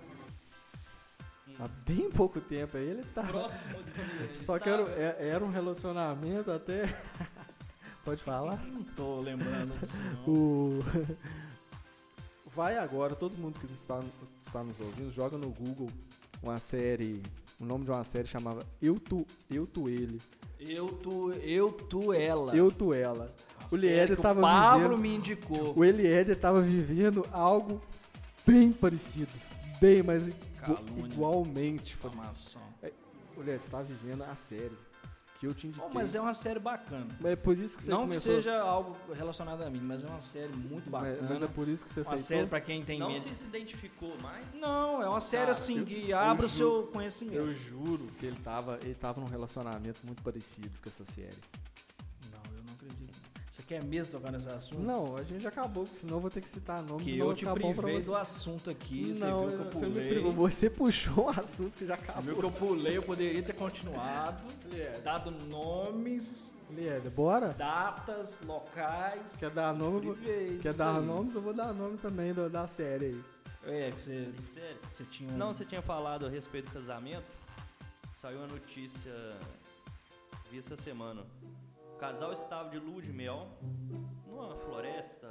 há 1.58 1.68
bem 1.68 2.10
pouco 2.10 2.40
tempo 2.40 2.76
aí, 2.76 2.84
ele 2.88 3.04
tava. 3.06 3.28
próximo 3.32 3.82
de 3.82 4.38
Só 4.38 4.58
que 4.58 4.68
era, 4.68 4.82
é- 4.92 5.28
era 5.28 5.44
um 5.44 5.50
relacionamento 5.50 6.50
até. 6.50 6.84
Pode 8.06 8.22
falar? 8.22 8.64
Não 8.64 8.84
tô 8.84 9.20
lembrando 9.20 9.76
disso. 9.80 9.98
O... 10.28 10.78
Vai 12.54 12.78
agora, 12.78 13.16
todo 13.16 13.36
mundo 13.36 13.58
que 13.58 13.66
está, 13.66 14.00
está 14.40 14.62
nos 14.62 14.78
ouvindo, 14.78 15.10
joga 15.10 15.36
no 15.36 15.50
Google 15.50 15.90
uma 16.40 16.60
série. 16.60 17.20
O 17.58 17.64
nome 17.64 17.84
de 17.84 17.90
uma 17.90 18.04
série 18.04 18.28
chamava 18.28 18.64
Eu 18.80 19.00
Tu, 19.00 19.26
Eu 19.50 19.66
Tu 19.66 19.88
Ele. 19.88 20.22
Eu, 20.60 20.86
tu, 20.86 21.32
eu, 21.32 21.72
tu, 21.72 22.12
ela. 22.12 22.56
Eu 22.56 22.70
Tu 22.70 22.94
Ela. 22.94 23.34
O 23.72 23.76
Lieder 23.76 24.16
tava 24.16 24.38
O 24.38 24.42
Pablo 24.42 24.82
vivendo. 24.84 25.02
me 25.02 25.14
indicou. 25.16 25.76
O 25.76 25.84
Eliéder 25.84 26.38
tava 26.38 26.62
vivendo 26.62 27.26
algo 27.32 27.82
bem 28.46 28.72
parecido. 28.72 29.32
Bem, 29.80 30.04
mas 30.04 30.32
Calúnia. 30.60 31.06
igualmente. 31.12 31.94
Informação. 31.94 32.62
O 33.36 33.42
você 33.42 33.68
tá 33.68 33.82
vivendo 33.82 34.22
a 34.22 34.36
série 34.36 34.85
que 35.38 35.46
eu 35.46 35.54
te 35.54 35.66
indiquei. 35.66 35.86
Oh, 35.88 35.92
mas 35.92 36.14
é 36.14 36.20
uma 36.20 36.34
série 36.34 36.58
bacana. 36.58 37.08
Mas 37.20 37.32
é 37.32 37.36
por 37.36 37.56
isso 37.58 37.76
que 37.76 37.82
você 37.84 37.90
não 37.90 38.00
começou... 38.02 38.34
que 38.34 38.42
seja 38.42 38.60
algo 38.60 38.96
relacionado 39.14 39.62
a 39.62 39.70
mim, 39.70 39.80
mas 39.80 40.02
é 40.04 40.08
uma 40.08 40.20
série 40.20 40.52
muito 40.54 40.90
mas, 40.90 41.02
bacana. 41.02 41.28
mas 41.30 41.42
é 41.42 41.46
por 41.46 41.68
isso 41.68 41.84
que 41.84 41.90
você 41.90 42.00
uma 42.00 42.14
aceitou. 42.14 42.26
série 42.38 42.46
pra 42.48 42.60
quem 42.60 42.82
tem 42.84 42.98
não 42.98 43.08
medo. 43.12 43.22
se, 43.22 43.34
se 43.36 43.44
identificou 43.44 44.16
mais? 44.22 44.54
Não, 44.54 45.02
é 45.02 45.08
uma 45.08 45.20
série 45.20 45.42
Cara, 45.42 45.52
assim 45.52 45.78
eu- 45.78 45.84
que 45.84 46.12
abre 46.12 46.46
o 46.46 46.48
seu 46.48 46.84
conhecimento. 46.92 47.36
Eu 47.36 47.54
juro 47.54 48.06
que 48.18 48.26
ele 48.26 48.36
tava, 48.42 48.78
ele 48.82 48.94
tava 48.94 49.20
num 49.20 49.26
relacionamento 49.28 50.00
muito 50.04 50.22
parecido 50.22 50.70
com 50.82 50.88
essa 50.88 51.04
série. 51.04 51.36
Quer 53.66 53.82
mesmo 53.84 54.12
tocar 54.12 54.30
nesse 54.32 54.48
assunto? 54.48 54.80
Não, 54.82 55.16
a 55.16 55.22
gente 55.22 55.42
já 55.42 55.48
acabou, 55.48 55.86
senão 55.86 56.16
eu 56.16 56.20
vou 56.20 56.30
ter 56.30 56.40
que 56.40 56.48
citar 56.48 56.82
nomes 56.82 57.02
Que 57.04 57.18
eu 57.18 57.34
te 57.34 57.44
privei 57.46 57.94
você. 57.96 58.06
do 58.06 58.16
assunto 58.16 58.70
aqui, 58.70 59.14
não, 59.18 59.42
você 59.44 59.56
viu 59.56 59.58
que 59.58 59.62
eu 59.66 59.72
você 59.80 59.86
me 59.86 59.92
pulei. 59.92 60.08
privou. 60.08 60.32
Você 60.32 60.70
puxou 60.70 61.24
um 61.26 61.28
assunto 61.30 61.70
que 61.76 61.86
já 61.86 61.96
Você 61.96 62.02
acabou. 62.04 62.22
viu 62.22 62.36
que 62.36 62.44
eu 62.44 62.52
pulei, 62.52 62.96
eu 62.96 63.02
poderia 63.02 63.42
ter 63.42 63.52
continuado, 63.54 64.40
dado 65.02 65.30
nomes, 65.48 66.50
Lieder, 66.70 67.10
bora? 67.10 67.48
datas, 67.50 68.38
locais. 68.44 69.32
Quer 69.38 69.50
dar 69.50 69.72
nome? 69.74 70.12
privei 70.14 70.58
Quer 70.58 70.74
dar 70.74 70.96
aí. 70.98 71.04
nomes? 71.04 71.34
Eu 71.34 71.40
vou 71.42 71.52
dar 71.54 71.72
nomes 71.72 72.00
também 72.00 72.32
da, 72.34 72.48
da 72.48 72.66
série 72.66 73.04
aí. 73.06 73.24
É, 73.64 73.90
que 73.90 74.00
você, 74.00 74.32
Sério? 74.54 74.78
você 74.92 75.04
tinha 75.04 75.32
um... 75.32 75.36
Não, 75.36 75.52
você 75.52 75.64
tinha 75.64 75.82
falado 75.82 76.26
a 76.26 76.28
respeito 76.28 76.66
do 76.66 76.72
casamento. 76.72 77.24
Saiu 78.14 78.38
uma 78.38 78.46
notícia 78.46 79.12
vi 80.50 80.58
essa 80.60 80.76
semana. 80.76 81.22
O 81.96 81.98
casal 81.98 82.30
estava 82.30 82.68
de 82.68 82.78
lua 82.78 83.00
de 83.00 83.10
mel 83.10 83.48
numa 84.26 84.54
floresta, 84.54 85.26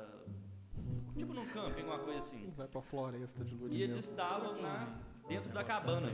tipo 1.16 1.32
num 1.32 1.46
camping, 1.46 1.82
alguma 1.82 2.00
coisa 2.00 2.18
assim. 2.18 2.52
Vai 2.58 2.68
pra 2.68 2.82
floresta 2.82 3.46
de 3.46 3.54
lua 3.54 3.70
de 3.70 3.76
E 3.76 3.80
mel. 3.82 3.90
eles 3.92 4.06
estavam 4.10 4.60
na, 4.60 4.98
dentro 5.28 5.54
da 5.54 5.64
cabana, 5.64 6.10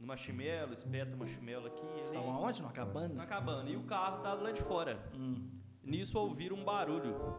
no 0.00 0.06
marshmallow, 0.06 0.72
espeta 0.72 1.14
marshmallow 1.14 1.66
aqui. 1.66 1.84
Estavam 2.04 2.32
aonde? 2.32 2.62
Numa 2.62 2.72
cabana? 2.72 3.12
Na 3.14 3.26
cabana. 3.26 3.68
E 3.68 3.76
o 3.76 3.82
carro 3.82 4.22
tava 4.22 4.42
lá 4.44 4.50
de 4.50 4.62
fora. 4.62 4.98
Hum. 5.14 5.46
Nisso 5.84 6.18
ouviram 6.18 6.56
um 6.56 6.64
barulho. 6.64 7.38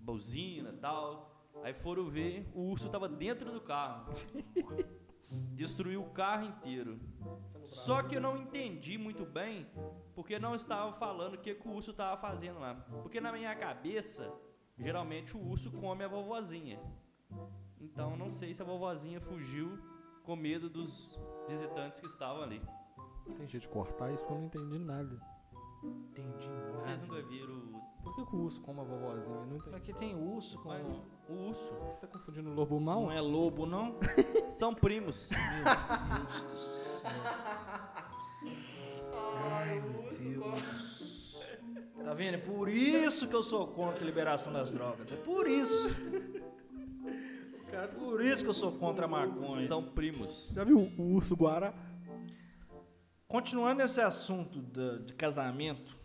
Buzina 0.00 0.70
e 0.70 0.76
tal. 0.78 1.30
Aí 1.62 1.72
foram 1.72 2.08
ver, 2.08 2.50
o 2.52 2.62
urso 2.68 2.88
tava 2.90 3.08
dentro 3.08 3.52
do 3.52 3.60
carro. 3.60 4.12
Destruiu 5.54 6.02
o 6.02 6.10
carro 6.10 6.46
inteiro. 6.46 6.98
Só 7.70 8.02
que 8.02 8.16
eu 8.16 8.20
não 8.20 8.36
entendi 8.36 8.98
muito 8.98 9.24
bem 9.24 9.66
porque 10.14 10.38
não 10.38 10.54
estava 10.54 10.92
falando 10.92 11.34
o 11.34 11.38
que, 11.38 11.54
que 11.54 11.68
o 11.68 11.72
urso 11.72 11.92
estava 11.92 12.20
fazendo 12.20 12.58
lá. 12.58 12.74
Porque 13.02 13.20
na 13.20 13.32
minha 13.32 13.54
cabeça, 13.54 14.32
geralmente 14.76 15.36
o 15.36 15.40
urso 15.40 15.70
come 15.70 16.02
a 16.02 16.08
vovozinha. 16.08 16.80
Então 17.80 18.10
eu 18.10 18.16
não 18.16 18.28
sei 18.28 18.52
se 18.52 18.60
a 18.60 18.64
vovozinha 18.64 19.20
fugiu 19.20 19.78
com 20.24 20.34
medo 20.34 20.68
dos 20.68 21.18
visitantes 21.48 22.00
que 22.00 22.06
estavam 22.06 22.42
ali. 22.42 22.60
Tem 23.36 23.46
jeito 23.46 23.62
de 23.62 23.68
cortar 23.68 24.12
isso 24.12 24.24
porque 24.24 24.34
eu 24.34 24.38
não 24.38 24.46
entendi 24.46 24.78
nada. 24.78 25.20
Entendi. 25.82 26.50
Vocês 26.72 27.00
nunca 27.00 27.22
viram 27.22 27.72
Por 28.02 28.14
que, 28.16 28.26
que 28.26 28.36
o 28.36 28.40
urso 28.40 28.60
come 28.62 28.80
a 28.80 28.84
vovozinha? 28.84 29.46
Não 29.46 29.56
entendi. 29.56 29.76
Aqui 29.76 29.92
tem 29.94 30.14
urso 30.14 30.58
com... 30.58 30.70
Mas 30.70 30.86
o 31.28 31.32
urso? 31.32 31.72
Você 31.74 32.00
tá 32.00 32.08
confundindo 32.08 32.50
o 32.50 32.54
lobo 32.54 32.80
mal? 32.80 33.02
Não 33.02 33.12
é 33.12 33.20
lobo, 33.20 33.64
não? 33.64 33.94
São 34.50 34.74
primos. 34.74 35.30
Meu 35.30 36.26
Deus 36.26 36.44
do 36.44 36.58
céu. 36.58 36.89
Ai, 39.52 39.80
meu 39.80 40.12
Deus. 40.18 41.36
Tá 42.04 42.14
vendo? 42.14 42.34
É 42.34 42.38
por 42.38 42.68
isso 42.68 43.28
que 43.28 43.34
eu 43.34 43.42
sou 43.42 43.66
contra 43.68 44.02
a 44.02 44.06
liberação 44.06 44.52
das 44.52 44.70
drogas. 44.70 45.10
É 45.12 45.16
por 45.16 45.46
isso. 45.48 45.90
Por 47.98 48.24
isso 48.24 48.42
que 48.42 48.48
eu 48.48 48.54
sou 48.54 48.72
contra 48.72 49.04
a 49.04 49.08
maconha. 49.08 49.66
São 49.68 49.82
primos. 49.82 50.48
Já 50.52 50.64
viu 50.64 50.78
o 50.98 51.14
urso 51.14 51.34
guará? 51.36 51.72
Continuando 53.28 53.80
esse 53.82 54.00
assunto 54.00 54.60
da- 54.60 54.96
de 54.98 55.12
casamento, 55.14 55.96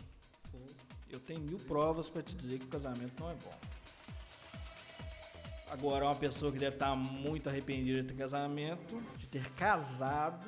eu 1.09 1.19
tenho 1.19 1.41
mil 1.41 1.57
provas 1.57 2.07
pra 2.07 2.21
te 2.21 2.35
dizer 2.35 2.59
que 2.59 2.65
o 2.65 2.69
casamento 2.69 3.19
não 3.19 3.31
é 3.31 3.33
bom. 3.33 3.53
Agora, 5.71 6.05
uma 6.05 6.15
pessoa 6.15 6.51
que 6.51 6.59
deve 6.59 6.75
estar 6.75 6.95
muito 6.95 7.49
arrependida 7.49 8.03
de 8.03 8.09
ter 8.09 8.13
casamento, 8.15 9.01
de 9.17 9.27
ter 9.27 9.49
casado, 9.53 10.45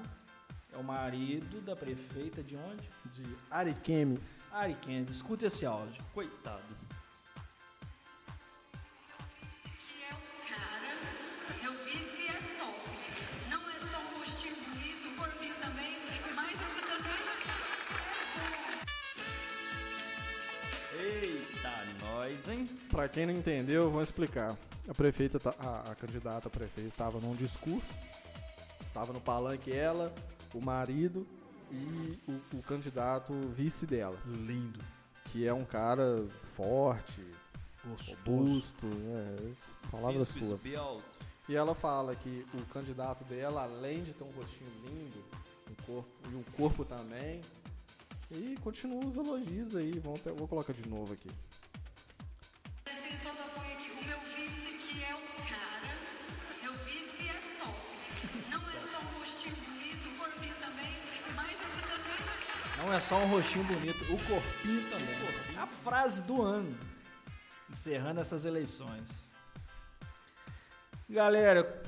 é 0.77 0.79
o 0.79 0.83
marido 0.83 1.59
da 1.61 1.75
prefeita 1.75 2.43
de 2.43 2.55
onde? 2.55 2.87
De 3.05 3.25
Ariquemes. 3.49 4.47
Ariquemes. 4.53 5.09
Escuta 5.09 5.47
esse 5.47 5.65
áudio. 5.65 6.03
Coitado. 6.13 6.61
é 20.93 20.95
é 20.95 21.03
é 21.03 21.23
Eita, 21.23 21.71
nós, 22.05 22.47
hein? 22.47 22.67
Pra 22.89 23.07
quem 23.07 23.25
não 23.25 23.33
entendeu, 23.33 23.89
vamos 23.89 24.09
explicar. 24.09 24.55
A 24.87 24.93
prefeita, 24.93 25.39
tá- 25.39 25.55
a, 25.59 25.91
a 25.91 25.95
candidata 25.95 26.47
a 26.47 26.51
prefeita 26.51 26.89
estava 26.89 27.19
num 27.19 27.35
discurso, 27.35 27.93
estava 28.81 29.11
no 29.11 29.19
palanque 29.19 29.71
ela, 29.71 30.13
o 30.53 30.61
marido 30.61 31.25
e 31.71 32.19
o, 32.27 32.57
o 32.57 32.61
candidato 32.63 33.33
vice 33.53 33.85
dela, 33.85 34.17
Lindo. 34.25 34.79
que 35.25 35.45
é 35.45 35.53
um 35.53 35.65
cara 35.65 36.25
forte, 36.43 37.21
Gostoso. 37.85 38.17
robusto, 38.25 38.87
é, 38.87 39.89
palavras 39.91 40.27
suas. 40.29 40.63
esbelto. 40.65 41.03
E 41.49 41.55
ela 41.55 41.73
fala 41.73 42.15
que 42.15 42.45
o 42.53 42.65
candidato 42.65 43.23
dela, 43.23 43.63
além 43.63 44.03
de 44.03 44.13
ter 44.13 44.23
um 44.23 44.31
rostinho 44.31 44.69
lindo, 44.85 45.23
um 45.69 45.75
corpo, 45.85 46.09
e 46.31 46.35
um 46.35 46.43
corpo 46.57 46.83
também, 46.85 47.41
e 48.31 48.57
continua 48.61 49.05
os 49.05 49.15
elogios 49.15 49.73
aí, 49.75 49.97
vamos 49.99 50.19
ter- 50.21 50.33
vou 50.33 50.47
colocar 50.47 50.73
de 50.73 50.87
novo 50.89 51.13
aqui. 51.13 51.29
É 62.93 62.99
só 62.99 63.17
um 63.17 63.27
rostinho 63.27 63.65
bonito, 63.65 64.03
o 64.13 64.17
corpinho 64.25 64.89
também. 64.89 65.57
A 65.57 65.67
frase 65.67 66.21
do 66.23 66.41
ano. 66.41 66.77
Encerrando 67.69 68.19
essas 68.19 68.45
eleições. 68.45 69.09
Galera, 71.09 71.83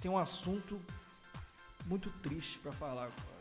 tem 0.00 0.10
um 0.10 0.18
assunto 0.18 0.80
muito 1.86 2.10
triste 2.22 2.58
pra 2.58 2.72
falar 2.72 3.04
agora. 3.04 3.38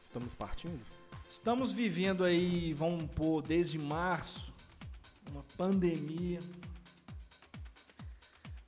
Estamos 0.00 0.34
partindo? 0.34 0.84
Estamos 1.28 1.72
vivendo 1.72 2.24
aí, 2.24 2.72
vamos 2.72 3.10
pôr, 3.10 3.42
desde 3.42 3.78
março, 3.78 4.52
uma 5.30 5.44
pandemia 5.56 6.40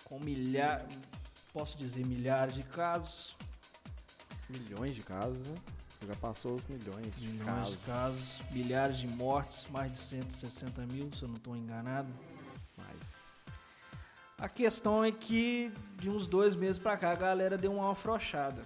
com 0.04 0.18
milhares, 0.18 0.94
posso 1.52 1.78
dizer 1.78 2.04
milhares 2.04 2.54
de 2.54 2.62
casos, 2.64 3.36
Milhões 4.50 4.96
de 4.96 5.02
casos, 5.02 5.46
né? 5.46 5.56
Já 6.06 6.14
passou 6.16 6.54
os 6.54 6.66
milhões 6.66 7.14
de 7.20 7.28
milhões 7.28 7.46
casos. 7.46 7.70
de 7.70 7.76
casos, 7.78 8.40
milhares 8.50 8.98
de 8.98 9.08
mortes, 9.08 9.66
mais 9.70 9.92
de 9.92 9.98
160 9.98 10.86
mil, 10.86 11.10
se 11.14 11.22
eu 11.22 11.28
não 11.28 11.36
estou 11.36 11.56
enganado. 11.56 12.12
A 14.38 14.48
questão 14.48 15.04
é 15.04 15.12
que 15.12 15.70
de 15.98 16.08
uns 16.08 16.26
dois 16.26 16.56
meses 16.56 16.78
pra 16.78 16.96
cá 16.96 17.12
a 17.12 17.14
galera 17.14 17.58
deu 17.58 17.74
uma 17.74 17.92
afrouxada. 17.92 18.62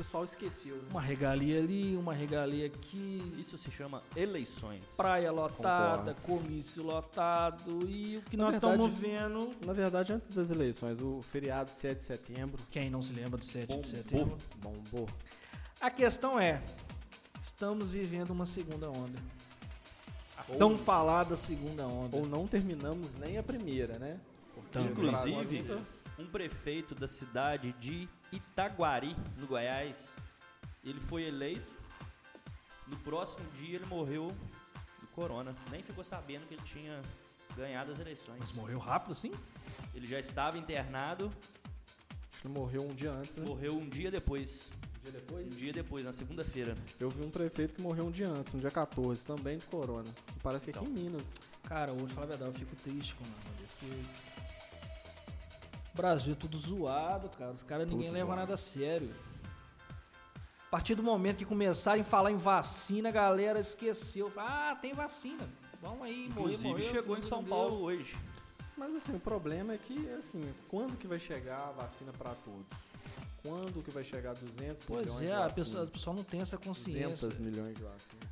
O 0.00 0.02
pessoal 0.02 0.24
esqueceu, 0.24 0.76
né? 0.76 0.82
Uma 0.90 1.02
regalia 1.02 1.58
ali, 1.58 1.94
uma 1.94 2.14
regalia 2.14 2.66
aqui, 2.66 3.22
Isso 3.38 3.58
se 3.58 3.70
chama 3.70 4.02
eleições. 4.16 4.82
praia 4.96 5.30
lotada, 5.30 6.14
comício 6.22 6.82
lotado 6.82 7.86
e 7.86 8.16
o 8.16 8.22
que 8.22 8.34
Na 8.36 8.44
nós 8.44 8.52
verdade- 8.52 8.74
estamos 8.82 8.98
vendo. 8.98 9.54
Na 9.66 9.74
verdade, 9.74 10.12
antes 10.14 10.34
das 10.34 10.50
eleições, 10.50 11.02
o 11.02 11.20
feriado 11.20 11.70
7 11.70 11.98
de 11.98 12.04
setembro 12.04 12.62
Quem 12.70 12.88
não 12.88 13.02
se 13.02 13.12
lembra 13.12 13.36
do 13.38 13.44
7 13.44 13.66
de 13.68 13.74
Bombou. 13.74 13.84
setembro? 13.84 14.38
bombou. 14.56 15.08
A 15.82 15.90
questão 15.90 16.40
é, 16.40 16.62
estamos 17.38 17.90
vivendo 17.90 18.30
uma 18.30 18.46
segunda 18.46 18.88
onda. 18.90 19.18
A 20.38 20.44
Ou- 20.52 20.56
tão 20.58 20.78
falada 20.78 21.36
segunda 21.36 21.86
onda. 21.86 22.16
Ou 22.16 22.26
não 22.26 22.46
terminamos 22.46 23.06
nem 23.18 23.36
a 23.36 23.42
primeira, 23.42 23.98
né? 23.98 24.18
Porque 24.54 24.78
Inclusive, 24.78 25.78
um 26.18 26.24
prefeito 26.26 26.94
da 26.94 27.06
cidade 27.06 27.72
de 27.78 28.08
Itaguari, 28.32 29.16
no 29.36 29.46
Goiás, 29.46 30.16
ele 30.84 31.00
foi 31.00 31.24
eleito. 31.24 31.70
No 32.86 32.96
próximo 32.98 33.48
dia 33.52 33.76
ele 33.76 33.86
morreu 33.86 34.28
do 35.00 35.06
corona. 35.08 35.54
Nem 35.70 35.82
ficou 35.82 36.02
sabendo 36.04 36.46
que 36.48 36.54
ele 36.54 36.62
tinha 36.64 37.00
ganhado 37.56 37.92
as 37.92 37.98
eleições. 37.98 38.38
Mas 38.40 38.52
morreu 38.52 38.78
rápido 38.78 39.12
assim? 39.12 39.32
Ele 39.94 40.06
já 40.06 40.18
estava 40.18 40.58
internado, 40.58 41.32
acho 42.32 42.40
que 42.42 42.46
ele 42.46 42.54
morreu 42.54 42.82
um 42.82 42.94
dia 42.94 43.10
antes, 43.12 43.36
né? 43.36 43.44
morreu 43.46 43.74
um 43.76 43.88
dia 43.88 44.10
depois. 44.10 44.70
Um 44.98 45.02
dia 45.02 45.12
depois? 45.12 45.46
Um 45.46 45.56
dia 45.56 45.72
depois, 45.72 46.04
na 46.04 46.12
segunda-feira. 46.12 46.76
Eu 46.98 47.10
vi 47.10 47.22
um 47.24 47.30
prefeito 47.30 47.74
que 47.74 47.82
morreu 47.82 48.06
um 48.06 48.10
dia 48.10 48.28
antes, 48.28 48.52
no 48.52 48.60
dia 48.60 48.70
14, 48.70 49.24
também 49.24 49.58
de 49.58 49.66
corona. 49.66 50.08
Parece 50.42 50.64
que 50.66 50.70
aqui 50.70 50.80
Então. 50.80 50.90
em 50.96 51.04
Minas. 51.04 51.32
Cara, 51.64 51.92
hoje, 51.92 52.12
falar 52.14 52.26
a 52.26 52.28
verdade, 52.30 52.50
eu 52.52 52.58
fico 52.58 52.76
triste 52.76 53.14
com 53.14 53.24
o 53.24 53.28
porque... 53.56 54.49
O 56.00 56.02
Brasil 56.02 56.32
é 56.32 56.34
tudo 56.34 56.56
zoado, 56.56 57.28
cara. 57.36 57.52
Os 57.52 57.62
caras 57.62 57.86
ninguém 57.86 58.06
Tudo 58.06 58.14
leva 58.14 58.28
zoado. 58.28 58.40
nada 58.40 58.54
a 58.54 58.56
sério. 58.56 59.14
A 60.66 60.70
partir 60.70 60.94
do 60.94 61.02
momento 61.02 61.36
que 61.36 61.44
começarem 61.44 62.00
a 62.00 62.04
falar 62.04 62.32
em 62.32 62.38
vacina, 62.38 63.10
a 63.10 63.12
galera 63.12 63.60
esqueceu. 63.60 64.32
Ah, 64.34 64.74
tem 64.80 64.94
vacina. 64.94 65.46
Vamos 65.82 66.00
aí, 66.00 66.30
morrer, 66.30 66.54
Inclusive 66.54 66.68
morreu, 66.68 66.90
chegou 66.90 67.18
em 67.18 67.22
São 67.22 67.42
deu. 67.42 67.50
Paulo 67.50 67.82
hoje. 67.82 68.16
Mas 68.78 68.94
assim, 68.94 69.14
o 69.14 69.20
problema 69.20 69.74
é 69.74 69.76
que, 69.76 70.08
assim, 70.18 70.42
quando 70.70 70.96
que 70.96 71.06
vai 71.06 71.18
chegar 71.18 71.68
a 71.68 71.72
vacina 71.72 72.12
pra 72.16 72.30
todos? 72.30 72.64
Quando 73.42 73.82
que 73.82 73.90
vai 73.90 74.02
chegar 74.02 74.32
200 74.32 74.86
Pois 74.86 75.04
milhões 75.04 75.20
é, 75.20 75.26
de 75.26 75.32
a 75.32 75.48
vacina? 75.48 75.54
pessoa, 75.54 75.84
a 75.84 75.86
pessoa 75.86 76.16
não 76.16 76.24
tem 76.24 76.40
essa 76.40 76.56
consciência. 76.56 77.08
200 77.28 77.38
milhões 77.40 77.76
de 77.76 77.82
vacina. 77.82 78.22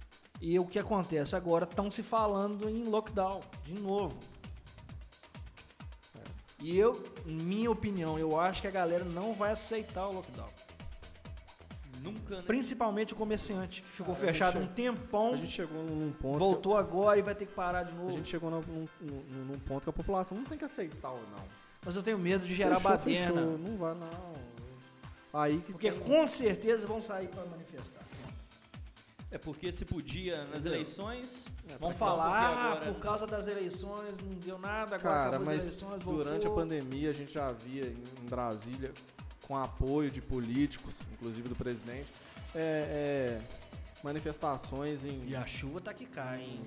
E 0.40 0.58
o 0.58 0.66
que 0.66 0.78
acontece 0.78 1.36
agora? 1.36 1.66
Estão 1.66 1.90
se 1.90 2.02
falando 2.02 2.66
em 2.66 2.84
lockdown, 2.84 3.42
de 3.64 3.74
novo. 3.74 4.18
E 6.61 6.76
eu, 6.76 7.00
minha 7.24 7.70
opinião, 7.70 8.18
eu 8.18 8.38
acho 8.38 8.61
que 8.61 8.66
a 8.68 8.70
galera 8.70 9.04
não 9.04 9.32
vai 9.32 9.52
aceitar 9.52 10.09
o 10.09 10.12
lockdown. 10.14 10.48
Nunca, 12.02 12.36
né? 12.36 12.42
Principalmente 12.46 13.12
o 13.12 13.16
comerciante, 13.16 13.82
que 13.82 13.88
ficou 13.88 14.14
Ah, 14.14 14.16
a 14.18 14.20
fechado 14.20 14.59
um 14.59 14.66
tempão, 14.66 15.32
A 15.32 15.36
gente 15.36 15.50
chegou 15.52 15.82
num 15.82 16.12
ponto. 16.12 16.38
voltou 16.38 16.76
agora 16.76 17.18
e 17.18 17.22
vai 17.22 17.34
ter 17.34 17.46
que 17.46 17.52
parar 17.54 17.82
de 17.84 17.92
a 17.92 17.94
novo. 17.94 18.11
gente 18.12 18.28
chegou 18.28 18.50
num, 18.50 18.61
num- 18.61 18.88
num- 19.00 19.44
num 19.52 19.59
ponto 19.59 19.82
que 19.84 19.90
a 19.90 19.92
população 19.92 20.36
não 20.38 20.44
tem 20.44 20.56
que 20.59 20.64
aceitar 20.64 21.11
ou 21.11 21.20
não. 21.30 21.44
Mas 21.84 21.96
eu 21.96 22.02
tenho 22.02 22.18
medo 22.18 22.46
de 22.46 22.54
gerar 22.54 22.76
Fechou, 22.76 22.90
baderna. 22.90 23.40
fechou, 23.42 23.59
Não 23.59 23.76
vai, 23.76 23.94
não. 23.94 24.34
Aí 25.32 25.59
que 25.61 25.72
Porque 25.72 25.90
tem- 25.92 26.00
com 26.00 26.26
certeza 26.26 26.86
vão 26.86 27.00
sair 27.00 27.28
para 27.28 27.44
manifestar. 27.46 28.00
É 29.31 29.37
porque 29.37 29.70
se 29.70 29.85
podia 29.85 30.39
nas 30.45 30.51
Entendeu? 30.61 30.72
eleições. 30.74 31.45
É, 31.68 31.76
Vão 31.76 31.93
falar, 31.93 32.57
agora- 32.59 32.93
por 32.93 32.99
causa 33.01 33.26
das 33.26 33.47
eleições 33.47 34.18
não 34.22 34.35
deu 34.37 34.59
nada, 34.59 34.97
agora 34.97 35.01
Cara, 35.31 35.39
mas 35.39 35.64
eleições, 35.66 36.03
durante 36.03 36.47
a 36.47 36.51
pandemia 36.51 37.11
a 37.11 37.12
gente 37.12 37.33
já 37.35 37.53
via 37.53 37.85
em 37.87 38.26
Brasília, 38.29 38.91
com 39.47 39.55
apoio 39.57 40.11
de 40.11 40.22
políticos, 40.22 40.95
inclusive 41.12 41.47
do 41.49 41.55
presidente, 41.55 42.11
é, 42.55 43.41
é, 43.41 43.43
manifestações 44.03 45.05
em 45.05 45.26
E 45.29 45.37
a 45.37 45.47
chuva 45.47 45.79
tá 45.81 45.93
que 45.93 46.07
cai, 46.07 46.41
hein? 46.41 46.64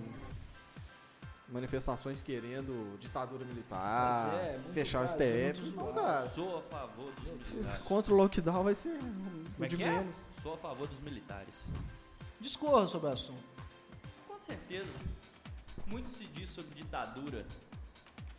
manifestações 1.50 2.22
querendo 2.22 2.98
ditadura 3.00 3.44
militar, 3.44 4.36
é, 4.36 4.54
muito 4.58 4.72
fechar 4.74 5.00
o 5.00 5.02
Brasil, 5.04 5.18
STF. 5.28 5.62
muito 5.62 5.82
Então, 5.82 5.94
cara, 5.94 6.30
Sou 6.30 6.58
a 6.60 6.62
favor 6.62 7.12
dos 7.14 7.50
militares. 7.54 7.82
contra 7.84 8.14
o 8.14 8.18
lockdown 8.18 8.64
vai 8.64 8.74
ser 8.76 8.98
Como 9.00 9.56
é 9.60 9.66
o 9.66 9.68
de 9.68 9.78
que 9.78 9.84
é? 9.84 9.90
menos. 9.92 10.16
Sou 10.42 10.54
a 10.54 10.58
favor 10.58 10.88
dos 10.88 11.00
militares. 11.02 11.56
Discorra 12.42 12.88
sobre 12.88 13.10
o 13.10 13.14
assunto. 13.14 13.44
Com 14.28 14.38
certeza. 14.40 15.00
Muito 15.88 16.10
se 16.10 16.26
diz 16.26 16.50
sobre 16.50 16.74
ditadura. 16.76 17.46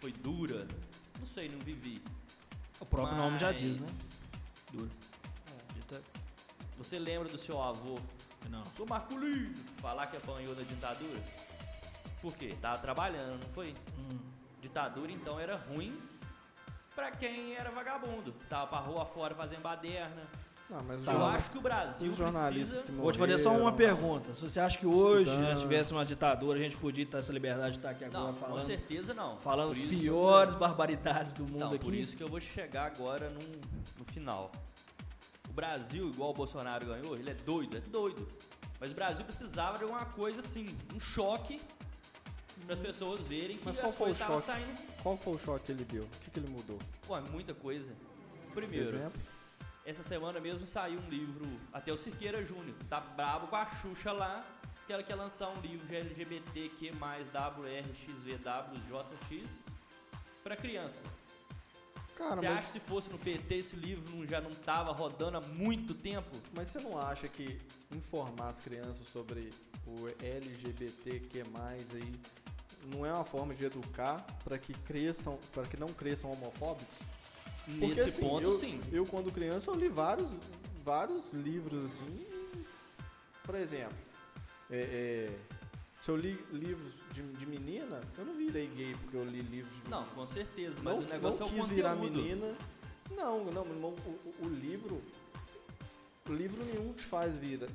Foi 0.01 0.13
dura. 0.13 0.67
Não 1.19 1.27
sei, 1.27 1.49
não 1.49 1.59
vivi. 1.61 2.03
O 2.81 2.85
próprio 2.87 3.17
nome 3.17 3.39
já 3.39 3.53
Mas 3.53 3.61
diz, 3.61 3.77
né? 3.79 3.93
Duro. 4.73 4.91
Dita- 5.75 6.03
Você 6.79 6.99
lembra 6.99 7.29
do 7.29 7.39
seu 7.39 7.63
avô, 7.63 7.99
Não. 8.51 8.65
sou 8.77 8.85
Marculino, 8.87 9.55
falar 9.81 10.09
que 10.09 10.17
apanhou 10.17 10.55
na 10.57 10.63
ditadura? 10.63 11.23
Por 12.21 12.35
quê? 12.37 12.57
Tava 12.61 12.79
trabalhando, 12.79 13.41
não 13.45 13.53
foi? 13.53 13.69
Hum. 13.99 14.19
Ditadura 14.61 15.13
então 15.13 15.39
era 15.39 15.57
ruim 15.57 15.97
pra 16.95 17.13
quem 17.13 17.55
era 17.55 17.71
vagabundo. 17.71 18.33
Tava 18.49 18.67
pra 18.67 18.79
rua 18.79 19.05
fora 19.07 19.35
fazendo 19.35 19.63
baderna. 19.63 20.27
Não, 20.71 20.83
mas 20.85 21.01
os 21.01 21.05
Tá. 21.07 21.13
Eu 21.13 21.25
acho 21.27 21.51
que 21.51 21.59
o 21.59 21.61
Brasil 21.61 22.11
os 22.11 22.17
jornalistas 22.17 22.79
precisa... 22.79 22.85
que 22.85 22.93
Vou 23.03 23.13
te 23.13 23.19
fazer 23.19 23.39
só 23.39 23.51
uma 23.57 23.73
pergunta. 23.73 24.35
Se 24.35 24.43
você 24.49 24.59
acha 24.59 24.79
que 24.79 24.87
hoje 24.87 25.27
já 25.27 25.33
Estudantes. 25.37 25.63
tivesse 25.63 25.93
uma 25.93 26.05
ditadura, 26.05 26.59
a 26.59 26.63
gente 26.63 26.77
podia 26.79 27.05
ter 27.05 27.19
essa 27.19 27.33
liberdade 27.33 27.73
de 27.73 27.79
estar 27.79 27.91
aqui 27.91 28.05
agora 28.05 28.25
Não, 28.27 28.33
com 28.35 28.41
falando, 28.41 28.65
certeza 28.67 29.13
não. 29.15 29.37
falando 29.37 29.67
Por 29.69 29.77
as 29.77 29.83
piores 29.83 30.55
barbaridades 30.55 31.35
do 31.35 31.45
mundo 31.45 31.57
Então, 31.57 31.69
aqui? 31.75 31.79
por 31.85 31.95
isso 31.95 32.17
que 32.17 32.23
eu 32.23 32.29
vou 32.29 32.41
chegar 32.41 32.87
agora 32.87 33.29
num- 33.29 33.61
no 33.99 34.05
final. 34.05 34.51
O 35.49 35.53
Brasil, 35.53 36.09
igual 36.09 36.31
o 36.31 36.35
Bolsonaro 36.35 36.87
ganhou, 36.87 37.17
ele 37.17 37.29
é 37.31 37.35
doido, 37.35 37.77
é 37.77 37.81
doido. 37.81 38.27
Mas 38.81 38.91
o 38.91 38.95
Brasil 38.95 39.25
precisava 39.25 39.77
de 39.77 39.85
alguma 39.85 40.07
coisa 40.07 40.41
assim, 40.41 40.67
um 40.95 40.99
choque 40.99 41.61
para 42.65 42.75
as 42.75 42.81
pessoas 42.81 43.27
verem 43.29 43.59
que 43.59 43.65
Mas 43.67 43.77
as 43.77 43.81
qual 43.83 43.93
foi 43.93 44.11
o 44.13 44.15
choque? 44.15 44.47
saindo. 44.47 44.81
Qual 45.03 45.17
foi 45.19 45.35
o 45.35 45.39
choque 45.39 45.67
que 45.67 45.73
ele 45.73 45.85
deu? 45.85 46.05
O 46.05 46.09
que, 46.25 46.31
que 46.31 46.39
ele 46.41 46.49
mudou? 46.49 46.79
Pô, 47.07 47.17
é 47.17 47.21
muita 47.21 47.53
coisa. 47.53 47.93
Primeiro, 48.55 48.87
Exemplo? 48.87 49.21
Essa 49.85 50.03
semana 50.03 50.39
mesmo 50.41 50.67
saiu 50.67 50.99
um 51.01 51.09
livro, 51.09 51.47
até 51.73 51.93
o 51.93 51.97
Cirqueira 51.97 52.45
Júnior, 52.45 52.75
tá 52.89 53.01
brabo 53.01 53.49
com 53.49 53.57
a 53.57 53.67
Xuxa 53.67 54.13
lá, 54.13 54.45
que 54.87 54.93
ela 54.93 55.03
quer 55.03 55.15
lançar 55.17 55.49
um 55.51 55.61
livro 55.61 55.87
de 55.87 55.97
LGBTQ+, 55.97 56.93
WRXVWJX, 58.23 59.61
para 60.43 60.57
criança. 60.57 61.05
Cara, 62.17 62.37
Você 62.37 62.49
mas, 62.49 62.59
acha 62.59 62.67
que 62.67 62.73
se 62.73 62.81
fosse 62.81 63.09
no 63.11 63.19
PT 63.19 63.55
esse 63.57 63.75
livro 63.77 64.15
não- 64.15 64.27
já 64.27 64.41
não 64.41 64.51
tava 64.51 64.93
rodando 64.93 65.39
há 65.39 65.41
muito 65.41 65.95
tempo? 65.95 66.29
mas 66.55 66.69
você 66.69 66.79
não 66.81 66.97
acha 66.99 67.27
que 67.27 67.59
informar 67.91 68.49
as 68.51 68.61
crianças 68.61 69.09
sobre 69.09 69.51
o 69.87 70.09
LGBTQ+, 70.25 71.43
aí, 71.95 72.15
não 72.87 73.05
é 73.07 73.13
uma 73.13 73.25
forma 73.25 73.55
de 73.55 73.65
educar 73.65 74.25
para 74.45 74.59
que 74.59 74.73
cresçam, 74.75 75.39
para 75.53 75.65
que 75.67 75.77
não 75.77 75.89
cresçam 75.89 76.31
homofóbicos? 76.31 76.95
Porque, 77.65 77.87
Nesse 77.87 78.01
assim, 78.03 78.23
ponto, 78.23 78.43
eu, 78.43 78.59
sim. 78.59 78.81
Eu, 78.91 79.07
quando 79.07 79.31
criança, 79.33 79.71
eu 79.71 79.75
li 79.77 79.89
vários, 79.89 80.35
vários 80.85 81.33
livros, 81.33 81.85
assim. 81.85 82.27
Por 83.45 83.55
exemplo, 83.55 83.97
é, 84.71 85.31
é, 85.31 85.39
se 85.97 86.11
eu 86.11 86.17
li 86.17 86.35
livros 86.53 87.03
de, 87.13 87.23
de 87.23 87.47
menina, 87.47 88.01
eu 88.19 88.25
não 88.25 88.35
virei 88.35 88.67
gay 88.69 88.95
porque 89.01 89.17
eu 89.17 89.25
li 89.25 89.43
livros 89.43 89.75
de 89.83 89.89
Não, 89.91 90.05
com 90.07 90.27
certeza, 90.27 90.83
não, 90.83 90.97
mas 90.97 91.05
o 91.05 91.09
negócio 91.09 91.41
não 91.41 91.47
é 91.47 91.51
o 91.51 91.55
quis 91.55 91.69
virar 91.69 91.95
menina. 91.97 92.57
Não, 93.11 93.45
não, 93.45 93.65
não, 93.65 93.89
o, 93.91 93.95
o- 94.41 94.47
o 94.47 94.49
livro. 94.49 95.03
O 96.29 96.33
livro 96.33 96.65
nenhum 96.65 96.93
te 96.93 97.03
faz 97.03 97.37
vir 97.37 97.69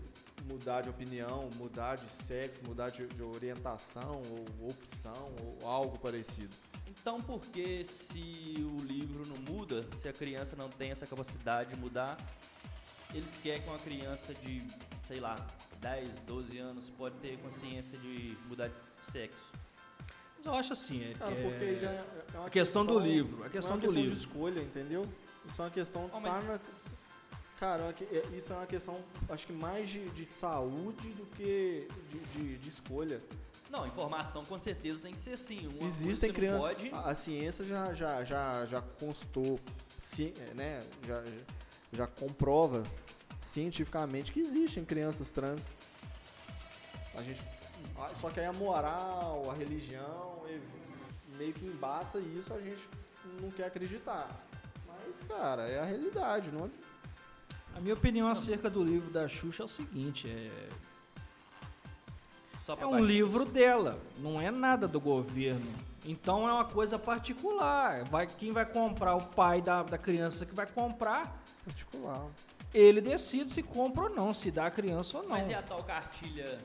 mudar 0.45 0.81
de 0.81 0.89
opinião, 0.89 1.49
mudar 1.57 1.97
de 1.97 2.09
sexo, 2.09 2.63
mudar 2.65 2.89
de, 2.89 3.05
de 3.07 3.21
orientação 3.21 4.21
ou 4.59 4.69
opção 4.69 5.31
ou 5.61 5.67
algo 5.67 5.97
parecido. 5.99 6.55
Então 7.01 7.21
por 7.21 7.39
que 7.47 7.83
se 7.83 8.55
o 8.59 8.83
livro 8.83 9.25
não 9.27 9.37
muda, 9.55 9.85
se 9.97 10.07
a 10.09 10.13
criança 10.13 10.55
não 10.55 10.69
tem 10.69 10.91
essa 10.91 11.05
capacidade 11.05 11.69
de 11.69 11.75
mudar, 11.77 12.17
eles 13.13 13.37
querem 13.41 13.61
que 13.61 13.69
uma 13.69 13.79
criança 13.79 14.33
de, 14.33 14.61
sei 15.07 15.19
lá, 15.19 15.35
10, 15.79 16.09
12 16.25 16.57
anos 16.57 16.89
pode 16.97 17.15
ter 17.17 17.37
consciência 17.37 17.97
de 17.99 18.37
mudar 18.47 18.67
de 18.67 18.77
sexo. 18.77 19.51
Mas 20.37 20.45
eu 20.45 20.53
acho 20.53 20.73
assim, 20.73 21.03
é, 21.03 21.13
Cara, 21.13 21.35
que 21.35 21.41
porque 21.43 21.63
é- 21.63 21.75
já 21.79 21.89
é 21.91 22.03
uma 22.33 22.47
a 22.47 22.49
questão 22.49 22.85
do 22.85 22.99
livro, 22.99 23.43
a 23.43 23.49
questão 23.49 23.71
é 23.71 23.75
uma 23.75 23.79
do 23.79 23.85
questão 23.87 24.01
livro. 24.01 24.15
de 24.15 24.21
escolha, 24.21 24.59
entendeu? 24.61 25.07
Isso 25.45 25.61
é 25.61 25.65
uma 25.65 25.71
questão. 25.71 26.05
Oh, 26.05 26.09
tá 26.09 26.19
mas 26.19 26.45
na- 26.47 27.06
Cara, 27.59 27.83
é 27.99 28.15
é- 28.17 28.25
isso 28.35 28.53
é 28.53 28.55
uma 28.55 28.67
questão, 28.67 28.99
acho 29.29 29.47
que 29.47 29.53
mais 29.53 29.89
de, 29.89 30.07
de 30.09 30.25
saúde 30.25 31.09
do 31.13 31.25
que 31.35 31.87
de, 32.09 32.19
de- 32.19 32.57
de 32.57 32.69
escolha. 32.69 33.21
Não, 33.69 33.85
informação 33.85 34.45
com 34.45 34.57
certeza 34.59 34.99
tem 35.01 35.13
que 35.13 35.19
ser 35.19 35.37
sim. 35.37 35.67
Uma 35.67 35.87
Existem 35.87 36.31
crianças. 36.31 36.59
pode. 36.61 36.89
A, 36.93 36.99
a 37.09 37.15
ciência 37.15 37.65
já, 37.65 37.91
já, 37.93 38.23
já, 38.23 38.65
já 38.65 38.81
constou, 38.81 39.59
ci- 39.97 40.33
é, 40.39 40.53
né? 40.53 40.83
Já, 41.05 41.23
já 41.91 42.07
comprova 42.07 42.83
cientificamente 43.41 44.31
que 44.31 44.39
existem 44.39 44.85
crianças 44.85 45.31
trans. 45.31 45.73
A 47.15 47.23
gente, 47.23 47.43
só 48.15 48.29
que 48.29 48.39
aí 48.39 48.45
a 48.45 48.53
moral, 48.53 49.49
a 49.49 49.53
religião, 49.55 50.43
meio 51.37 51.53
que 51.53 51.65
embaça 51.65 52.19
isso, 52.19 52.53
a 52.53 52.59
gente 52.61 52.87
não 53.41 53.49
quer 53.49 53.65
acreditar. 53.65 54.29
Mas, 54.85 55.25
cara, 55.25 55.63
é 55.67 55.79
a 55.79 55.83
realidade. 55.85 56.51
Não, 56.51 56.69
A 57.77 57.79
minha 57.79 57.93
opinião 57.93 58.27
acerca 58.27 58.71
do 58.71 58.83
livro 58.83 59.11
da 59.11 59.27
Xuxa 59.27 59.61
é 59.61 59.65
o 59.67 59.69
seguinte, 59.69 60.27
é, 60.27 60.49
é 62.81 62.87
um 62.87 62.99
livro 62.99 63.45
dela, 63.45 63.99
não 64.17 64.41
é 64.41 64.49
nada 64.49 64.87
do 64.87 64.99
governo. 64.99 65.67
Então 66.03 66.49
é 66.49 66.51
uma 66.53 66.65
coisa 66.65 66.97
particular. 66.97 68.03
Vai, 68.05 68.25
quem 68.25 68.51
vai 68.51 68.65
comprar, 68.65 69.13
o 69.13 69.21
pai 69.21 69.61
da, 69.61 69.83
da 69.83 69.97
criança 69.97 70.43
que 70.43 70.55
vai 70.55 70.65
comprar, 70.65 71.39
particular. 71.63 72.25
ele 72.73 72.99
decide 72.99 73.51
se 73.51 73.61
compra 73.61 74.05
ou 74.05 74.09
não, 74.09 74.33
se 74.33 74.49
dá 74.49 74.65
a 74.65 74.71
criança 74.71 75.17
ou 75.17 75.23
não. 75.23 75.29
Mas 75.29 75.47
e 75.47 75.53
a 75.53 75.61
tal 75.61 75.83
cartilha 75.83 76.59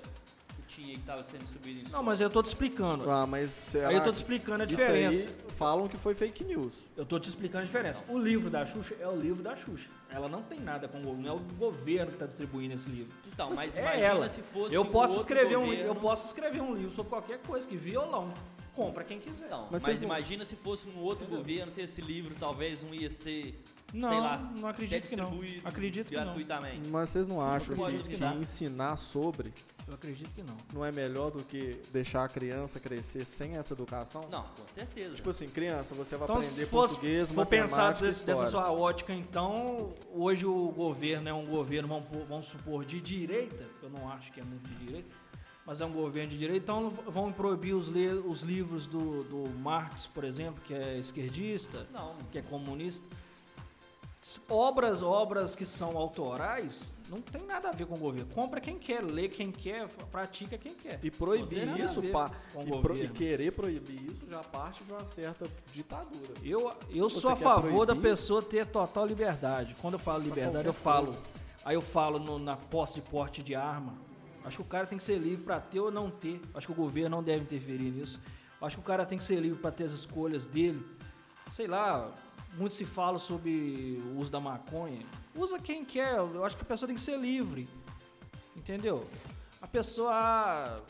que 0.57 0.63
tinha 0.63 0.95
que 0.95 1.01
estava 1.01 1.23
sendo 1.23 1.47
subida 1.47 1.87
em 1.87 1.93
Não, 1.93 2.03
mas 2.03 2.23
eu 2.23 2.31
tô 2.31 2.43
te 2.43 2.47
explicando. 2.47 3.11
Ah, 3.11 3.27
mas 3.27 3.77
Aí 3.77 3.97
eu 3.97 4.03
tô 4.03 4.13
te 4.13 4.17
explicando 4.17 4.63
a 4.63 4.67
isso 4.67 4.77
diferença. 4.77 5.29
aí 5.29 5.53
falam 5.53 5.89
que 5.89 5.99
foi 5.99 6.15
fake 6.15 6.43
news. 6.43 6.87
Eu 6.97 7.05
tô 7.05 7.21
te 7.21 7.29
explicando 7.29 7.65
a 7.65 7.67
diferença. 7.67 8.03
O 8.09 8.19
livro 8.19 8.49
da 8.49 8.65
Xuxa 8.65 8.97
é 8.99 9.07
o 9.07 9.15
livro 9.15 9.43
da 9.43 9.55
Xuxa. 9.55 9.91
Ela 10.15 10.29
não 10.29 10.43
tem 10.43 10.61
nada 10.61 10.87
com 10.89 10.99
o 10.99 11.03
governo, 11.03 11.23
não 11.23 11.31
é 11.31 11.37
o 11.37 11.41
governo 11.57 12.09
que 12.09 12.15
está 12.15 12.27
distribuindo 12.27 12.75
esse 12.75 12.89
livro. 12.91 13.13
Então, 13.33 13.51
mas 13.55 13.77
é 13.77 13.81
imagina 13.81 14.05
ela. 14.05 14.29
se 14.29 14.43
fosse 14.43 14.75
Eu 14.75 14.85
posso 14.85 15.19
escrever 15.19 15.57
um, 15.57 15.73
eu 15.73 15.95
posso 15.95 16.27
escrever 16.27 16.61
um 16.61 16.75
livro 16.75 16.91
sobre 16.93 17.11
qualquer 17.11 17.39
coisa 17.41 17.67
que 17.67 17.77
violão. 17.77 18.33
Compra 18.75 19.05
quem 19.05 19.19
quiser. 19.21 19.47
Então, 19.47 19.69
Mas 19.71 19.83
mas, 19.83 19.99
não- 20.01 20.07
imagina 20.09 20.45
se 20.47 20.57
fosse 20.57 20.89
um 20.89 20.99
outro 21.01 21.27
governo, 21.27 21.71
se 21.73 21.83
esse 21.83 22.01
livro 22.01 22.35
talvez 22.41 22.83
não 22.83 22.95
ia 22.95 23.11
ser, 23.11 23.63
Não, 23.93 24.09
sei 24.09 24.19
lá, 24.19 24.39
não 24.59 24.67
acredito 24.69 25.09
que 25.09 25.15
não. 25.17 25.31
Acredito 25.63 26.09
que 26.09 26.17
não. 26.17 26.25
gratuitamente. 26.25 26.89
Mas 26.89 27.11
vocês 27.11 27.27
não 27.27 27.39
acham 27.43 27.77
que, 27.77 28.17
que 28.17 28.25
ensinar 28.25 28.97
sobre 28.97 29.53
Eu 29.93 29.97
acredito 29.97 30.31
que 30.35 30.43
não. 30.43 30.57
não 30.73 30.83
é 30.87 30.91
melhor 30.91 31.31
do 31.31 31.45
que 31.45 31.79
deixar 31.93 32.25
a 32.25 32.29
criança 32.29 32.81
crescer 32.81 33.27
sem 33.27 33.57
essa 33.59 33.75
educação? 33.75 34.27
Não, 34.31 34.45
com 34.45 34.67
certeza. 34.73 35.15
Tipo 35.15 35.29
assim, 35.29 35.47
criança, 35.47 35.95
você 35.95 36.17
vai 36.17 36.25
Então, 36.25 36.37
aprender 36.37 36.55
se 36.55 36.65
fosse, 36.67 36.95
português, 36.95 37.29
se 37.29 37.35
for 37.35 37.45
pensar 37.45 37.93
desse- 37.93 38.25
dessa 38.25 38.47
sua 38.47 38.73
ótica, 38.73 39.13
então, 39.13 39.93
hoje 40.11 40.47
o 40.47 40.71
governo 40.71 41.29
é 41.29 41.35
um 41.35 41.45
governo, 41.45 41.89
vamos, 41.89 42.27
vamos 42.27 42.47
supor, 42.47 42.87
de 42.87 43.03
direita, 43.03 43.69
eu 43.83 43.91
não 43.91 44.09
acho 44.11 44.33
que 44.33 44.41
é 44.41 44.43
muito 44.43 44.67
de 44.67 44.77
direita, 44.77 45.11
mas 45.67 45.83
é 45.83 45.85
um 45.85 45.93
governo 45.93 46.31
de 46.31 46.39
direita, 46.39 46.63
então 46.65 46.89
vão 46.89 47.31
proibir 47.31 47.75
os, 47.75 47.91
os 48.25 48.41
livros 48.45 48.87
do, 48.87 49.25
do 49.25 49.51
Marx, 49.59 50.07
por 50.07 50.25
exemplo, 50.25 50.63
que 50.65 50.73
é 50.73 50.97
esquerdista, 50.99 51.87
não, 51.93 52.17
que 52.31 52.39
é 52.39 52.43
comunista. 52.43 53.07
Obras, 54.49 55.03
obras 55.03 55.55
que 55.55 55.65
são 55.65 55.97
autorais, 55.99 56.95
não 57.11 57.21
tem 57.21 57.43
nada 57.45 57.71
a 57.71 57.73
ver 57.73 57.87
com 57.87 57.95
o 57.95 57.99
governo. 57.99 58.29
Compra 58.33 58.61
quem 58.61 58.79
quer, 58.79 59.03
lê 59.03 59.29
quem 59.29 59.51
quer, 59.51 59.89
pratica 60.13 60.57
quem 60.57 60.73
quer. 60.75 61.01
E 61.03 61.11
proibir 61.11 61.81
isso, 61.81 62.01
pá, 62.05 62.31
e, 62.65 62.81
pro- 62.81 62.97
e 62.97 63.09
querer 63.09 63.51
proibir 63.53 64.11
isso 64.13 64.23
já 64.31 64.39
parte 64.39 64.85
de 64.85 64.93
uma 64.93 65.05
certa 65.05 65.49
ditadura. 65.73 66.35
Eu, 66.43 66.73
eu 66.89 67.11
Você 67.11 67.21
sou 67.21 67.31
a 67.33 67.37
favor 67.37 67.85
da 67.85 67.95
proibir? 67.95 68.11
pessoa 68.11 68.41
ter 68.41 68.65
total 68.67 69.05
liberdade. 69.07 69.75
Quando 69.83 69.95
eu 69.95 69.99
falo 69.99 70.23
liberdade, 70.23 70.67
eu 70.69 70.73
falo. 70.73 71.07
coisa. 71.09 71.21
Aí 71.65 71.75
eu 71.75 71.83
falo 71.83 72.19
no- 72.21 72.39
na 72.39 72.57
posse 72.57 72.97
de 72.97 73.03
porte 73.03 73.43
de 73.43 73.55
arma. 73.57 73.95
Acho 74.45 74.59
que 74.59 74.63
o 74.63 74.67
cara 74.67 74.87
tem 74.87 74.99
que 74.99 75.05
ser 75.05 75.19
livre 75.19 75.45
para 75.45 75.61
ter 75.61 75.81
ou 75.81 75.91
não 75.91 76.11
ter. 76.11 76.41
Acho 76.55 76.67
que 76.69 76.73
o 76.73 76.77
governo 76.77 77.17
não 77.17 77.23
deve 77.25 77.43
interferir 77.43 77.91
nisso. 77.91 78.21
Acho 78.61 78.77
que 78.77 78.83
o 78.83 78.87
cara 78.87 79.05
tem 79.05 79.19
que 79.19 79.25
ser 79.25 79.37
livre 79.41 79.59
para 79.59 79.73
ter 79.73 79.85
as 79.85 79.93
escolhas 79.93 80.47
dele. 80.47 80.85
Sei 81.51 81.67
lá, 81.67 82.11
muito 82.55 82.75
se 82.75 82.85
fala 82.85 83.19
sobre 83.19 84.01
o 84.07 84.19
uso 84.19 84.31
da 84.31 84.41
maconha. 84.41 85.05
Usa 85.35 85.59
quem 85.59 85.85
quer. 85.85 86.17
Eu 86.17 86.45
acho 86.45 86.57
que 86.57 86.63
a 86.63 86.67
pessoa 86.67 86.87
tem 86.87 86.95
que 86.97 87.03
ser 87.03 87.19
livre. 87.19 87.69
Entendeu? 88.57 89.07
A 89.61 89.67
pessoa 89.67 90.13
ah, 90.13 90.81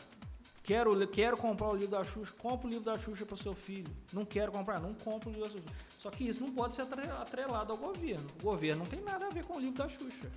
quero, 0.63 1.07
quero 1.07 1.37
comprar 1.37 1.69
o 1.69 1.73
livro 1.75 1.91
da 1.91 2.03
Xuxa, 2.03 2.33
compra 2.37 2.67
o 2.67 2.69
livro 2.69 2.85
da 2.85 2.97
Xuxa 2.97 3.25
para 3.25 3.37
seu 3.37 3.53
filho. 3.55 3.89
Não 4.11 4.25
quero 4.25 4.51
comprar, 4.51 4.79
não 4.79 4.93
compra 4.93 5.29
o 5.29 5.31
livro 5.31 5.47
da 5.47 5.53
Xuxa. 5.53 5.73
Só 5.99 6.09
que 6.11 6.27
isso 6.27 6.43
não 6.43 6.51
pode 6.51 6.75
ser 6.75 6.81
atre- 6.81 7.09
atrelado 7.09 7.71
ao 7.71 7.77
governo. 7.77 8.29
O 8.39 8.43
governo 8.43 8.83
não 8.83 8.89
tem 8.89 9.01
nada 9.01 9.27
a 9.27 9.29
ver 9.29 9.45
com 9.45 9.55
o 9.57 9.59
livro 9.59 9.77
da 9.77 9.87
Xuxa. 9.87 10.27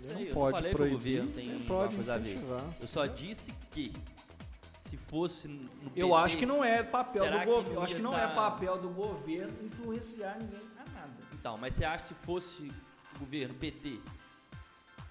sei, 0.00 0.14
não 0.14 0.20
eu 0.22 0.34
pode 0.34 0.56
falei 0.56 0.72
proibir, 0.72 1.20
o 1.20 1.26
governo 1.26 1.32
tem 1.32 1.56
uma 1.56 1.66
pode 1.66 1.94
coisa 1.94 2.14
a 2.14 2.18
ver. 2.18 2.24
incentivar. 2.30 2.64
Eu 2.80 2.88
só 2.88 3.06
disse 3.06 3.52
que 3.70 3.92
se 4.92 4.96
fosse 4.98 5.48
no 5.48 5.70
Eu 5.96 6.08
PT, 6.10 6.20
acho 6.22 6.36
que 6.36 6.44
não 6.46 6.62
é 6.62 6.82
papel 6.82 7.24
do 7.24 7.44
governo. 7.46 7.74
Eu 7.74 7.82
acho 7.82 7.96
que 7.96 8.02
não 8.02 8.18
é 8.18 8.28
papel 8.34 8.78
do 8.78 8.90
governo 8.90 9.54
influenciar 9.64 10.36
ninguém 10.38 10.60
a 10.78 10.90
nada. 10.90 11.12
Então, 11.32 11.56
mas 11.56 11.72
você 11.74 11.84
acha 11.86 12.04
que 12.04 12.08
se 12.08 12.14
fosse 12.14 12.70
o 13.16 13.18
governo 13.20 13.54
PT, 13.54 13.98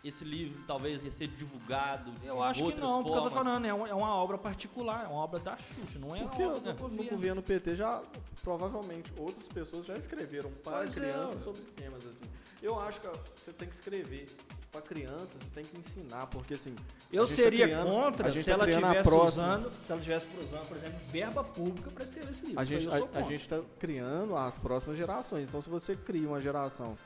esse 0.03 0.23
livro 0.23 0.63
talvez 0.67 1.03
ia 1.03 1.11
ser 1.11 1.27
divulgado 1.29 2.11
de 2.11 2.27
Eu 2.27 2.41
acho 2.43 2.59
que 2.59 2.65
outras 2.65 2.84
não, 2.84 3.03
porque 3.03 3.17
eu 3.17 3.23
tô 3.23 3.29
formas? 3.32 3.43
falando, 3.47 3.65
é 3.65 3.73
uma, 3.73 3.89
é 3.89 3.93
uma 3.95 4.13
obra 4.15 4.38
particular, 4.38 5.05
é 5.05 5.07
uma 5.07 5.21
obra 5.23 5.39
da 5.39 5.57
Xuxa, 5.57 5.97
não 5.99 6.15
é 6.15 6.19
Porque 6.19 6.43
uma 6.43 6.55
obra 6.57 6.73
do 6.73 6.79
no, 6.79 6.88
no 6.89 6.95
governo. 6.97 7.09
governo 7.11 7.41
PT 7.43 7.75
já, 7.75 8.03
provavelmente, 8.43 9.11
outras 9.17 9.47
pessoas 9.47 9.86
já 9.88 9.97
escreveram 9.97 10.51
para 10.63 10.77
Pois 10.77 10.95
é, 10.97 11.01
crianças 11.01 11.41
sobre 11.41 11.61
temas 11.75 12.05
assim. 12.05 12.25
Eu 12.61 12.79
acho 12.79 13.01
que 13.01 13.07
você 13.36 13.51
tem 13.51 13.67
que 13.67 13.73
escrever 13.73 14.27
para 14.72 14.82
crianças, 14.82 15.32
você 15.32 15.49
tem 15.53 15.65
que 15.65 15.78
ensinar, 15.78 16.28
porque 16.28 16.53
assim. 16.53 16.76
Eu 17.11 17.28
tá 17.28 17.34
seria 17.34 17.65
criando- 17.65 17.89
a 17.89 17.91
contra 17.91 18.32
se 18.32 18.45
tá 18.45 18.51
ela 18.51 18.65
criando 18.65 18.88
tivesse 18.88 19.09
usando, 19.15 19.72
se 19.86 19.91
ela 19.91 20.01
tivesse 20.01 20.28
usando, 20.41 20.67
por 20.67 20.78
exemplo, 20.78 20.99
verba 21.09 21.43
pública 21.43 21.91
para 21.91 22.03
escrever 22.05 22.32
esse 22.32 22.45
livro. 22.45 22.59
A 22.59 22.63
gente, 22.63 22.84
sou 22.84 23.09
a, 23.13 23.34
está 23.34 23.61
criando 23.78 24.36
as 24.36 24.57
próximas 24.57 24.97
gerações. 24.97 25.47
Então, 25.47 25.59
se 25.59 25.69
você 25.69 25.95
cria 25.95 26.28
uma 26.28 26.39
geração, 26.39 26.97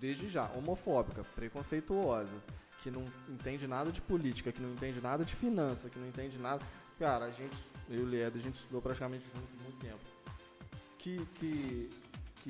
desde 0.00 0.28
já, 0.28 0.50
homofóbica, 0.56 1.24
preconceituosa, 1.34 2.36
que 2.82 2.90
não 2.90 3.04
entende 3.28 3.66
nada 3.66 3.92
de 3.92 4.00
política, 4.00 4.50
que 4.52 4.60
não 4.60 4.72
entende 4.72 5.00
nada 5.00 5.24
de 5.24 5.34
finança, 5.34 5.88
que 5.88 5.98
não 5.98 6.08
entende 6.08 6.38
nada. 6.38 6.62
Cara, 6.98 7.26
a 7.26 7.30
gente, 7.30 7.56
eu 7.88 8.00
e 8.00 8.02
o 8.02 8.06
Lied, 8.08 8.36
a 8.36 8.40
gente 8.42 8.54
estudou 8.54 8.82
praticamente 8.82 9.24
junto 9.34 9.62
muito 9.62 9.78
tempo. 9.80 10.00
Que. 10.98 11.26
que 11.36 11.90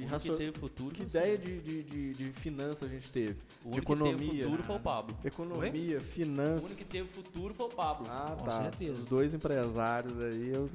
que, 0.01 0.31
O 0.31 0.37
teve 0.37 0.59
futuro 0.59 0.95
que 0.95 1.03
ideia 1.03 1.39
de, 1.39 1.61
de, 1.61 1.83
de, 1.85 2.13
de 2.15 2.33
finança 2.33 2.85
a 2.85 2.89
gente 2.89 3.11
teve? 3.13 3.37
O 3.65 3.71
de 3.71 3.79
único 3.79 3.95
que 3.95 4.03
teve 4.03 4.11
economia. 4.15 4.43
futuro 4.45 4.63
foi 4.65 4.77
o 4.77 4.81
Pablo. 4.81 5.17
Economia, 5.25 5.99
O 5.99 6.01
finança. 6.01 6.67
único 6.67 6.79
que 6.79 6.85
teve 6.85 7.09
futuro 7.09 7.55
foi 7.55 7.67
o 7.67 7.71
Pablo. 7.71 8.07
Ah, 8.11 8.35
Com 8.39 8.45
tá. 8.45 8.63
certeza. 8.63 9.01
Os 9.01 9.07
dois 9.07 9.35
empresários 9.35 10.21
aí. 10.21 10.51
Eu... 10.53 10.69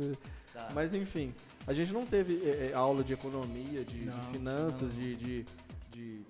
Tá. 0.53 0.69
Mas 0.73 0.93
enfim, 0.93 1.33
a 1.67 1.73
gente 1.73 1.93
não 1.93 2.05
teve 2.05 2.41
é, 2.43 2.71
é, 2.71 2.73
aula 2.73 3.03
de 3.03 3.13
economia, 3.13 3.85
de, 3.85 3.99
de 3.99 4.05
Não, 4.05 4.23
finanças, 4.31 4.93
não. 4.95 5.01
de, 5.03 5.15
de, 5.15 5.45
de- 5.91 6.21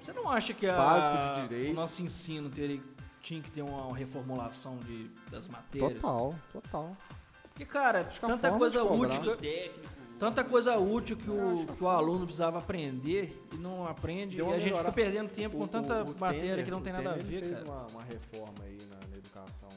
Você 0.00 0.12
não 0.14 0.30
acha 0.30 0.54
que 0.54 0.66
a- 0.66 1.46
de 1.48 1.66
o 1.70 1.74
nosso 1.74 2.02
ensino 2.02 2.48
teria, 2.48 2.80
tinha 3.22 3.42
que 3.42 3.50
ter 3.50 3.60
uma 3.60 3.94
reformulação 3.94 4.78
de, 4.78 5.10
das 5.30 5.46
matérias? 5.46 6.00
Total, 6.00 6.34
total. 6.52 6.96
Porque, 7.42 7.66
cara, 7.66 8.00
Acho 8.00 8.18
que 8.18 8.24
a 8.24 8.28
tanta 8.28 8.50
coisa 8.52 8.80
de 8.82 8.88
útil, 8.88 9.36
técnico. 9.36 9.99
Tanta 10.20 10.44
coisa 10.44 10.76
útil 10.78 11.16
que 11.16 11.28
o, 11.30 11.66
que 11.66 11.82
a 11.82 11.86
o 11.86 11.88
aluno 11.88 12.24
precisava 12.26 12.58
aprender 12.58 13.34
e 13.52 13.56
não 13.56 13.86
aprende. 13.88 14.36
Deu 14.36 14.50
e 14.50 14.54
a 14.54 14.58
gente 14.60 14.76
fica 14.76 14.92
perdendo 14.92 15.30
tempo 15.30 15.56
com 15.56 15.64
O- 15.64 15.68
tanta 15.68 16.04
o- 16.04 16.18
matéria 16.18 16.50
Temer- 16.50 16.64
que 16.66 16.70
não 16.70 16.80
tem 16.82 16.92
nada 16.92 17.10
a 17.10 17.14
Temer, 17.14 17.26
ele 17.26 17.40
ver, 17.40 17.44
fez 17.46 17.58
cara. 17.60 17.70
uma, 17.70 17.86
uma 17.86 18.02
reforma 18.04 18.54
aí 18.64 18.78
na, 18.90 19.08
na 19.08 19.16
educação. 19.16 19.68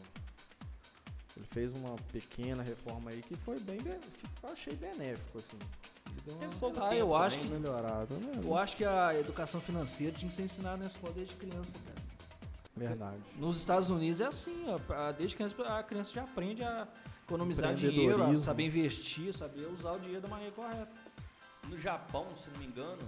Ele 1.35 1.45
fez 1.47 1.71
uma 1.71 1.95
pequena 2.11 2.61
reforma 2.61 3.09
aí 3.09 3.21
que 3.23 3.35
foi 3.35 3.59
bem, 3.61 3.77
be- 3.81 3.97
que 4.19 4.27
eu 4.43 4.49
achei 4.51 4.75
benéfico, 4.75 5.39
assim. 5.39 5.57
Ele 6.27 6.45
uma, 6.61 6.87
Ah, 6.89 6.95
eu 6.95 7.15
acho 7.15 7.39
que- 7.39 7.47
melhorada, 7.47 8.15
né? 8.17 8.39
Eu 8.43 8.55
acho 8.55 8.75
que 8.77 8.85
a 8.85 9.17
educação 9.19 9.59
financeira 9.59 10.13
tinha 10.15 10.29
que 10.29 10.35
ser 10.35 10.43
ensinada 10.43 10.77
na 10.77 10.85
escola 10.85 11.11
desde 11.13 11.33
criança, 11.35 11.73
cara. 11.85 12.03
Verdade. 12.76 13.21
Nos 13.38 13.57
Estados 13.57 13.89
Unidos 13.89 14.19
é 14.19 14.26
assim, 14.26 14.65
ó, 14.67 15.11
desde 15.11 15.36
criança 15.36 15.78
a 15.78 15.84
criança 15.84 16.13
já 16.13 16.24
aprende 16.24 16.63
a 16.63 16.88
economizar 17.24 17.76
dinheiro, 17.76 18.24
a 18.24 18.36
saber 18.36 18.65
investir, 18.65 19.34
saber 19.34 19.67
usar 19.67 19.93
o 19.93 19.99
dinheiro 19.99 20.21
da 20.21 20.28
maneira 20.28 20.51
correta. 20.53 20.91
No 21.69 21.80
Japão, 21.80 22.28
se 22.36 22.49
não 22.49 22.59
me 22.59 22.65
engano, 22.65 23.01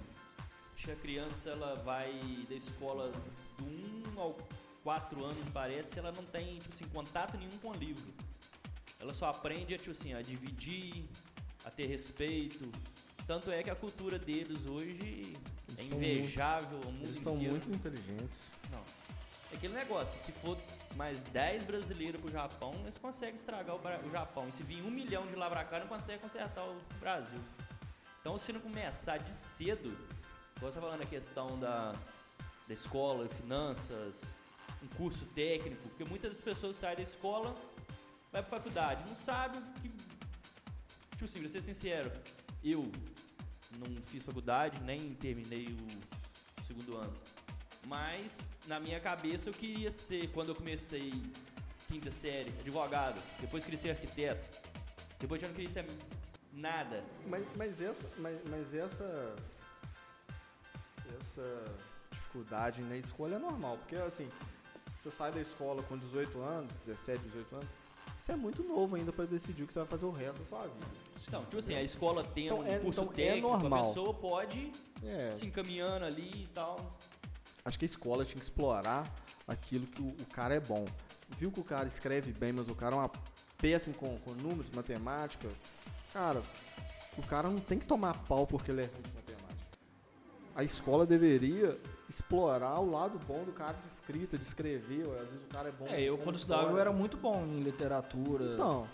acho 0.75 0.85
que 0.85 0.91
a 0.91 0.95
criança 0.95 1.49
ela 1.49 1.75
vai 1.83 2.13
da 2.47 2.55
escola 2.55 3.11
do 3.57 3.65
1 4.17 4.19
ao 4.21 4.37
4 4.83 5.25
anos, 5.25 5.47
parece, 5.51 5.97
ela 5.97 6.11
não 6.11 6.23
tem, 6.25 6.59
tipo 6.59 6.73
assim, 6.73 6.85
contato 6.85 7.35
nenhum 7.37 7.57
com 7.61 7.69
o 7.69 7.73
livro. 7.73 8.13
Ela 8.99 9.13
só 9.13 9.27
aprende 9.29 9.73
a, 9.73 9.77
tipo 9.77 9.91
assim, 9.91 10.13
a 10.13 10.21
dividir, 10.21 11.05
a 11.65 11.71
ter 11.71 11.87
respeito. 11.87 12.71
Tanto 13.27 13.51
é 13.51 13.63
que 13.63 13.69
a 13.71 13.75
cultura 13.75 14.19
deles 14.19 14.65
hoje 14.67 15.35
é 15.69 15.71
Eles 15.73 15.89
são 15.89 15.97
invejável 15.97 16.77
mundo 16.85 17.03
Eles 17.03 17.19
são 17.19 17.33
inteiro. 17.33 17.53
muito 17.53 17.71
inteligentes. 17.71 18.41
Não. 18.71 19.04
Aquele 19.55 19.73
negócio, 19.73 20.17
se 20.19 20.31
for 20.31 20.57
mais 20.95 21.21
10 21.23 21.63
brasileiros 21.63 22.21
pro 22.21 22.31
Japão, 22.31 22.73
eles 22.83 22.97
conseguem 22.97 23.35
estragar 23.35 23.75
o, 23.75 24.07
o 24.07 24.11
Japão. 24.11 24.47
E 24.47 24.51
se 24.51 24.63
vir 24.63 24.81
um 24.81 24.91
milhão 24.91 25.25
de 25.27 25.35
lá 25.35 25.49
pra 25.49 25.63
cá, 25.63 25.79
não 25.79 25.87
consegue 25.87 26.19
consertar 26.19 26.63
o 26.63 26.77
Brasil. 26.99 27.39
Então, 28.21 28.37
se 28.37 28.51
não 28.51 28.59
começar 28.59 29.17
de 29.17 29.33
cedo, 29.33 29.95
você 30.59 30.75
tá 30.75 30.81
falando 30.81 31.01
a 31.01 31.05
questão 31.05 31.59
da, 31.59 31.93
da 32.67 32.73
escola, 32.73 33.27
finanças, 33.29 34.23
um 34.81 34.87
curso 34.95 35.25
técnico, 35.27 35.81
porque 35.89 36.03
muitas 36.05 36.35
pessoas 36.37 36.75
saem 36.75 36.95
da 36.95 37.03
escola, 37.03 37.55
vai 38.31 38.41
pra 38.41 38.57
faculdade, 38.57 39.03
não 39.07 39.15
sabe 39.15 39.57
que. 39.81 39.89
Tipo 41.11 41.25
assim, 41.25 41.47
ser 41.47 41.61
sincero, 41.61 42.11
eu 42.61 42.91
não 43.73 44.01
fiz 44.07 44.23
faculdade, 44.23 44.81
nem 44.83 45.13
terminei 45.13 45.67
o 45.67 46.65
segundo 46.65 46.97
ano. 46.97 47.13
Mas 47.87 48.37
na 48.67 48.79
minha 48.79 48.99
cabeça 48.99 49.49
eu 49.49 49.53
queria 49.53 49.91
ser, 49.91 50.29
quando 50.31 50.49
eu 50.49 50.55
comecei 50.55 51.11
quinta 51.87 52.11
série, 52.11 52.49
advogado, 52.59 53.21
depois 53.39 53.63
queria 53.63 53.79
ser 53.79 53.91
arquiteto, 53.91 54.49
depois 55.19 55.41
eu 55.41 55.49
não 55.49 55.55
queria 55.55 55.69
ser 55.69 55.85
nada. 56.51 57.03
Mas, 57.27 57.45
mas 57.55 57.81
essa. 57.81 58.09
Mas, 58.17 58.37
mas 58.49 58.73
essa. 58.73 59.35
Essa 61.19 61.65
dificuldade 62.11 62.81
na 62.81 62.97
escolha 62.97 63.35
é 63.35 63.39
normal. 63.39 63.77
Porque 63.77 63.95
assim, 63.95 64.29
você 64.95 65.09
sai 65.11 65.31
da 65.31 65.39
escola 65.41 65.81
com 65.83 65.97
18 65.97 66.39
anos, 66.41 66.73
17, 66.85 67.23
18 67.23 67.55
anos, 67.55 67.67
você 68.19 68.31
é 68.31 68.35
muito 68.35 68.63
novo 68.63 68.95
ainda 68.95 69.11
para 69.11 69.25
decidir 69.25 69.63
o 69.63 69.67
que 69.67 69.73
você 69.73 69.79
vai 69.79 69.87
fazer 69.87 70.05
o 70.05 70.11
resto 70.11 70.39
da 70.39 70.45
sua 70.45 70.63
vida. 70.63 70.85
Então, 71.27 71.43
tipo 71.43 71.57
assim, 71.59 71.75
a 71.75 71.83
escola 71.83 72.23
tendo 72.23 72.45
Então, 72.55 72.65
é- 72.67 72.77
um 72.77 72.81
curso 72.81 73.01
então 73.01 73.13
é 73.13 73.15
técnico, 73.15 73.47
a 73.53 73.59
normal. 73.59 73.87
pessoa 73.87 74.13
pode 74.13 74.71
É. 75.03 75.31
se 75.37 75.45
encaminhando 75.45 76.05
ali 76.05 76.43
e 76.43 76.47
tal. 76.53 76.97
Acho 77.65 77.79
que 77.79 77.85
a 77.85 77.87
escola 77.87 78.23
tinha 78.23 78.37
que 78.37 78.43
explorar 78.43 79.11
aquilo 79.47 79.87
que 79.87 79.99
o, 79.99 80.09
o 80.09 80.25
cara 80.31 80.53
é 80.53 80.59
bom. 80.59 80.85
Viu 81.35 81.51
que 81.51 81.59
o 81.59 81.63
cara 81.63 81.87
escreve 81.87 82.31
bem, 82.31 82.53
mas 82.53 82.69
o 82.69 82.75
cara 82.75 82.95
é 82.95 82.99
uma 82.99 83.11
péssimo 83.57 83.95
com, 83.95 84.19
com 84.19 84.31
números, 84.33 84.69
matemática. 84.69 85.49
Cara, 86.13 86.43
o 87.17 87.23
cara 87.23 87.49
não 87.49 87.59
tem 87.59 87.79
que 87.79 87.87
tomar 87.87 88.19
pau 88.25 88.45
porque 88.45 88.69
ele 88.69 88.81
é 88.81 88.85
ruim 88.85 89.01
de 89.01 89.13
matemática. 89.13 89.65
A 90.55 90.63
escola 90.63 91.07
deveria 91.07 91.77
explorar 92.07 92.79
o 92.79 92.89
lado 92.91 93.17
bom 93.27 93.43
do 93.43 93.51
cara 93.51 93.73
de 93.73 93.87
escrita, 93.87 94.37
de 94.37 94.45
escrever. 94.45 95.01
Às 95.19 95.29
vezes 95.29 95.43
o 95.43 95.47
cara 95.47 95.69
é 95.69 95.71
bom. 95.71 95.87
É, 95.87 96.01
eu 96.03 96.19
quando 96.19 96.35
estudava 96.35 96.69
eu 96.69 96.77
era 96.77 96.93
muito 96.93 97.17
bom 97.17 97.43
em 97.45 97.61
literatura, 97.61 98.53
Então, 98.53 98.87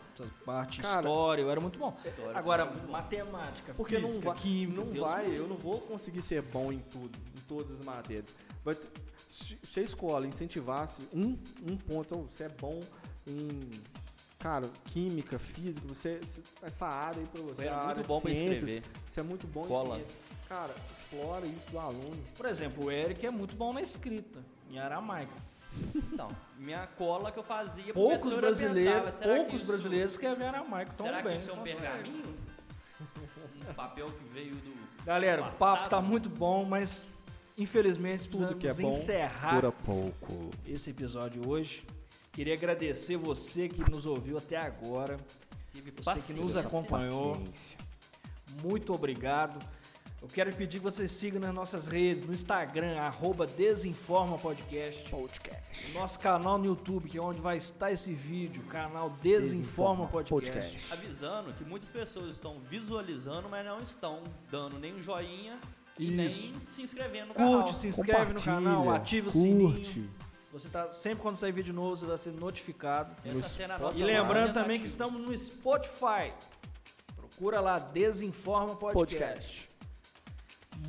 parte 0.46 0.80
Cara, 0.80 1.02
história, 1.02 1.42
eu 1.42 1.52
era 1.52 1.60
muito 1.60 1.78
bom. 1.78 1.94
História 2.04 2.38
Agora, 2.38 2.66
muito 2.66 2.86
bom. 2.86 2.92
matemática, 2.94 3.74
porque 3.74 4.00
não 4.00 4.08
física, 4.08 4.30
vai, 4.30 4.40
química, 4.40 4.82
não 4.82 4.92
Deus 4.94 5.06
vai, 5.06 5.26
livre. 5.26 5.38
eu 5.40 5.48
não 5.48 5.58
vou 5.58 5.82
conseguir 5.82 6.22
ser 6.22 6.42
bom 6.42 6.72
em 6.72 6.80
tudo, 6.80 7.20
em 7.38 7.42
todas 7.50 7.80
as 7.80 7.86
matérias. 7.86 8.34
Ter- 8.64 8.78
se 9.28 9.58
se 9.64 9.80
a 9.80 9.84
escola 9.84 10.28
incentivasse 10.28 11.08
um, 11.14 11.38
um 11.68 11.78
ponto, 11.78 12.28
você 12.30 12.44
é 12.44 12.50
bom 12.50 12.80
em, 13.26 13.70
cara, 14.38 14.70
química, 14.86 15.40
física, 15.40 15.88
você, 15.88 16.20
essa 16.62 16.86
área 16.86 17.22
aí 17.22 17.28
pra 17.28 17.42
você, 17.42 17.68
área 17.68 17.86
muito 17.96 18.02
de 18.02 18.08
bom 18.08 18.20
pra 18.22 18.30
ciências, 18.32 18.58
escrever. 18.70 18.84
você 19.08 19.20
é 19.20 19.24
muito 19.24 19.48
bom 19.48 19.64
Cola. 19.64 19.96
em 19.96 20.00
ciências. 20.00 20.18
Cara, 20.50 20.76
explora 20.94 21.46
isso 21.46 21.70
do 21.72 21.80
aluno. 21.80 22.22
Por 22.36 22.46
exemplo, 22.46 22.86
o 22.86 22.92
Eric 22.92 23.26
é 23.26 23.32
muito 23.32 23.56
bom 23.56 23.72
na 23.72 23.82
escrita, 23.82 24.40
em 24.70 24.78
aramaico. 24.80 25.32
Então, 25.96 26.30
minha 26.58 26.86
cola 26.86 27.32
que 27.32 27.40
eu 27.40 27.44
fazia, 27.44 27.94
Poucos 27.94 28.36
brasileiros, 28.36 28.84
pensava, 28.84 29.12
será 29.14 29.30
que 29.36 29.40
poucos 29.40 29.56
isso- 29.56 29.66
brasileiros 29.66 30.12
escrevem 30.12 30.46
aramaico 30.46 30.94
tão 30.96 31.06
Será 31.06 31.22
bem. 31.22 31.36
que 31.36 31.42
isso 31.42 31.50
é 31.52 31.54
um 31.54 31.60
o 31.62 31.64
pergaminho? 31.64 32.38
um 33.70 33.74
papel 33.74 34.08
que 34.12 34.24
veio 34.34 34.56
do. 34.56 34.74
Galera, 35.06 35.42
o 35.42 35.46
Passado. 35.46 35.58
papo 35.60 35.90
tá 35.90 36.02
muito 36.02 36.28
bom, 36.30 36.66
mas 36.66 37.21
infelizmente 37.62 38.28
Tudo 38.28 38.56
que 38.56 38.68
é 38.68 38.74
precisamos 38.74 38.82
bom 38.82 38.90
encerrar 38.90 39.74
esse 40.66 40.90
episódio 40.90 41.48
hoje. 41.48 41.86
Queria 42.32 42.54
agradecer 42.54 43.18
você 43.18 43.68
que 43.68 43.90
nos 43.90 44.06
ouviu 44.06 44.38
até 44.38 44.58
agora. 44.58 45.18
Tive 45.74 45.92
Você 45.92 46.34
que 46.34 46.40
nos 46.40 46.54
paciência. 46.54 46.60
acompanhou. 46.62 47.42
Muito 48.62 48.94
obrigado. 48.94 49.60
Eu 50.22 50.28
quero 50.28 50.54
pedir 50.54 50.78
que 50.78 50.84
você 50.84 51.08
siga 51.08 51.40
nas 51.40 51.54
nossas 51.54 51.88
redes, 51.88 52.22
no 52.22 52.32
Instagram, 52.32 52.96
arroba 53.00 53.48
Desinforma 53.48 54.38
Podcast. 54.38 55.10
Podcast. 55.10 55.94
Nosso 55.94 56.20
canal 56.20 56.60
no 56.60 56.66
YouTube, 56.66 57.10
que 57.10 57.18
é 57.18 57.22
onde 57.22 57.42
vai 57.42 57.58
estar 57.58 57.92
esse 57.92 58.14
vídeo, 58.14 58.62
canal 58.66 59.10
Desinforma, 59.22 60.06
Desinforma 60.06 60.08
Podcast. 60.08 60.94
Avisando 60.94 61.54
que 61.54 61.64
muitas 61.64 61.90
pessoas 61.90 62.36
estão 62.36 62.60
visualizando, 62.60 63.50
mas 63.50 63.66
não 63.66 63.80
estão 63.80 64.22
dando 64.52 64.78
nem 64.78 64.94
um 64.94 65.02
joinha 65.02 65.60
e 66.00 66.06
Isso. 66.26 66.54
nem 66.54 66.62
se 66.68 66.82
inscrevendo 66.82 67.28
no 67.30 67.34
canal. 67.34 67.54
Curte, 67.64 67.76
se 67.76 67.88
inscreve 67.88 68.34
no 68.34 68.42
canal, 68.42 68.90
ativa 68.92 69.30
o 69.30 69.32
curte. 69.32 69.84
sininho. 69.84 70.10
Você 70.52 70.68
tá 70.68 70.92
sempre 70.92 71.22
quando 71.22 71.38
sair 71.38 71.52
vídeo 71.54 71.74
novo, 71.74 71.96
você 71.96 72.06
vai 72.06 72.18
ser 72.18 72.32
notificado. 72.34 73.16
Essa 73.24 73.42
cena 73.44 73.76
é 73.76 73.78
nossa 73.78 73.98
E 73.98 74.04
lembrando 74.04 74.48
tentativa. 74.48 74.54
também 74.62 74.80
que 74.80 74.86
estamos 74.88 75.22
no 75.22 75.38
Spotify. 75.38 76.34
Procura 77.16 77.62
lá 77.62 77.80
Desinforma 77.80 78.76
Podcast. 78.76 79.16
Podcast. 79.16 79.72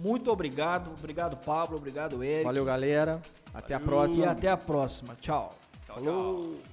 Muito 0.00 0.30
obrigado, 0.32 0.90
obrigado 0.98 1.36
Pablo, 1.36 1.76
obrigado 1.76 2.24
Eric. 2.24 2.44
Valeu, 2.44 2.64
galera. 2.64 3.20
Até 3.54 3.74
a 3.74 3.78
E 3.78 3.82
próxima. 3.82 4.30
até 4.30 4.48
a 4.50 4.56
próxima. 4.56 5.14
Tchau. 5.20 5.50
Tchau, 5.86 5.94
tchau. 5.96 6.04
Falou. 6.04 6.71